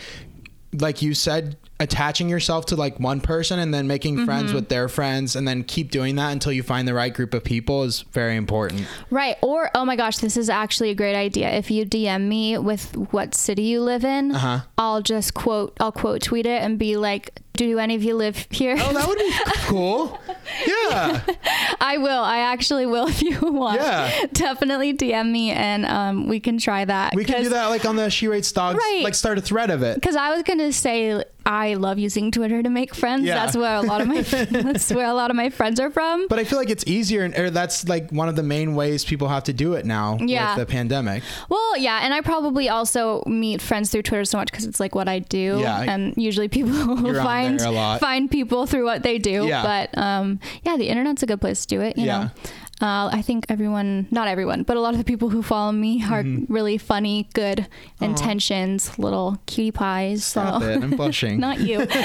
like 0.72 1.00
you 1.02 1.14
said, 1.14 1.56
attaching 1.80 2.28
yourself 2.28 2.66
to 2.66 2.76
like 2.76 2.98
one 2.98 3.20
person 3.20 3.58
and 3.60 3.72
then 3.72 3.86
making 3.86 4.24
friends 4.24 4.50
Mhm. 4.50 4.54
with 4.56 4.68
their 4.68 4.88
friends 4.88 5.36
and 5.36 5.46
then 5.46 5.62
keep 5.62 5.90
doing 5.92 6.16
that 6.16 6.32
until 6.32 6.50
you 6.52 6.62
find 6.62 6.88
the 6.88 6.92
right 6.94 7.14
group 7.14 7.32
of 7.34 7.44
people 7.44 7.84
is 7.84 8.04
very 8.12 8.34
important. 8.36 8.84
Right. 9.10 9.36
Or, 9.42 9.70
oh 9.76 9.84
my 9.84 9.94
gosh, 9.94 10.18
this 10.18 10.36
is 10.36 10.50
actually 10.50 10.90
a 10.90 10.94
great 10.96 11.14
idea. 11.14 11.50
If 11.50 11.70
you 11.70 11.84
DM 11.86 12.22
me 12.28 12.58
with 12.58 12.96
what 13.12 13.32
city 13.34 13.62
you 13.62 13.80
live 13.80 14.04
in, 14.04 14.34
Uh-huh. 14.34 14.60
I'll 14.76 15.02
just 15.02 15.34
quote, 15.34 15.76
I'll 15.78 15.92
quote 15.92 16.20
tweet 16.20 16.46
it 16.46 16.60
and 16.62 16.78
be 16.80 16.96
like, 16.96 17.40
do 17.66 17.78
any 17.78 17.94
of 17.94 18.02
you 18.02 18.14
live 18.14 18.46
here? 18.50 18.76
Oh, 18.78 18.92
that 18.92 19.06
would 19.08 19.18
be 19.18 19.30
cool. 19.66 20.18
Yeah. 20.66 21.22
I 21.80 21.98
will. 21.98 22.22
I 22.22 22.38
actually 22.38 22.86
will 22.86 23.06
if 23.08 23.22
you 23.22 23.38
want. 23.42 23.80
Yeah. 23.80 24.26
Definitely 24.32 24.94
DM 24.94 25.30
me 25.30 25.50
and 25.50 25.84
um, 25.86 26.28
we 26.28 26.40
can 26.40 26.58
try 26.58 26.84
that. 26.84 27.14
We 27.14 27.24
can 27.24 27.42
do 27.42 27.50
that 27.50 27.66
like 27.66 27.84
on 27.84 27.96
the 27.96 28.10
She 28.10 28.28
Rates 28.28 28.50
Dogs, 28.52 28.78
Right. 28.78 29.02
like 29.04 29.14
start 29.14 29.38
a 29.38 29.40
thread 29.40 29.70
of 29.70 29.82
it. 29.82 29.94
Because 29.96 30.16
I 30.16 30.34
was 30.34 30.42
gonna 30.42 30.72
say 30.72 31.22
I 31.46 31.74
love 31.74 31.98
using 31.98 32.30
Twitter 32.30 32.62
to 32.62 32.68
make 32.68 32.94
friends. 32.94 33.24
Yeah. 33.24 33.34
That's 33.34 33.56
where 33.56 33.76
a 33.76 33.80
lot 33.82 34.00
of 34.02 34.08
my 34.08 34.20
that's 34.22 34.90
where 34.92 35.06
a 35.06 35.14
lot 35.14 35.30
of 35.30 35.36
my 35.36 35.48
friends 35.50 35.80
are 35.80 35.90
from. 35.90 36.28
But 36.28 36.38
I 36.38 36.44
feel 36.44 36.58
like 36.58 36.68
it's 36.70 36.84
easier, 36.86 37.24
and 37.24 37.34
or 37.38 37.48
that's 37.50 37.88
like 37.88 38.10
one 38.10 38.28
of 38.28 38.36
the 38.36 38.42
main 38.42 38.74
ways 38.74 39.04
people 39.04 39.28
have 39.28 39.44
to 39.44 39.52
do 39.52 39.74
it 39.74 39.86
now 39.86 40.18
Yeah. 40.20 40.56
with 40.56 40.66
the 40.66 40.70
pandemic. 40.72 41.22
Well, 41.48 41.76
yeah, 41.78 42.00
and 42.02 42.12
I 42.12 42.20
probably 42.20 42.68
also 42.68 43.22
meet 43.26 43.62
friends 43.62 43.90
through 43.90 44.02
Twitter 44.02 44.24
so 44.26 44.36
much 44.38 44.50
because 44.50 44.66
it's 44.66 44.78
like 44.80 44.94
what 44.94 45.08
I 45.08 45.20
do, 45.20 45.58
Yeah. 45.60 45.80
and 45.82 46.14
usually 46.16 46.48
people 46.48 46.70
You're 47.00 47.20
on 47.20 47.24
find 47.56 48.00
find 48.00 48.30
people 48.30 48.66
through 48.66 48.84
what 48.84 49.02
they 49.02 49.18
do. 49.18 49.46
Yeah. 49.46 49.62
But 49.62 49.96
um, 49.98 50.40
yeah, 50.64 50.76
the 50.76 50.88
internet's 50.88 51.22
a 51.22 51.26
good 51.26 51.40
place 51.40 51.64
to 51.64 51.68
do 51.76 51.80
it. 51.80 51.96
You 51.96 52.06
Yeah. 52.06 52.18
know. 52.24 52.30
Uh, 52.80 53.10
I 53.12 53.22
think 53.22 53.46
everyone, 53.48 54.06
not 54.12 54.28
everyone, 54.28 54.62
but 54.62 54.76
a 54.76 54.80
lot 54.80 54.92
of 54.94 54.98
the 54.98 55.04
people 55.04 55.30
who 55.30 55.42
follow 55.42 55.72
me 55.72 56.04
are 56.04 56.22
Mm-hmm. 56.22 56.52
really 56.52 56.78
funny, 56.78 57.28
good 57.34 57.66
intentions, 58.00 58.96
little 59.00 59.36
cutie 59.46 59.72
pies. 59.72 60.24
Stop 60.24 60.62
so. 60.62 60.68
it. 60.68 60.82
I'm 60.84 60.90
blushing. 60.90 61.40
not 61.46 61.58
you. 61.58 61.84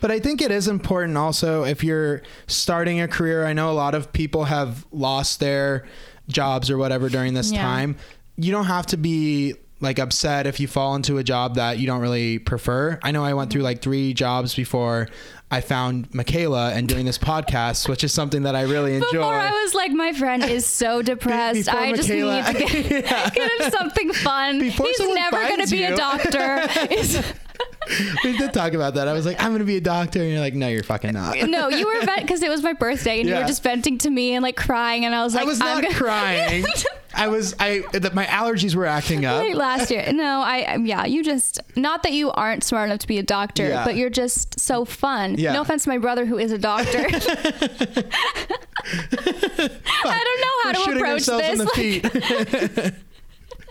But 0.00 0.10
I 0.10 0.18
think 0.18 0.42
it 0.42 0.50
is 0.50 0.66
important 0.66 1.16
also 1.16 1.62
if 1.64 1.84
you're 1.84 2.22
starting 2.48 3.00
a 3.00 3.06
career. 3.06 3.44
I 3.46 3.52
know 3.52 3.70
a 3.70 3.72
lot 3.74 3.94
of 3.94 4.12
people 4.12 4.44
have 4.44 4.84
lost 4.90 5.38
their 5.38 5.86
jobs 6.26 6.70
or 6.70 6.76
whatever 6.78 7.08
during 7.08 7.34
this 7.34 7.52
Yeah. 7.52 7.62
time. 7.62 7.96
You 8.36 8.50
don't 8.50 8.64
have 8.64 8.86
to 8.86 8.96
be 8.96 9.54
like 9.82 9.98
upset 9.98 10.46
if 10.46 10.60
you 10.60 10.68
fall 10.68 10.94
into 10.94 11.18
a 11.18 11.24
job 11.24 11.56
that 11.56 11.78
you 11.78 11.86
don't 11.86 12.00
really 12.00 12.38
prefer. 12.38 12.98
I 13.02 13.10
know 13.10 13.24
I 13.24 13.34
went 13.34 13.50
through 13.52 13.62
like 13.62 13.82
three 13.82 14.14
jobs 14.14 14.54
before 14.54 15.08
I 15.50 15.60
found 15.60 16.14
Michaela 16.14 16.72
and 16.72 16.88
doing 16.88 17.04
this 17.04 17.18
podcast, 17.18 17.88
which 17.88 18.04
is 18.04 18.12
something 18.12 18.44
that 18.44 18.56
I 18.56 18.62
really 18.62 18.94
enjoy. 18.94 19.10
Before 19.10 19.34
I 19.34 19.50
was 19.50 19.74
like, 19.74 19.90
my 19.90 20.12
friend 20.14 20.42
is 20.44 20.64
so 20.64 21.02
depressed. 21.12 21.68
I 21.68 21.92
just 21.92 22.08
need 22.08 22.20
to 22.20 22.54
get, 22.54 23.34
get 23.34 23.60
him 23.60 23.70
something 23.70 24.12
fun. 24.14 24.60
Before 24.60 24.86
He's 24.86 25.00
never 25.00 25.36
going 25.48 25.64
to 25.64 25.70
be 25.70 25.78
you. 25.78 25.92
a 25.92 25.96
doctor. 25.96 26.66
We 28.24 28.38
did 28.38 28.52
talk 28.54 28.72
about 28.74 28.94
that. 28.94 29.08
I 29.08 29.12
was 29.12 29.26
like, 29.26 29.42
I'm 29.42 29.50
gonna 29.52 29.64
be 29.64 29.76
a 29.76 29.80
doctor, 29.80 30.20
and 30.20 30.30
you're 30.30 30.38
like, 30.40 30.54
No, 30.54 30.68
you're 30.68 30.82
fucking 30.84 31.12
not. 31.12 31.36
no, 31.48 31.68
you 31.68 31.86
were 31.86 32.00
because 32.20 32.42
it 32.42 32.48
was 32.48 32.62
my 32.62 32.72
birthday 32.72 33.20
and 33.20 33.28
you 33.28 33.34
were 33.34 33.44
just 33.44 33.62
venting 33.62 33.98
to 33.98 34.08
me 34.10 34.32
and 34.34 34.42
like 34.42 34.56
crying, 34.56 35.04
and 35.04 35.14
I 35.14 35.22
was 35.24 35.34
like, 35.34 35.42
I 35.42 35.46
was 35.46 35.60
I'm 35.60 35.66
not 35.66 35.82
gonna- 35.82 35.94
crying. 35.94 36.64
I 37.14 37.28
was. 37.28 37.54
I 37.60 37.82
that 37.92 38.14
my 38.14 38.24
allergies 38.24 38.74
were 38.74 38.86
acting 38.86 39.26
up. 39.26 39.42
Late 39.42 39.54
last 39.56 39.90
year. 39.90 40.10
No, 40.12 40.40
I 40.40 40.64
um, 40.74 40.86
yeah, 40.86 41.04
you 41.04 41.22
just 41.22 41.60
not 41.76 42.02
that 42.04 42.12
you 42.12 42.30
aren't 42.30 42.64
smart 42.64 42.88
enough 42.88 43.00
to 43.00 43.06
be 43.06 43.18
a 43.18 43.22
doctor, 43.22 43.68
Yeah. 43.68 43.84
but 43.84 43.96
you're 43.96 44.08
just 44.08 44.58
so 44.58 44.86
fun. 44.86 45.34
Yeah. 45.36 45.52
No 45.52 45.60
offense 45.60 45.82
to 45.84 45.90
my 45.90 45.98
brother 45.98 46.24
who 46.24 46.38
is 46.38 46.52
a 46.52 46.58
doctor. 46.58 46.98
I 47.06 47.10
don't 50.24 50.40
know 50.40 50.56
how 50.62 50.72
We're 50.86 50.94
to 50.94 51.00
approach 51.00 51.26
this. 51.26 52.92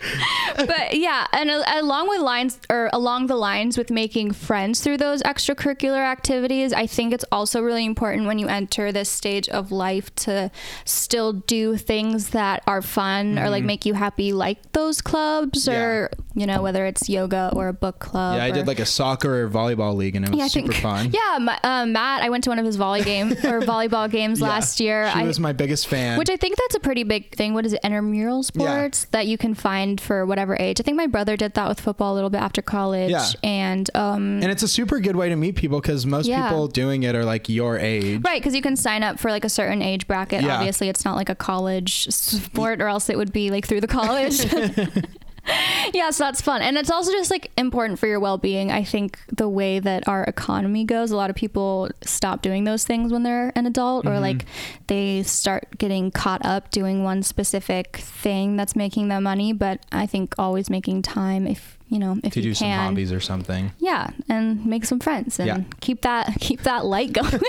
but 0.56 0.98
yeah, 0.98 1.28
and 1.34 1.50
along 1.50 2.10
with 2.10 2.22
lines 2.22 2.60
or 2.70 2.90
along 2.94 3.28
the 3.28 3.36
lines 3.36 3.78
with 3.78 3.90
making 3.92 4.32
friends 4.32 4.82
through 4.82 4.98
those 4.98 5.22
extracurricular 5.24 6.00
activities, 6.04 6.74
I 6.74 6.88
think 6.88 7.14
it's 7.14 7.26
also 7.32 7.62
really 7.62 7.86
important 7.86 8.28
when 8.28 8.40
you 8.40 8.48
enter 8.48 8.92
this 8.92 9.10
stage 9.10 9.48
of 9.50 9.72
life 9.72 10.14
to 10.16 10.52
still 10.86 11.34
do 11.34 11.78
things 11.78 12.30
that 12.30 12.64
are 12.68 12.82
fun 12.82 13.38
or 13.40 13.50
like 13.50 13.64
Mhm. 13.64 13.68
make 13.68 13.86
you 13.86 13.94
happy, 13.94 14.34
like 14.34 14.72
those 14.74 15.02
clubs 15.02 15.68
or 15.68 16.10
you 16.34 16.46
know 16.48 16.62
whether 16.62 16.86
it's 16.86 17.10
yoga 17.10 17.52
or 17.54 17.68
a 17.68 17.74
book 17.74 18.00
club. 18.00 18.38
yeah, 18.38 18.46
I 18.46 18.50
or- 18.50 18.54
did 18.54 18.68
like 18.68 18.80
a 18.80 18.86
soccer 18.86 19.44
or 19.44 19.50
volleyball 19.50 19.96
league, 19.96 20.16
and 20.16 20.26
it 20.26 20.32
was 20.32 20.38
yeah, 20.40 20.48
super 20.48 20.72
think, 20.72 20.82
fun. 20.84 21.12
Yeah, 21.14 21.38
Ma- 21.40 21.58
uh, 21.64 21.86
Matt, 21.86 22.22
I 22.24 22.30
went 22.30 22.44
to 22.46 22.50
one 22.50 22.60
of 22.60 22.66
his 22.66 22.76
volley 22.78 23.04
game 23.04 23.32
or 23.44 23.62
volleyball 23.62 24.10
games 24.10 24.40
Yeah. 24.40 24.48
last 24.48 24.80
year. 24.80 25.10
She 25.14 25.20
I, 25.20 25.24
was 25.24 25.40
my 25.40 25.52
biggest 25.54 25.88
fan. 25.88 26.18
which 26.18 26.30
I 26.30 26.38
think 26.38 26.58
that's 26.58 26.76
a 26.76 26.80
pretty 26.80 27.04
big 27.04 27.36
thing. 27.36 27.54
What 27.54 27.66
is 27.66 27.74
it? 27.74 27.80
Intramural 27.84 28.44
sports 28.44 29.06
that 29.12 29.28
you 29.28 29.38
can 29.38 29.54
find 29.54 29.91
for 30.00 30.26
whatever 30.26 30.56
age. 30.60 30.80
I 30.80 30.84
think 30.84 30.96
my 30.96 31.08
brother 31.08 31.36
did 31.36 31.56
that 31.56 31.68
with 31.68 31.82
football 31.82 32.14
a 32.14 32.16
little 32.16 32.30
bit 32.30 32.40
after 32.42 32.62
college. 32.62 33.12
Yeah. 33.12 33.26
And 33.44 33.90
um, 33.96 34.42
and 34.42 34.52
it's 34.52 34.64
a 34.64 34.68
super 34.68 35.00
good 35.00 35.16
way 35.16 35.28
to 35.30 35.36
meet 35.36 35.56
people 35.56 35.82
because 35.82 36.06
most 36.06 36.28
Yeah. 36.28 36.48
people 36.48 36.68
doing 36.68 37.04
it 37.04 37.16
are 37.16 37.26
like 37.26 37.50
your 37.50 37.78
age. 37.78 38.22
right, 38.24 38.40
because 38.40 38.56
you 38.56 38.62
can 38.62 38.76
sign 38.76 39.04
up 39.04 39.20
for 39.20 39.32
like 39.32 39.44
a 39.44 39.50
certain 39.50 39.82
age 39.82 40.08
bracket. 40.08 40.44
Yeah. 40.44 40.58
Obviously, 40.58 40.88
it's 40.88 41.04
not 41.04 41.16
like 41.16 41.30
a 41.30 41.36
college 41.36 42.06
sport, 42.08 42.82
or 42.82 42.88
else 42.88 43.10
it 43.10 43.18
would 43.18 43.34
be 43.34 43.50
like 43.50 43.66
through 43.68 43.82
the 43.82 43.88
college. 43.88 44.40
yeah, 45.94 46.10
so 46.12 46.24
that's 46.26 46.42
fun. 46.42 46.62
And 46.62 46.78
it's 46.78 46.92
also 46.92 47.12
just 47.12 47.32
like 47.32 47.52
important 47.58 48.00
for 48.00 48.08
your 48.08 48.20
well 48.20 48.38
being. 48.38 48.72
I 48.72 48.84
think 48.84 49.20
the 49.32 49.50
way 49.50 49.80
that 49.80 50.08
our 50.08 50.24
economy 50.24 50.84
goes, 50.86 51.12
a 51.12 51.18
lot 51.18 51.30
of 51.30 51.36
people 51.36 51.90
stop 52.04 52.42
doing 52.42 52.64
those 52.64 52.84
things 52.84 53.12
when 53.12 53.24
they're 53.24 53.52
an 53.56 53.66
adult, 53.66 54.06
or 54.06 54.12
Mhm. 54.12 54.22
like 54.22 54.46
they 54.88 55.24
start 55.24 55.78
getting 55.78 56.12
caught 56.12 56.46
up 56.46 56.70
doing 56.72 57.04
one 57.04 57.24
specific 57.24 57.98
thing 57.98 58.56
that's 58.56 58.76
making 58.76 59.08
them 59.08 59.24
money. 59.24 59.52
But 59.54 59.86
I 59.92 60.06
think 60.06 60.36
always 60.38 60.70
making 60.70 61.02
time 61.02 61.48
if 61.48 61.78
you 61.90 62.00
know 62.00 62.18
if 62.24 62.34
to 62.34 62.40
you 62.40 62.50
do 62.50 62.54
some 62.54 62.70
hobbies 62.72 63.12
or 63.12 63.20
something. 63.20 63.72
Yeah, 63.80 64.12
and 64.30 64.66
make 64.66 64.86
some 64.86 65.00
friends 65.00 65.40
and 65.40 65.48
Yeah. 65.48 65.60
keep 65.82 66.02
that 66.04 66.36
keep 66.40 66.62
that 66.64 66.86
light 66.86 67.14
going. 67.20 67.42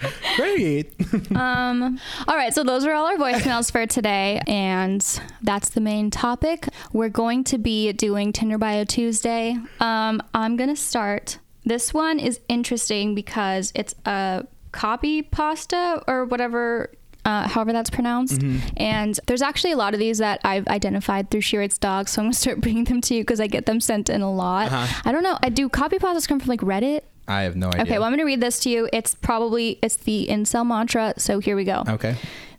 Great. 0.36 0.92
um, 1.34 1.98
all 2.28 2.36
right, 2.36 2.52
so 2.52 2.62
those 2.62 2.84
are 2.84 2.92
all 2.92 3.06
our 3.06 3.16
voicemails 3.16 3.70
for 3.72 3.86
today, 3.86 4.40
and 4.46 5.04
that's 5.42 5.70
the 5.70 5.80
main 5.80 6.10
topic. 6.10 6.68
We're 6.92 7.08
going 7.08 7.44
to 7.44 7.58
be 7.58 7.92
doing 7.92 8.32
Tinder 8.32 8.58
Bio 8.58 8.84
Tuesday. 8.84 9.56
Um, 9.80 10.22
I'm 10.34 10.56
gonna 10.56 10.76
start. 10.76 11.38
This 11.64 11.92
one 11.94 12.18
is 12.20 12.40
interesting 12.48 13.14
because 13.14 13.72
it's 13.74 13.94
a 14.04 14.46
copy 14.72 15.22
pasta 15.22 16.02
or 16.06 16.24
whatever. 16.26 16.92
Uh, 17.24 17.48
however 17.48 17.72
that's 17.72 17.90
pronounced 17.90 18.40
and 18.76 19.18
there's 19.26 19.42
actually 19.42 19.72
a 19.72 19.76
lot 19.76 19.92
of 19.94 19.98
these 19.98 20.18
that 20.18 20.38
i've 20.44 20.64
identified 20.68 21.28
through 21.28 21.40
she 21.40 21.56
Rates 21.56 21.76
dogs 21.76 22.12
so 22.12 22.22
i'm 22.22 22.26
gonna 22.26 22.34
start 22.34 22.60
bringing 22.66 22.84
them 22.84 23.00
to 23.00 23.16
you 23.16 23.22
because 23.22 23.40
i 23.40 23.48
get 23.48 23.66
them 23.66 23.80
sent 23.80 24.08
in 24.08 24.22
a 24.22 24.32
lot 24.32 24.70
Uh-huh. 24.70 25.02
i 25.04 25.10
don't 25.10 25.24
know 25.24 25.36
i 25.42 25.48
do 25.48 25.68
copy 25.68 25.96
pastas 25.98 26.28
come 26.28 26.38
from 26.38 26.48
like 26.50 26.60
reddit 26.60 27.00
I 27.28 27.42
have 27.42 27.56
no 27.56 27.68
idea. 27.68 27.82
Okay, 27.82 27.98
well, 27.98 28.04
I'm 28.04 28.12
going 28.12 28.20
to 28.20 28.24
read 28.24 28.40
this 28.40 28.60
to 28.60 28.70
you. 28.70 28.88
It's 28.92 29.14
probably 29.14 29.78
it's 29.82 29.96
the 29.96 30.28
incel 30.30 30.66
mantra. 30.66 31.14
So 31.18 31.38
here 31.40 31.56
we 31.56 31.64
go. 31.64 31.82
Okay. 31.88 32.16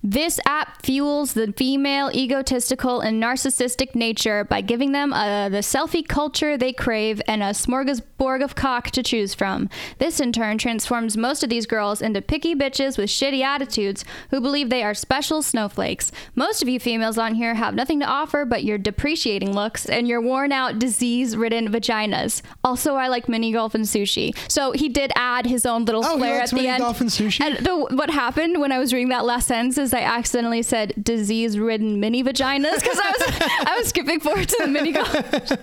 This 0.09 0.39
app 0.45 0.81
fuels 0.83 1.33
the 1.33 1.51
female 1.51 2.09
egotistical 2.13 3.01
and 3.01 3.21
narcissistic 3.21 3.93
nature 3.93 4.45
by 4.45 4.61
giving 4.61 4.93
them 4.93 5.11
uh, 5.11 5.49
the 5.49 5.57
selfie 5.57 6.07
culture 6.07 6.55
they 6.55 6.71
crave 6.71 7.21
and 7.27 7.43
a 7.43 7.47
smorgasbord 7.47 8.41
of 8.41 8.55
cock 8.55 8.89
to 8.91 9.03
choose 9.03 9.33
from. 9.33 9.69
This 9.97 10.21
in 10.21 10.31
turn 10.31 10.59
transforms 10.59 11.17
most 11.17 11.43
of 11.43 11.49
these 11.49 11.65
girls 11.65 12.01
into 12.01 12.21
picky 12.21 12.55
bitches 12.55 12.97
with 12.97 13.09
shitty 13.09 13.41
attitudes 13.43 14.05
who 14.29 14.39
believe 14.39 14.69
they 14.69 14.81
are 14.81 14.93
special 14.93 15.41
snowflakes. 15.41 16.13
Most 16.35 16.61
of 16.61 16.69
you 16.69 16.79
females 16.79 17.17
on 17.17 17.35
here 17.35 17.55
have 17.55 17.75
nothing 17.75 17.99
to 17.99 18.05
offer 18.05 18.45
but 18.45 18.63
your 18.63 18.77
depreciating 18.77 19.51
looks 19.53 19.87
and 19.87 20.07
your 20.07 20.21
worn 20.21 20.53
out, 20.53 20.79
disease 20.79 21.35
ridden 21.35 21.67
vaginas. 21.69 22.41
Also, 22.63 22.95
I 22.95 23.09
like 23.09 23.27
mini 23.27 23.51
golf 23.51 23.75
and 23.75 23.83
sushi. 23.83 24.33
So 24.49 24.71
he 24.71 24.87
did 24.87 25.11
add 25.17 25.47
his 25.47 25.65
own 25.65 25.83
little 25.83 26.05
Oh, 26.05 26.13
he 26.13 26.19
flair 26.19 26.39
likes 26.39 26.53
at 26.53 26.55
the 26.55 26.55
mini 26.55 26.69
end. 26.69 26.79
golf 26.81 27.01
and 27.01 27.09
sushi? 27.09 27.41
And 27.41 27.57
the, 27.57 27.75
what 27.93 28.09
happened 28.09 28.61
when 28.61 28.71
I 28.71 28.79
was 28.79 28.93
reading 28.93 29.09
that 29.09 29.25
last 29.25 29.47
sentence 29.49 29.77
is 29.77 29.96
I 29.97 30.01
accidentally 30.17 30.61
said 30.61 30.93
disease-ridden 31.01 31.99
mini 31.99 32.23
vaginas 32.23 32.75
because 32.81 32.99
I 33.03 33.09
was 33.11 33.21
I 33.67 33.75
was 33.79 33.87
skipping 33.89 34.19
forward 34.19 34.47
to 34.49 34.57
the 34.61 34.67
mini 34.67 34.91
golf. 34.91 35.51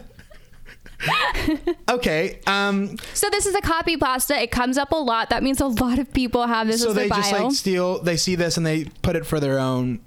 Okay. 1.88 2.40
Um. 2.46 2.96
So 3.12 3.28
this 3.30 3.46
is 3.46 3.54
a 3.54 3.60
copy 3.60 3.96
pasta. 3.96 4.40
It 4.40 4.50
comes 4.50 4.78
up 4.78 4.92
a 4.92 4.96
lot. 4.96 5.30
That 5.30 5.42
means 5.42 5.60
a 5.60 5.66
lot 5.66 5.98
of 5.98 6.12
people 6.12 6.46
have 6.46 6.66
this 6.66 6.82
so 6.82 6.92
they 6.92 7.08
just 7.08 7.32
like 7.32 7.52
steal. 7.52 7.98
They 8.02 8.16
see 8.16 8.34
this 8.36 8.56
and 8.56 8.64
they 8.64 8.86
put 9.02 9.14
it 9.16 9.26
for 9.26 9.38
their 9.38 9.58
own. 9.58 10.00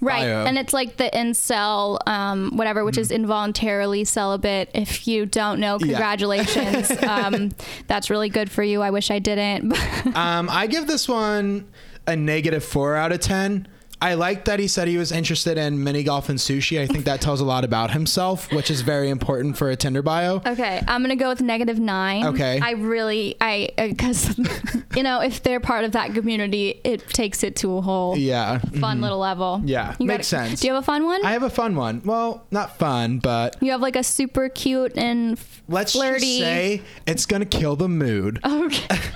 right. 0.00 0.22
bio. 0.22 0.46
And 0.46 0.58
it's 0.58 0.72
like 0.72 0.96
the 0.96 1.08
incel, 1.14 1.98
um, 2.08 2.56
whatever, 2.56 2.84
which 2.84 2.98
is 2.98 3.12
involuntarily 3.12 4.04
celibate. 4.04 4.70
If 4.74 5.06
you 5.06 5.24
don't 5.26 5.60
know, 5.60 5.76
Mm-hmm. 5.78 5.90
Yeah. 5.90 5.96
congratulations. 5.98 6.90
um, 7.04 7.50
that's 7.86 8.10
really 8.10 8.28
good 8.28 8.50
for 8.50 8.64
you. 8.64 8.82
I 8.82 8.90
wish 8.90 9.10
I 9.12 9.20
didn't. 9.20 9.72
um. 10.16 10.48
I 10.50 10.66
give 10.66 10.88
this 10.88 11.08
one 11.08 11.68
a 12.10 12.16
negative 12.16 12.64
four 12.64 12.96
out 12.96 13.12
of 13.12 13.20
ten. 13.20 13.66
I 14.02 14.14
like 14.14 14.46
that 14.46 14.58
he 14.58 14.66
said 14.66 14.88
he 14.88 14.96
was 14.96 15.12
interested 15.12 15.58
in 15.58 15.84
mini 15.84 16.02
golf 16.02 16.30
and 16.30 16.38
sushi. 16.38 16.80
I 16.80 16.86
think 16.86 17.04
that 17.04 17.20
tells 17.26 17.42
a 17.42 17.44
lot 17.44 17.64
about 17.64 17.90
himself, 17.90 18.50
which 18.50 18.70
is 18.70 18.80
very 18.80 19.10
important 19.10 19.58
for 19.58 19.68
a 19.68 19.76
Tinder 19.76 20.00
bio. 20.00 20.36
Okay, 20.46 20.82
I'm 20.88 21.02
gonna 21.02 21.16
go 21.16 21.28
with 21.28 21.42
negative 21.42 21.78
nine. 21.78 22.24
Okay. 22.28 22.58
I 22.62 22.70
really, 22.70 23.36
I, 23.42 23.68
because, 23.76 24.38
you 24.96 25.02
know, 25.02 25.20
if 25.20 25.42
they're 25.42 25.60
part 25.60 25.84
of 25.84 25.92
that 25.92 26.14
community, 26.14 26.80
it 26.82 27.06
takes 27.10 27.44
it 27.44 27.56
to 27.56 27.76
a 27.76 27.82
whole 27.82 28.16
Yeah. 28.16 28.56
fun 28.80 29.00
mhm. 29.00 29.02
little 29.02 29.18
level. 29.18 29.60
Yeah, 29.66 29.94
You 29.98 30.06
makes 30.06 30.30
got- 30.30 30.44
sense. 30.48 30.60
Do 30.62 30.68
you 30.68 30.72
have 30.72 30.82
a 30.82 30.86
fun 30.86 31.04
one? 31.04 31.22
I 31.22 31.32
have 31.32 31.42
a 31.42 31.50
fun 31.50 31.76
one. 31.76 32.00
Well, 32.02 32.46
not 32.50 32.78
fun, 32.78 33.18
but 33.18 33.56
you 33.60 33.70
have 33.72 33.82
like 33.82 33.96
a 33.96 34.02
super 34.02 34.48
cute 34.48 34.96
and 34.96 35.32
f- 35.36 35.62
let's 35.68 35.92
flirty. 35.92 36.20
just 36.20 36.38
say 36.40 36.82
it's 37.06 37.26
gonna 37.26 37.44
kill 37.44 37.76
the 37.76 37.88
mood. 37.88 38.40
Okay. 38.46 38.98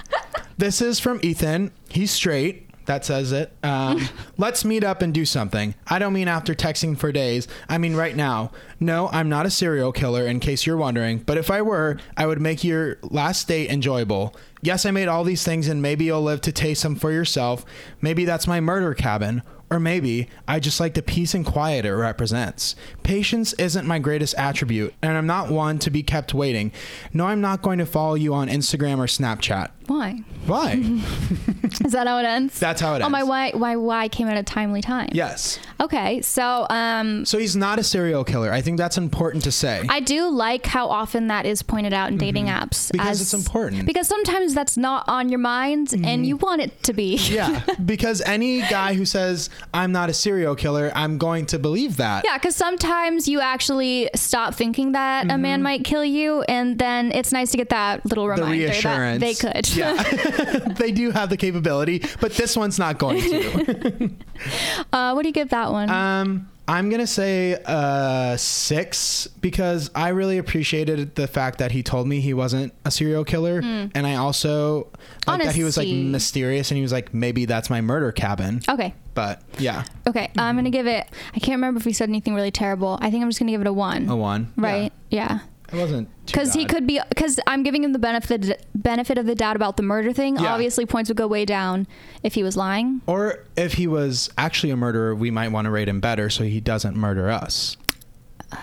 This 0.56 0.80
is 0.80 1.00
from 1.00 1.18
Ethan. 1.22 1.72
He's 1.88 2.12
straight. 2.12 2.68
That 2.86 3.04
says 3.04 3.32
it. 3.32 3.52
Um, 3.62 4.08
let's 4.36 4.64
meet 4.64 4.84
up 4.84 5.02
and 5.02 5.12
do 5.12 5.24
something. 5.24 5.74
I 5.86 5.98
don't 5.98 6.12
mean 6.12 6.28
after 6.28 6.54
texting 6.54 6.98
for 6.98 7.12
days. 7.12 7.48
I 7.68 7.78
mean 7.78 7.96
right 7.96 8.14
now. 8.14 8.50
No, 8.80 9.08
I'm 9.12 9.28
not 9.28 9.46
a 9.46 9.50
serial 9.50 9.92
killer, 9.92 10.26
in 10.26 10.40
case 10.40 10.66
you're 10.66 10.76
wondering. 10.76 11.18
But 11.18 11.38
if 11.38 11.50
I 11.50 11.62
were, 11.62 11.98
I 12.16 12.26
would 12.26 12.40
make 12.40 12.64
your 12.64 12.98
last 13.02 13.48
date 13.48 13.70
enjoyable. 13.70 14.34
Yes, 14.60 14.84
I 14.84 14.90
made 14.90 15.08
all 15.08 15.24
these 15.24 15.44
things, 15.44 15.68
and 15.68 15.80
maybe 15.80 16.04
you'll 16.04 16.22
live 16.22 16.40
to 16.42 16.52
taste 16.52 16.82
them 16.82 16.96
for 16.96 17.10
yourself. 17.12 17.64
Maybe 18.00 18.24
that's 18.24 18.46
my 18.46 18.60
murder 18.60 18.94
cabin. 18.94 19.42
Or 19.70 19.80
maybe 19.80 20.28
I 20.46 20.60
just 20.60 20.78
like 20.78 20.94
the 20.94 21.02
peace 21.02 21.34
and 21.34 21.44
quiet 21.44 21.84
it 21.84 21.92
represents. 21.92 22.76
Patience 23.02 23.54
isn't 23.54 23.86
my 23.86 23.98
greatest 23.98 24.34
attribute, 24.36 24.94
and 25.02 25.16
I'm 25.16 25.26
not 25.26 25.50
one 25.50 25.78
to 25.80 25.90
be 25.90 26.02
kept 26.02 26.34
waiting. 26.34 26.70
No, 27.12 27.26
I'm 27.26 27.40
not 27.40 27.62
going 27.62 27.78
to 27.78 27.86
follow 27.86 28.14
you 28.14 28.34
on 28.34 28.48
Instagram 28.48 28.98
or 28.98 29.06
Snapchat. 29.06 29.70
Why? 29.86 30.22
Why? 30.46 30.72
Is 31.84 31.92
that 31.92 32.06
how 32.06 32.18
it 32.18 32.24
ends? 32.24 32.58
That's 32.60 32.80
how 32.80 32.92
it 32.92 32.96
ends. 32.96 33.06
Oh, 33.06 33.10
my 33.10 33.22
why, 33.22 33.50
why, 33.52 33.76
why 33.76 34.08
came 34.08 34.28
at 34.28 34.36
a 34.36 34.42
timely 34.42 34.80
time. 34.82 35.08
Yes. 35.12 35.58
Okay, 35.80 36.20
so 36.22 36.66
um, 36.70 37.24
So 37.24 37.38
he's 37.38 37.56
not 37.56 37.78
a 37.78 37.82
serial 37.82 38.24
killer. 38.24 38.52
I 38.52 38.60
think 38.60 38.78
that's 38.78 38.96
important 38.98 39.44
to 39.44 39.52
say. 39.52 39.84
I 39.88 40.00
do 40.00 40.28
like 40.28 40.66
how 40.66 40.88
often 40.88 41.28
that 41.28 41.46
is 41.46 41.62
pointed 41.62 41.92
out 41.92 42.10
in 42.10 42.18
dating 42.18 42.46
apps 42.46 42.64
Mm-hmm. 42.64 42.98
Because 42.98 43.20
it's 43.20 43.34
important. 43.34 43.86
Because 43.86 44.06
sometimes 44.08 44.54
that's 44.54 44.76
not 44.76 45.04
on 45.08 45.28
your 45.28 45.38
mind, 45.38 45.92
and 46.04 46.26
you 46.26 46.36
want 46.36 46.60
it 46.62 46.82
to 46.84 46.92
be. 46.92 47.16
yeah, 47.30 47.62
because 47.84 48.20
any 48.22 48.60
guy 48.62 48.94
who 48.94 49.04
says 49.04 49.50
I'm 49.72 49.92
not 49.92 50.08
a 50.10 50.12
serial 50.14 50.54
killer, 50.54 50.90
I'm 50.94 51.18
going 51.18 51.46
to 51.46 51.58
believe 51.58 51.96
that. 51.98 52.24
Yeah, 52.24 52.36
because 52.38 52.56
sometimes 52.56 53.28
you 53.28 53.40
actually 53.40 54.10
stop 54.14 54.54
thinking 54.54 54.92
that 54.92 55.30
a 55.30 55.36
man 55.38 55.62
might 55.62 55.84
kill 55.84 56.04
you, 56.04 56.42
and 56.42 56.78
then 56.78 57.12
it's 57.12 57.32
nice 57.32 57.50
to 57.52 57.56
get 57.56 57.68
that 57.70 58.04
little 58.06 58.24
Mm-hmm. 58.24 58.36
The 58.36 58.42
reminder 58.42 58.66
reassurance. 58.68 59.20
that 59.20 59.26
they 59.26 59.34
could. 59.34 59.73
Yeah. 59.78 60.02
they 60.78 60.92
do 60.92 61.10
have 61.10 61.30
the 61.30 61.36
capability, 61.36 62.02
but 62.20 62.32
this 62.34 62.56
one's 62.56 62.78
not 62.78 62.98
going 62.98 63.20
to. 63.22 64.10
uh, 64.92 65.12
what 65.12 65.22
do 65.22 65.28
you 65.28 65.32
give 65.32 65.48
that 65.50 65.72
one? 65.72 65.90
um, 65.90 66.48
I'm 66.66 66.88
gonna 66.88 67.06
say 67.06 67.60
uh, 67.66 68.38
six 68.38 69.26
because 69.26 69.90
I 69.94 70.08
really 70.10 70.38
appreciated 70.38 71.14
the 71.14 71.26
fact 71.26 71.58
that 71.58 71.72
he 71.72 71.82
told 71.82 72.06
me 72.08 72.20
he 72.20 72.32
wasn't 72.32 72.72
a 72.86 72.90
serial 72.90 73.22
killer, 73.22 73.58
and 73.62 74.06
I 74.06 74.14
also 74.14 74.88
like 75.26 75.42
that 75.42 75.54
he 75.54 75.62
was 75.64 75.76
like. 75.76 75.88
Mysterious 75.88 76.70
and 76.70 76.76
he 76.76 76.82
was 76.82 76.92
like 76.92 77.12
maybe 77.12 77.44
that's 77.44 77.68
my 77.68 77.80
murder 77.82 78.12
cabin. 78.12 78.62
okay. 78.68 78.94
But 79.14 79.42
yeah, 79.58 79.84
Okay, 80.08 80.30
I'm 80.38 80.56
gonna 80.56 80.70
give 80.70 80.86
it. 80.86 81.06
I 81.34 81.38
can't 81.38 81.56
remember 81.56 81.78
if 81.80 81.86
we 81.86 81.92
said 81.92 82.08
anything 82.08 82.34
really 82.34 82.50
terrible. 82.50 82.98
I 83.00 83.10
think 83.10 83.22
I'm 83.22 83.28
just 83.28 83.38
gonna 83.38 83.52
give 83.52 83.60
it 83.60 83.66
a 83.66 83.72
one. 83.72 84.08
a 84.08 84.16
one. 84.16 84.50
Right? 84.56 84.90
Yeah. 85.10 85.40
It 85.74 85.80
wasn't 85.80 86.08
Because 86.26 86.54
he 86.54 86.64
could 86.64 86.86
be. 86.86 87.00
Because 87.08 87.40
I'm 87.46 87.62
giving 87.62 87.82
him 87.84 87.92
the 87.92 87.98
benefit 87.98 88.64
benefit 88.74 89.18
of 89.18 89.26
the 89.26 89.34
doubt 89.34 89.56
about 89.56 89.76
the 89.76 89.82
murder 89.82 90.12
thing. 90.12 90.36
Yeah. 90.36 90.52
Obviously, 90.54 90.86
points 90.86 91.10
would 91.10 91.16
go 91.16 91.26
way 91.26 91.44
down 91.44 91.86
if 92.22 92.34
he 92.34 92.42
was 92.42 92.56
lying. 92.56 93.00
Or 93.06 93.44
if 93.56 93.74
he 93.74 93.86
was 93.86 94.30
actually 94.38 94.70
a 94.70 94.76
murderer, 94.76 95.14
we 95.14 95.30
might 95.30 95.48
want 95.48 95.64
to 95.66 95.70
rate 95.70 95.88
him 95.88 96.00
better 96.00 96.30
so 96.30 96.44
he 96.44 96.60
doesn't 96.60 96.96
murder 96.96 97.30
us. 97.30 97.76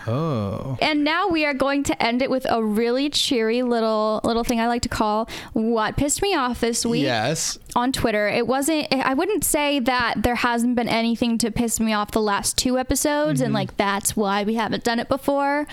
Oh. 0.07 0.77
And 0.81 1.03
now 1.03 1.27
we 1.27 1.43
are 1.45 1.53
going 1.53 1.83
to 1.83 2.01
end 2.03 2.21
it 2.21 2.29
with 2.29 2.45
a 2.49 2.63
really 2.63 3.09
cheery 3.09 3.61
little 3.61 4.21
little 4.23 4.43
thing 4.45 4.59
I 4.61 4.67
like 4.67 4.83
to 4.83 4.89
call 4.89 5.27
what 5.51 5.97
pissed 5.97 6.21
me 6.21 6.33
off 6.33 6.61
this 6.61 6.85
week. 6.85 7.03
Yes. 7.03 7.59
on 7.75 7.91
Twitter. 7.91 8.27
It 8.29 8.47
wasn't, 8.47 8.87
I 8.93 9.13
wouldn't 9.13 9.43
say 9.43 9.79
that 9.79 10.23
there 10.23 10.35
hasn't 10.35 10.75
been 10.75 10.87
anything 10.87 11.37
to 11.39 11.51
piss 11.51 11.79
me 11.81 11.91
off 11.91 12.11
the 12.11 12.21
last 12.21 12.57
two 12.57 12.77
episodes, 12.77 13.39
Mm-hmm. 13.39 13.45
and 13.45 13.53
like 13.53 13.75
that's 13.77 14.15
why 14.15 14.43
we 14.43 14.55
haven't 14.55 14.83
done 14.85 14.99
it 14.99 15.09
before. 15.09 15.67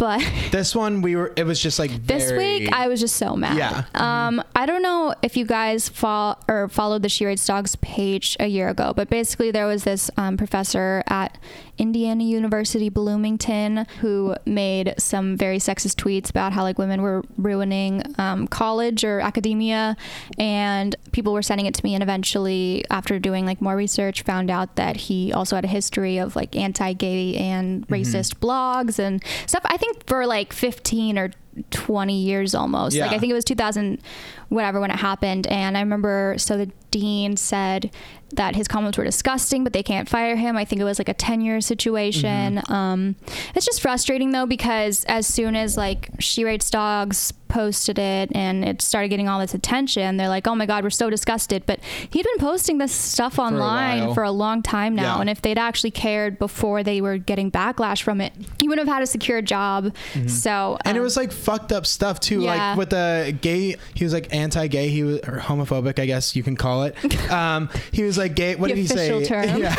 But 0.00 0.24
This 0.50 0.74
one 0.74 1.02
we 1.02 1.14
were 1.14 1.30
it 1.36 1.44
was 1.44 1.60
just 1.60 1.78
like 1.78 2.06
this 2.06 2.32
week 2.32 2.72
I 2.72 2.88
was 2.88 3.00
just 3.00 3.16
so 3.16 3.36
mad. 3.36 3.56
Yeah. 3.58 3.84
Um, 3.94 4.42
I 4.56 4.64
don't 4.64 4.82
know 4.82 5.14
if 5.22 5.36
you 5.36 5.44
guys 5.44 5.90
fol- 5.90 6.42
or 6.48 6.68
followed 6.68 7.02
the 7.02 7.10
She 7.10 7.26
Rates 7.26 7.44
Dogs 7.46 7.76
page 7.76 8.34
a 8.40 8.46
year 8.46 8.70
ago, 8.70 8.94
but 8.96 9.10
basically 9.10 9.50
there 9.50 9.66
was 9.66 9.84
this 9.84 10.10
um, 10.16 10.38
professor 10.38 11.04
at 11.06 11.36
Indiana 11.80 12.24
University 12.24 12.90
Bloomington 12.90 13.86
who 14.00 14.36
made 14.44 14.94
some 14.98 15.36
very 15.36 15.58
sexist 15.58 15.94
tweets 15.94 16.28
about 16.28 16.52
how 16.52 16.62
like 16.62 16.78
women 16.78 17.00
were 17.00 17.22
ruining 17.38 18.02
um, 18.18 18.46
college 18.46 19.02
or 19.02 19.20
academia, 19.20 19.96
and 20.38 20.94
people 21.12 21.32
were 21.32 21.42
sending 21.42 21.66
it 21.66 21.74
to 21.74 21.84
me. 21.84 21.94
And 21.94 22.02
eventually, 22.02 22.84
after 22.90 23.18
doing 23.18 23.46
like 23.46 23.62
more 23.62 23.76
research, 23.76 24.22
found 24.22 24.50
out 24.50 24.76
that 24.76 24.96
he 24.96 25.32
also 25.32 25.56
had 25.56 25.64
a 25.64 25.68
history 25.68 26.18
of 26.18 26.36
like 26.36 26.54
anti-gay 26.54 27.36
and 27.36 27.88
racist 27.88 28.36
blogs 28.36 28.98
and 28.98 29.22
stuff. 29.46 29.62
I 29.64 29.78
think 29.78 29.89
for 30.06 30.26
like 30.26 30.52
15 30.52 31.18
or 31.18 31.30
20 31.70 32.18
years 32.20 32.54
almost. 32.54 32.96
Yeah. 32.96 33.06
Like 33.06 33.14
I 33.14 33.18
think 33.18 33.30
it 33.30 33.34
was 33.34 33.44
2000 33.44 34.00
whatever 34.48 34.80
when 34.80 34.90
it 34.90 34.98
happened 34.98 35.46
and 35.46 35.76
I 35.76 35.80
remember 35.80 36.34
so 36.38 36.56
the 36.56 36.70
dean 36.90 37.36
said 37.36 37.92
that 38.32 38.56
his 38.56 38.66
comments 38.66 38.98
were 38.98 39.04
disgusting 39.04 39.62
but 39.62 39.72
they 39.72 39.82
can't 39.82 40.08
fire 40.08 40.36
him. 40.36 40.56
I 40.56 40.64
think 40.64 40.80
it 40.80 40.84
was 40.84 40.98
like 40.98 41.08
a 41.08 41.14
10 41.14 41.40
year 41.40 41.60
situation. 41.60 42.56
Mm-hmm. 42.56 42.72
Um 42.72 43.16
it's 43.54 43.66
just 43.66 43.80
frustrating 43.80 44.32
though 44.32 44.46
because 44.46 45.04
as 45.04 45.26
soon 45.26 45.56
as 45.56 45.76
like 45.76 46.10
She 46.18 46.44
Rates 46.44 46.70
Dogs 46.70 47.32
posted 47.50 47.98
it 47.98 48.30
and 48.34 48.64
it 48.64 48.80
started 48.80 49.08
getting 49.08 49.28
all 49.28 49.38
this 49.40 49.52
attention, 49.54 50.16
they're 50.16 50.28
like, 50.28 50.46
"Oh 50.46 50.54
my 50.54 50.64
god, 50.66 50.84
we're 50.84 50.90
so 50.90 51.10
disgusted." 51.10 51.64
But 51.66 51.80
he'd 52.10 52.24
been 52.24 52.38
posting 52.38 52.78
this 52.78 52.92
stuff 52.92 53.38
online 53.38 54.04
while. 54.06 54.14
for 54.14 54.22
a 54.22 54.30
long 54.30 54.62
time 54.62 54.94
now 54.94 55.16
Yeah. 55.16 55.20
and 55.20 55.28
if 55.30 55.42
they'd 55.42 55.58
actually 55.58 55.90
cared 55.90 56.38
before 56.38 56.82
they 56.82 57.00
were 57.00 57.18
getting 57.18 57.50
backlash 57.50 58.00
from 58.02 58.20
it, 58.20 58.32
he 58.60 58.68
wouldn't 58.68 58.86
have 58.88 58.94
had 58.94 59.02
a 59.02 59.06
secure 59.06 59.42
job. 59.42 59.92
So 60.26 60.50
Mm-hmm. 60.50 60.88
and 60.88 60.96
it 60.96 61.00
um, 61.00 61.04
was 61.04 61.16
like 61.16 61.32
fucked 61.32 61.72
up 61.72 61.84
stuff 61.86 62.20
too. 62.20 62.42
Yeah. 62.42 62.70
Like 62.70 62.78
with 62.78 62.90
the 62.90 63.36
gay, 63.40 63.76
he 63.94 64.04
was 64.04 64.12
like 64.12 64.32
anti-gay. 64.34 64.88
He 64.88 65.02
was 65.02 65.18
or 65.20 65.38
homophobic, 65.38 65.98
I 65.98 66.06
guess 66.06 66.34
you 66.36 66.42
can 66.42 66.56
call 66.56 66.84
it. 66.84 66.94
Um, 67.30 67.68
he 67.92 68.02
was 68.02 68.18
like 68.18 68.34
gay. 68.34 68.56
What 68.56 68.68
The 68.70 68.74
did 68.74 68.80
he 68.80 68.86
say? 68.86 69.24
term. 69.24 69.40
Yeah, 69.60 69.74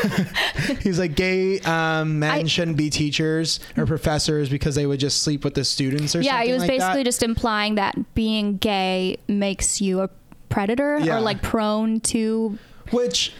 he 0.80 0.88
was 0.90 1.00
like 1.00 1.16
gay. 1.16 1.60
Um, 1.62 2.20
men 2.20 2.32
I- 2.32 2.44
shouldn't 2.46 2.78
be 2.78 2.90
teachers 2.90 3.60
or 3.78 3.86
professors 3.86 4.50
because 4.50 4.76
they 4.76 4.86
would 4.86 5.00
just 5.00 5.22
sleep 5.24 5.44
with 5.44 5.54
the 5.54 5.64
students 5.64 6.16
or 6.16 6.22
yeah, 6.22 6.32
something 6.32 6.48
he 6.48 6.54
was 6.54 6.62
like 6.62 6.70
basically 6.70 7.00
that. 7.00 7.06
just 7.06 7.24
implying 7.24 7.61
that 7.70 8.14
being 8.16 8.58
gay 8.58 9.18
makes 9.28 9.80
you 9.82 10.02
a 10.02 10.10
predator 10.50 11.00
Yeah. 11.00 11.18
or 11.18 11.22
like 11.22 11.42
prone 11.42 12.00
to 12.02 12.58
which 12.92 13.32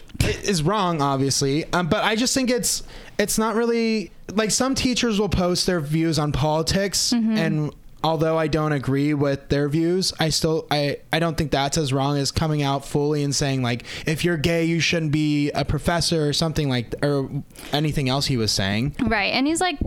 is 0.44 0.62
wrong 0.62 1.02
obviously 1.02 1.64
um, 1.74 1.88
but 1.88 2.02
i 2.04 2.16
just 2.16 2.32
think 2.32 2.48
it's 2.50 2.82
it's 3.18 3.36
not 3.38 3.54
really 3.54 4.10
like 4.32 4.50
some 4.50 4.74
teachers 4.74 5.20
will 5.20 5.28
post 5.28 5.66
their 5.66 5.80
views 5.80 6.18
on 6.18 6.32
politics 6.32 7.12
Mm-hmm. 7.12 7.36
and 7.36 7.74
although 8.04 8.38
i 8.38 8.46
don't 8.48 8.72
agree 8.72 9.12
with 9.14 9.48
their 9.50 9.68
views 9.68 10.12
i 10.18 10.28
still 10.30 10.66
i 10.70 10.96
i 11.12 11.18
don't 11.18 11.36
think 11.36 11.50
that's 11.50 11.76
as 11.76 11.92
wrong 11.92 12.16
as 12.16 12.32
coming 12.32 12.62
out 12.62 12.84
fully 12.84 13.22
and 13.22 13.34
saying 13.34 13.62
like 13.62 13.84
if 14.06 14.24
you're 14.24 14.36
gay 14.38 14.64
you 14.64 14.80
shouldn't 14.80 15.12
be 15.12 15.50
a 15.50 15.64
professor 15.64 16.26
or 16.26 16.32
something 16.32 16.68
like 16.70 16.94
or 17.02 17.28
anything 17.72 18.08
else 18.08 18.26
he 18.26 18.36
was 18.38 18.50
saying 18.50 18.96
right. 19.06 19.32
And 19.34 19.46
he's 19.46 19.60
like 19.60 19.78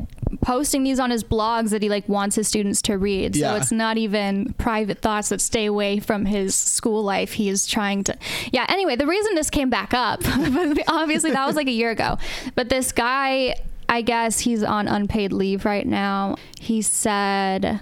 posting 0.46 0.84
these 0.84 1.00
on 1.00 1.10
his 1.10 1.24
blogs 1.24 1.72
that 1.72 1.82
he 1.82 1.90
like 1.90 2.08
wants 2.08 2.36
his 2.36 2.48
students 2.48 2.80
to 2.84 3.00
read. 3.00 3.34
So 3.36 3.42
Yeah. 3.42 3.56
it's 3.58 3.72
not 3.72 3.98
even 3.98 4.54
private 4.60 5.00
thoughts 5.02 5.30
that 5.30 5.42
stay 5.42 5.66
away 5.66 6.00
from 6.00 6.26
his 6.26 6.54
school 6.54 7.02
life. 7.04 7.34
He 7.34 7.50
is 7.50 7.66
trying 7.66 8.04
to 8.04 8.16
Yeah, 8.54 8.66
anyway, 8.70 8.96
the 8.96 9.08
reason 9.08 9.34
this 9.34 9.50
came 9.50 9.72
back 9.72 9.92
up, 9.96 10.22
obviously 10.88 11.32
that 11.32 11.48
was 11.48 11.56
like 11.56 11.66
a 11.68 11.72
year 11.72 11.90
ago. 11.90 12.20
But 12.54 12.70
this 12.70 12.92
guy 12.92 13.56
I 13.90 14.02
guess 14.04 14.40
he's 14.42 14.64
on 14.64 14.88
unpaid 14.88 15.34
leave 15.34 15.66
right 15.66 15.86
now. 15.88 16.36
He 16.60 16.84
said 16.84 17.82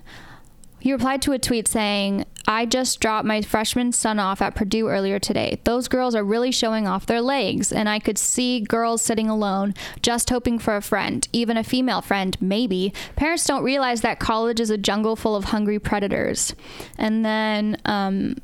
He 0.80 0.92
replied 0.94 1.22
to 1.24 1.32
a 1.34 1.40
tweet 1.40 1.68
saying, 1.68 2.26
I 2.48 2.66
just 2.66 3.00
dropped 3.00 3.26
my 3.26 3.42
freshman 3.42 3.92
son 3.92 4.20
off 4.20 4.42
at 4.42 4.56
Purdue 4.56 4.90
earlier 4.90 5.20
today. 5.20 5.62
Those 5.64 5.88
girls 5.88 6.14
are 6.14 6.24
really 6.24 6.52
showing 6.52 6.88
off 6.88 7.06
their 7.06 7.22
legs, 7.22 7.72
and 7.72 7.88
I 7.88 8.00
could 8.00 8.18
see 8.18 8.60
girls 8.60 9.02
sitting 9.02 9.30
alone, 9.30 9.74
just 10.02 10.30
hoping 10.30 10.60
for 10.60 10.76
a 10.76 10.82
friend, 10.82 11.28
even 11.32 11.56
a 11.56 11.64
female 11.64 12.02
friend, 12.02 12.36
maybe. 12.42 12.94
Parents 13.16 13.46
don't 13.46 13.64
realize 13.64 14.02
that 14.02 14.20
college 14.20 14.60
is 14.60 14.70
a 14.70 14.78
jungle 14.78 15.16
full 15.16 15.36
of 15.36 15.46
hungry 15.46 15.80
predators. 15.80 16.54
And 16.98 17.26
then, 17.26 17.78
um, 17.86 18.36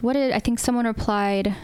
what 0.00 0.12
did 0.12 0.32
I 0.32 0.38
think 0.38 0.58
someone 0.58 0.86
replied? 0.86 1.56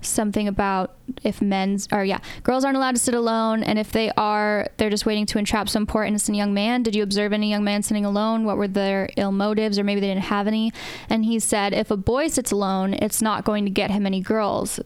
Something 0.00 0.46
about 0.46 0.96
if 1.24 1.42
men's 1.42 1.88
or 1.90 2.04
yeah 2.04 2.18
girls 2.44 2.64
aren't 2.64 2.76
allowed 2.76 2.94
to 2.94 3.00
sit 3.00 3.14
alone 3.14 3.62
and 3.62 3.78
if 3.78 3.90
they 3.90 4.10
are 4.16 4.68
they're 4.76 4.90
just 4.90 5.04
waiting 5.06 5.26
to 5.26 5.38
entrap 5.38 5.68
some 5.68 5.86
poor 5.86 6.04
innocent 6.04 6.36
young 6.36 6.54
man 6.54 6.82
did 6.82 6.94
you 6.94 7.02
observe 7.02 7.32
any 7.32 7.50
young 7.50 7.64
man 7.64 7.82
sitting 7.82 8.04
alone 8.04 8.44
what 8.44 8.56
were 8.56 8.68
their 8.68 9.08
ill 9.16 9.32
motives 9.32 9.78
or 9.78 9.82
maybe 9.82 10.00
they 10.00 10.06
didn't 10.06 10.24
have 10.24 10.46
any 10.46 10.72
and 11.08 11.24
he 11.24 11.38
said 11.38 11.72
if 11.72 11.90
a 11.90 11.96
boy 11.96 12.28
sits 12.28 12.52
alone 12.52 12.94
it's 12.94 13.20
not 13.20 13.44
going 13.44 13.64
to 13.64 13.70
get 13.70 13.90
him 13.90 14.06
any 14.06 14.20
girls 14.20 14.78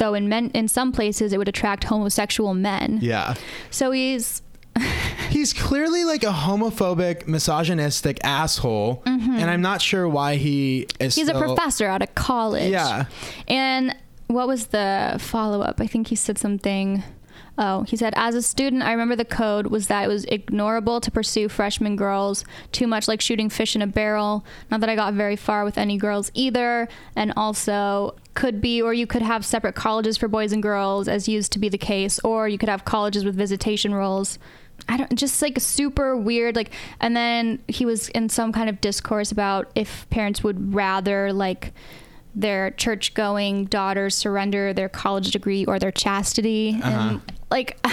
though 0.00 0.14
in 0.14 0.28
men 0.28 0.50
in 0.52 0.66
some 0.66 0.90
places 0.90 1.32
it 1.32 1.38
would 1.38 1.48
attract 1.48 1.84
homosexual 1.84 2.54
men. 2.54 2.98
Yeah. 3.00 3.34
So 3.70 3.92
he's 3.92 4.42
He's 5.30 5.52
clearly 5.52 6.04
like 6.04 6.24
a 6.24 6.32
homophobic, 6.32 7.28
misogynistic 7.28 8.18
asshole, 8.24 9.02
and 9.06 9.48
I'm 9.48 9.62
not 9.62 9.80
sure 9.80 10.08
why 10.08 10.36
he 10.36 10.88
is. 10.98 11.14
Mm-hmm. 11.14 11.20
he's 11.20 11.28
a 11.28 11.38
professor 11.38 11.86
out 11.86 12.02
of 12.02 12.14
college. 12.16 12.72
Yeah. 12.72 13.04
And 13.46 13.94
what 14.30 14.48
was 14.48 14.68
the 14.68 15.16
follow 15.18 15.62
up? 15.62 15.80
I 15.80 15.86
think 15.86 16.08
he 16.08 16.16
said 16.16 16.38
something. 16.38 17.02
Oh, 17.58 17.82
he 17.82 17.96
said, 17.96 18.14
as 18.16 18.34
a 18.34 18.42
student, 18.42 18.82
I 18.82 18.92
remember 18.92 19.16
the 19.16 19.24
code 19.24 19.66
was 19.66 19.88
that 19.88 20.04
it 20.04 20.08
was 20.08 20.24
ignorable 20.26 21.00
to 21.02 21.10
pursue 21.10 21.48
freshman 21.48 21.94
girls, 21.94 22.44
too 22.72 22.86
much 22.86 23.06
like 23.06 23.20
shooting 23.20 23.50
fish 23.50 23.76
in 23.76 23.82
a 23.82 23.86
barrel. 23.86 24.44
Not 24.70 24.80
that 24.80 24.88
I 24.88 24.94
got 24.94 25.14
very 25.14 25.36
far 25.36 25.64
with 25.64 25.76
any 25.76 25.98
girls 25.98 26.30
either. 26.32 26.88
And 27.16 27.34
also, 27.36 28.16
could 28.34 28.60
be, 28.60 28.80
or 28.80 28.94
you 28.94 29.06
could 29.06 29.22
have 29.22 29.44
separate 29.44 29.74
colleges 29.74 30.16
for 30.16 30.28
boys 30.28 30.52
and 30.52 30.62
girls, 30.62 31.08
as 31.08 31.28
used 31.28 31.52
to 31.52 31.58
be 31.58 31.68
the 31.68 31.76
case, 31.76 32.18
or 32.20 32.48
you 32.48 32.56
could 32.56 32.68
have 32.68 32.84
colleges 32.84 33.24
with 33.24 33.34
visitation 33.34 33.94
roles. 33.94 34.38
I 34.88 34.96
don't 34.96 35.14
just 35.14 35.42
like 35.42 35.60
super 35.60 36.16
weird 36.16 36.56
like 36.56 36.70
and 37.00 37.14
then 37.14 37.62
he 37.68 37.84
was 37.84 38.08
in 38.08 38.30
some 38.30 38.50
kind 38.50 38.70
of 38.70 38.80
discourse 38.80 39.30
about 39.30 39.70
if 39.74 40.08
parents 40.08 40.42
would 40.42 40.74
rather 40.74 41.34
like 41.34 41.74
their 42.34 42.70
church 42.72 43.14
going 43.14 43.64
daughters 43.66 44.14
surrender 44.14 44.72
their 44.72 44.88
college 44.88 45.30
degree 45.32 45.64
or 45.64 45.78
their 45.78 45.90
chastity 45.92 46.78
Uh-huh. 46.82 46.98
and 47.10 47.20
like 47.50 47.78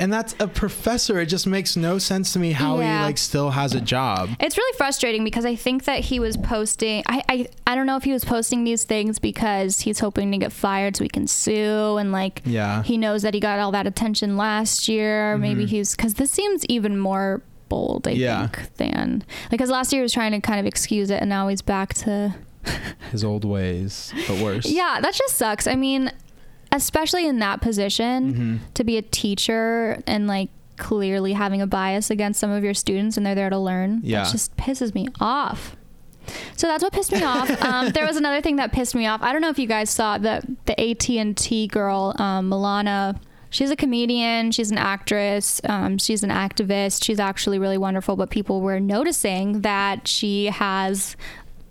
And 0.00 0.12
that's 0.12 0.36
a 0.38 0.46
professor. 0.46 1.18
It 1.18 1.26
just 1.26 1.44
makes 1.44 1.76
no 1.76 1.98
sense 1.98 2.32
to 2.34 2.38
me 2.38 2.52
how 2.52 2.78
Yeah. 2.78 2.98
he 3.00 3.04
like 3.06 3.18
still 3.18 3.50
has 3.50 3.74
a 3.74 3.80
job. 3.80 4.30
it's 4.38 4.56
really 4.56 4.76
frustrating 4.78 5.24
because 5.24 5.44
I 5.44 5.56
think 5.56 5.86
that 5.86 6.04
he 6.04 6.20
was 6.20 6.36
posting 6.36 7.02
I, 7.08 7.22
I 7.28 7.46
I 7.66 7.74
don't 7.74 7.86
know 7.86 7.96
if 7.96 8.04
he 8.04 8.12
was 8.12 8.24
posting 8.24 8.62
these 8.62 8.84
things 8.84 9.18
because 9.18 9.80
he's 9.80 9.98
hoping 9.98 10.30
to 10.30 10.38
get 10.38 10.52
fired 10.52 10.96
so 10.96 11.02
he 11.04 11.08
can 11.10 11.26
sue 11.26 11.96
and 11.96 12.12
like 12.12 12.42
Yeah. 12.44 12.84
he 12.84 12.96
knows 12.96 13.22
that 13.22 13.34
he 13.34 13.40
got 13.40 13.58
all 13.58 13.72
that 13.72 13.88
attention 13.88 14.36
last 14.36 14.86
year 14.88 15.36
maybe 15.36 15.66
he's 15.66 15.96
because 15.96 16.14
this 16.14 16.30
seems 16.30 16.64
even 16.66 16.96
more 16.96 17.42
bold 17.68 18.06
I 18.06 18.12
Yeah. 18.12 18.46
think 18.46 18.76
than 18.76 19.24
because 19.50 19.68
last 19.68 19.92
year 19.92 20.00
he 20.00 20.04
was 20.04 20.12
trying 20.12 20.30
to 20.30 20.40
kind 20.40 20.60
of 20.60 20.64
excuse 20.66 21.10
it 21.10 21.20
and 21.20 21.28
now 21.28 21.48
he's 21.48 21.60
back 21.60 21.92
to 21.94 22.36
His 23.12 23.24
old 23.24 23.44
ways, 23.44 24.12
but 24.26 24.40
worse. 24.42 24.66
Yeah, 24.66 24.98
that 25.00 25.14
just 25.14 25.36
sucks. 25.36 25.66
I 25.66 25.74
mean, 25.74 26.12
especially 26.72 27.26
in 27.26 27.38
that 27.40 27.60
position 27.60 28.32
Mm-hmm. 28.32 28.56
to 28.74 28.84
be 28.84 28.96
a 28.96 29.02
teacher 29.02 30.02
and 30.06 30.26
like 30.26 30.50
clearly 30.76 31.32
having 31.32 31.60
a 31.62 31.66
bias 31.66 32.10
against 32.10 32.38
some 32.40 32.50
of 32.50 32.62
your 32.62 32.74
students 32.74 33.16
and 33.16 33.24
they're 33.26 33.34
there 33.34 33.50
to 33.50 33.58
learn. 33.58 34.00
Yeah. 34.02 34.24
That 34.24 34.32
just 34.32 34.56
pisses 34.56 34.94
me 34.94 35.08
off. 35.20 35.74
So 36.56 36.66
that's 36.66 36.82
what 36.82 36.92
pissed 36.92 37.10
me 37.12 37.22
off. 37.22 37.48
Um, 37.62 37.88
there 37.90 38.06
was 38.06 38.16
another 38.16 38.40
thing 38.42 38.56
that 38.56 38.70
pissed 38.72 38.94
me 38.94 39.06
off. 39.06 39.22
I 39.22 39.32
don't 39.32 39.40
know 39.40 39.48
if 39.48 39.58
you 39.58 39.66
guys 39.66 39.88
saw 39.90 40.18
the 40.18 40.42
the 40.66 40.78
AT 40.78 41.08
and 41.10 41.36
T 41.36 41.66
girl, 41.66 42.14
um, 42.18 42.50
Milana. 42.50 43.18
She's 43.50 43.70
a 43.70 43.76
comedian. 43.76 44.50
She's 44.52 44.70
an 44.70 44.76
actress. 44.76 45.58
Um, 45.64 45.96
she's 45.96 46.22
an 46.22 46.28
activist. 46.28 47.02
She's 47.02 47.18
actually 47.18 47.58
really 47.58 47.78
wonderful. 47.78 48.14
But 48.14 48.28
people 48.28 48.60
were 48.60 48.78
noticing 48.78 49.62
that 49.62 50.06
she 50.06 50.46
has 50.46 51.16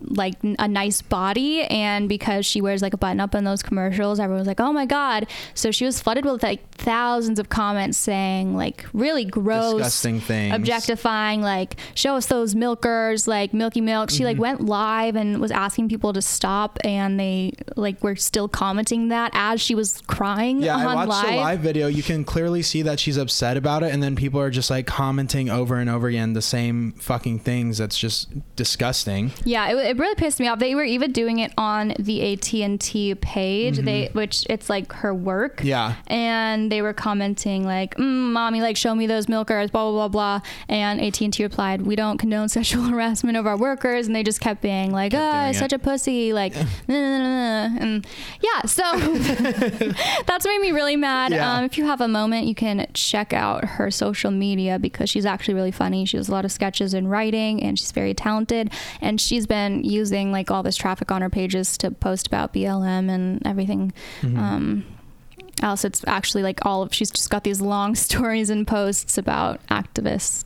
like 0.01 0.35
a 0.43 0.67
nice 0.67 1.01
body 1.01 1.63
and 1.63 2.07
because 2.07 2.45
she 2.45 2.61
wears 2.61 2.81
like 2.81 2.93
a 2.93 2.97
button 2.97 3.19
up 3.19 3.33
in 3.35 3.43
those 3.43 3.63
commercials 3.63 4.19
everyone 4.19 4.39
was 4.39 4.47
like 4.47 4.59
oh 4.59 4.71
my 4.71 4.85
god 4.85 5.27
so 5.53 5.71
she 5.71 5.85
was 5.85 5.99
flooded 6.01 6.25
with 6.25 6.43
like 6.43 6.69
thousands 6.75 7.39
of 7.39 7.49
comments 7.49 7.97
saying 7.97 8.55
like 8.55 8.85
really 8.93 9.25
gross 9.25 9.73
Disgusting 9.73 10.19
things. 10.19 10.55
objectifying 10.55 11.41
like 11.41 11.75
show 11.95 12.15
us 12.15 12.27
those 12.27 12.55
milkers 12.55 13.27
like 13.27 13.53
milky 13.53 13.81
milk 13.81 14.09
she 14.09 14.17
Mm-hmm. 14.17 14.25
like 14.25 14.37
went 14.39 14.61
live 14.61 15.15
and 15.15 15.39
was 15.39 15.51
asking 15.51 15.89
people 15.89 16.13
to 16.13 16.21
stop 16.21 16.77
and 16.83 17.19
they 17.19 17.53
like 17.75 18.03
were 18.03 18.15
still 18.15 18.47
commenting 18.47 19.07
that 19.09 19.31
as 19.33 19.61
she 19.61 19.73
was 19.75 20.01
crying 20.07 20.61
Yeah, 20.61 20.77
I 20.77 20.95
watched 20.95 21.09
live 21.09 21.25
the 21.29 21.35
live 21.37 21.59
video. 21.59 21.87
You 21.87 22.03
can 22.03 22.23
clearly 22.23 22.61
see 22.61 22.81
that 22.83 22.99
she's 22.99 23.17
upset 23.17 23.57
about 23.57 23.83
it, 23.83 23.93
and 23.93 24.01
then 24.01 24.15
people 24.15 24.39
are 24.39 24.49
just 24.49 24.69
like 24.69 24.85
commenting 24.87 25.49
over 25.49 25.75
and 25.77 25.89
over 25.89 26.07
again 26.07 26.33
the 26.33 26.41
same 26.41 26.93
fucking 26.93 27.39
things. 27.39 27.77
That's 27.77 27.97
just 27.97 28.29
disgusting. 28.55 29.31
Yeah, 29.45 29.69
it, 29.71 29.86
it 29.87 29.97
really 29.97 30.15
pissed 30.15 30.39
me 30.39 30.47
off. 30.47 30.59
They 30.59 30.75
were 30.75 30.83
even 30.83 31.11
doing 31.11 31.39
it 31.39 31.51
on 31.57 31.93
the 31.99 32.33
AT 32.33 32.53
and 32.53 32.79
T 32.79 33.15
page, 33.15 33.77
they 33.79 34.09
which 34.13 34.45
it's 34.49 34.69
like 34.69 34.91
her 34.93 35.13
work. 35.13 35.57
Mm-hmm. 35.57 35.67
Yeah. 35.67 35.95
and 36.07 36.71
they 36.71 36.81
were 36.81 36.93
commenting 36.93 37.63
like, 37.63 37.95
mm, 37.95 38.31
"Mommy, 38.31 38.61
like 38.61 38.77
show 38.77 38.93
me 38.95 39.07
those 39.07 39.27
milkers," 39.27 39.71
blah 39.71 39.83
blah 39.89 40.07
blah 40.07 40.39
blah. 40.39 40.47
And 40.67 40.99
AT 41.01 41.21
and 41.21 41.33
T 41.33 41.43
replied, 41.43 41.81
"We 41.83 41.95
don't 41.95 42.17
condone 42.17 42.49
sexual 42.59 42.83
harassment 42.83 43.37
of 43.37 43.45
our 43.47 43.57
workers," 43.57 44.07
and 44.07 44.15
they 44.15 44.23
just 44.23 44.41
kept 44.41 44.61
being 44.61 44.91
like, 44.91 45.11
Kept 45.11 45.23
"Ah, 45.23 45.41
doing 45.43 45.53
such 45.53 45.73
a 45.73 45.79
pussy," 45.79 46.33
like, 46.33 46.55
nah, 46.55 46.63
nah, 46.87 47.67
nah. 47.67 47.77
and 47.79 48.07
yeah, 48.41 48.61
so 48.65 48.83
that's 50.25 50.45
made 50.45 50.59
me 50.59 50.71
really 50.71 50.95
mad. 50.95 51.31
Yeah. 51.31 51.57
Um, 51.57 51.63
if 51.65 51.77
you 51.77 51.85
have 51.85 52.01
a 52.01 52.07
moment, 52.07 52.47
you 52.47 52.55
can 52.55 52.87
check 52.93 53.33
out 53.33 53.63
her 53.65 53.91
social 53.91 54.31
media 54.31 54.79
because 54.79 55.09
she's 55.09 55.25
actually 55.25 55.53
really 55.53 55.71
funny. 55.71 56.05
She 56.05 56.17
has 56.17 56.29
a 56.29 56.31
lot 56.31 56.45
of 56.45 56.51
sketches 56.51 56.93
and 56.93 57.09
writing, 57.09 57.61
and 57.63 57.77
she's 57.77 57.91
very 57.91 58.13
talented. 58.13 58.71
And 59.01 59.19
she's 59.19 59.47
been 59.47 59.76
using 59.85 60.31
like 60.31 60.51
all 60.51 60.63
this 60.63 60.75
traffic 60.75 61.11
on 61.11 61.21
her 61.21 61.29
pages 61.29 61.77
to 61.79 61.91
post 61.91 62.27
about 62.27 62.53
BLM 62.53 63.09
and 63.09 63.45
everything. 63.45 63.93
Um, 64.37 64.85
else, 65.61 65.83
it's 65.85 66.03
actually 66.07 66.43
like 66.43 66.65
all 66.65 66.81
of 66.81 66.93
she's 66.93 67.11
just 67.11 67.29
got 67.29 67.43
these 67.43 67.61
long 67.61 67.95
stories 68.07 68.49
and 68.49 68.67
posts 68.67 69.17
about 69.17 69.65
activists. 69.67 70.43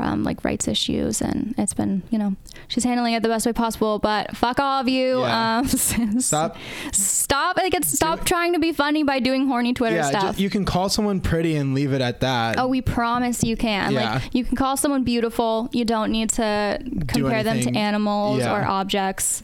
Um, 0.00 0.22
like 0.22 0.44
rights 0.44 0.68
issues, 0.68 1.20
and 1.20 1.54
it's 1.58 1.74
been, 1.74 2.02
you 2.10 2.18
know, 2.18 2.36
she's 2.68 2.84
handling 2.84 3.14
it 3.14 3.22
the 3.24 3.28
best 3.28 3.46
way 3.46 3.52
possible. 3.52 3.98
But 3.98 4.36
fuck 4.36 4.60
all 4.60 4.80
of 4.80 4.88
you. 4.88 5.20
Yeah. 5.22 5.58
Um, 5.58 5.66
Stop. 6.20 6.56
stop 6.92 7.56
like 7.56 7.74
it's 7.74 7.88
stop 7.92 8.24
trying 8.24 8.52
to 8.52 8.60
be 8.60 8.70
funny 8.72 9.02
by 9.02 9.18
doing 9.18 9.48
horny 9.48 9.74
Twitter 9.74 9.96
yeah, 9.96 10.08
stuff. 10.08 10.36
ju- 10.36 10.42
you 10.44 10.50
can 10.50 10.64
call 10.64 10.88
someone 10.88 11.20
pretty 11.20 11.56
and 11.56 11.74
leave 11.74 11.92
it 11.92 12.00
at 12.00 12.20
that. 12.20 12.58
Oh, 12.60 12.68
we 12.68 12.80
promise 12.80 13.42
you 13.42 13.56
can. 13.56 13.92
Yeah. 13.92 14.14
Like 14.14 14.34
you 14.34 14.44
can 14.44 14.56
call 14.56 14.76
someone 14.76 15.02
beautiful. 15.02 15.68
You 15.72 15.84
don't 15.84 16.12
need 16.12 16.30
to 16.30 16.78
compare 17.08 17.42
them 17.42 17.60
to 17.62 17.70
animals 17.76 18.38
Yeah. 18.38 18.54
or 18.56 18.64
objects. 18.64 19.42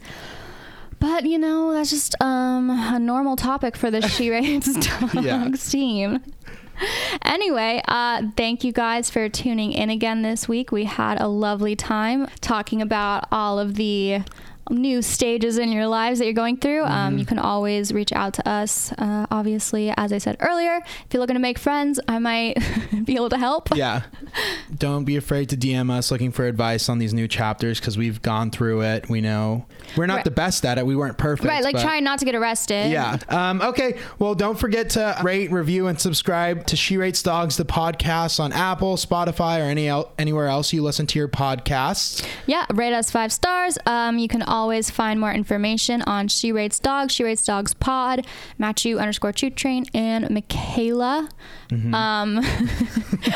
But 1.01 1.25
you 1.27 1.39
know, 1.39 1.73
that's 1.75 1.91
just 1.91 2.15
um, 2.23 2.71
a 2.71 2.99
normal 2.99 3.37
topic 3.37 3.77
for 3.77 3.91
the 3.91 4.01
She 4.09 4.31
Rates 4.31 4.73
Dogs 4.75 5.15
Yeah. 5.15 5.51
team. 5.69 6.23
Anyway, 7.25 7.81
uh, 7.89 8.23
thank 8.37 8.65
you 8.65 8.73
guys 8.73 9.11
for 9.11 9.29
tuning 9.29 9.73
in 9.73 9.91
again 9.91 10.23
this 10.23 10.49
week. 10.49 10.71
We 10.71 10.85
had 10.85 11.21
a 11.21 11.27
lovely 11.27 11.75
time 11.75 12.29
talking 12.41 12.83
about 12.83 13.27
all 13.33 13.59
of 13.59 13.75
the 13.75 14.21
new 14.71 15.03
stages 15.03 15.59
in 15.59 15.71
your 15.73 15.87
lives 15.87 16.19
that 16.19 16.25
you're 16.25 16.33
going 16.35 16.57
through. 16.57 16.83
Mm-hmm. 16.83 16.93
Um, 16.93 17.19
you 17.19 17.27
can 17.27 17.39
always 17.39 17.93
reach 17.93 18.13
out 18.13 18.35
to 18.35 18.49
us. 18.49 18.93
Uh, 18.93 19.27
obviously, 19.31 19.93
as 19.97 20.13
I 20.13 20.19
said 20.19 20.37
earlier, 20.41 20.77
if 20.77 21.07
you're 21.13 21.21
looking 21.21 21.35
to 21.35 21.41
make 21.41 21.59
friends, 21.59 22.01
I 22.09 22.19
might 22.19 22.55
be 23.05 23.15
able 23.17 23.29
to 23.31 23.39
help. 23.39 23.75
yeah. 23.77 24.03
Don't 24.77 25.05
be 25.05 25.17
afraid 25.17 25.49
to 25.51 25.57
DM 25.57 25.91
us 25.91 26.11
looking 26.11 26.33
for 26.33 26.47
advice 26.47 26.89
on 26.89 26.99
these 26.99 27.15
new 27.15 27.29
chapters 27.29 27.79
because 27.79 27.97
we've 27.97 28.21
gone 28.23 28.51
through 28.51 28.83
it. 28.83 29.09
We 29.09 29.21
know 29.21 29.67
we're 29.97 30.07
not 30.07 30.15
Right. 30.17 30.25
the 30.25 30.31
best 30.31 30.65
at 30.65 30.79
it. 30.79 30.87
We 30.87 30.97
weren't 30.97 31.19
perfect. 31.19 31.47
Right, 31.49 31.63
like 31.63 31.79
trying 31.79 32.05
not 32.05 32.19
to 32.21 32.25
get 32.25 32.35
arrested. 32.35 32.91
Yeah. 32.91 33.19
Um, 33.29 33.61
okay. 33.63 33.99
Well, 34.19 34.35
don't 34.35 34.59
forget 34.59 34.91
to 34.91 35.17
rate, 35.23 35.51
review, 35.53 35.87
and 35.87 36.01
subscribe 36.01 36.67
to 36.67 36.77
She 36.77 36.97
Rates 36.97 37.23
Dogs, 37.23 37.57
the 37.57 37.65
podcast 37.65 38.41
on 38.41 38.53
Apple, 38.53 38.97
Spotify, 38.97 39.59
or 39.61 39.65
any 39.65 39.89
el- 39.89 40.11
anywhere 40.19 40.47
else 40.49 40.73
you 40.73 40.83
listen 40.83 41.07
to 41.09 41.19
your 41.19 41.29
podcasts. 41.29 42.25
Yeah, 42.47 42.67
rate 42.73 42.93
us 42.93 43.11
five 43.11 43.33
stars. 43.33 43.79
Um, 43.87 44.19
you 44.19 44.29
can 44.29 44.43
always 44.55 44.89
find 44.89 45.19
more 45.19 45.33
information 45.33 46.01
on 46.03 46.29
She 46.29 46.53
Rates 46.53 46.79
Dogs, 46.79 47.13
She 47.13 47.25
Rates 47.25 47.45
Dogs 47.45 47.75
Pod, 47.75 48.25
Matthew 48.57 48.99
underscore 48.99 49.33
Chew 49.33 49.51
Train, 49.51 49.85
and 49.93 50.31
Michaela. 50.31 51.29
Mm-hmm. 51.75 51.95
Um, 51.95 52.37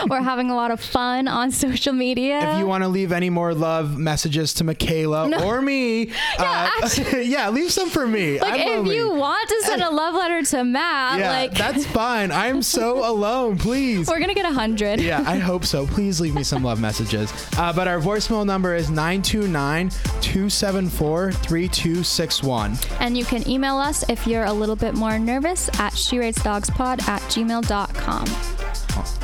we're 0.09 0.22
having 0.22 0.51
a 0.51 0.55
lot 0.55 0.70
of 0.70 0.80
fun 0.80 1.28
on 1.28 1.51
social 1.51 1.93
media. 1.93 2.53
If 2.53 2.59
you 2.59 2.66
want 2.66 2.84
to 2.84 2.89
leave 2.89 3.12
any 3.12 3.30
more 3.30 3.55
love 3.55 3.99
messages 3.99 4.55
to 4.55 4.64
Michaela 4.64 5.45
or 5.45 5.61
me, 5.62 6.12
uh, 6.39 6.89
yeah, 7.22 7.49
leave 7.51 7.70
some 7.72 7.91
for 7.91 8.07
me. 8.07 8.41
like, 8.41 8.55
I'm 8.55 8.61
if 8.61 8.66
lonely. 8.66 8.97
you 8.97 9.12
want 9.12 9.49
to 9.49 9.62
send 9.64 9.82
a 9.82 9.91
love 9.91 10.14
letter 10.14 10.43
to 10.43 10.64
Matt, 10.64 11.18
yeah, 11.18 11.30
like, 11.30 11.55
that's 11.55 11.86
fine. 11.86 12.30
I'm 12.30 12.62
so 12.62 13.09
alone. 13.09 13.59
Please. 13.59 14.09
we're 14.09 14.20
gonna 14.20 14.34
get 14.34 14.47
a 14.47 14.53
hundred. 14.53 15.01
yeah, 15.01 15.24
I 15.26 15.39
hope 15.39 15.64
so. 15.64 15.86
Please 15.86 16.20
leave 16.20 16.34
me 16.34 16.43
some 16.43 16.62
love 16.62 16.80
messages. 16.80 17.32
Uh, 17.57 17.72
but 17.72 17.89
our 17.89 17.99
voicemail 17.99 18.45
number 18.45 18.74
is 18.74 18.91
929 18.91 19.91
274 20.20 21.32
3261. 21.32 22.76
And 23.01 23.16
you 23.16 23.24
can 23.24 23.49
email 23.49 23.76
us 23.78 24.09
if 24.09 24.26
you're 24.26 24.45
a 24.45 24.53
little 24.53 24.76
bit 24.76 24.95
more 24.95 25.18
nervous 25.18 25.68
at 25.80 25.93
sheratesdogspod 25.93 27.09
at 27.09 27.20
gmail.com. 27.22 28.28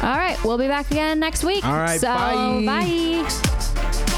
All 0.03 0.17
right, 0.17 0.37
we'll 0.45 0.59
be 0.59 0.69
back 0.69 0.91
again 0.91 1.19
next 1.19 1.45
week. 1.45 1.65
All 1.65 1.73
right, 1.73 2.01
so 2.01 2.09
bye. 2.09 2.63
bye. 2.67 4.14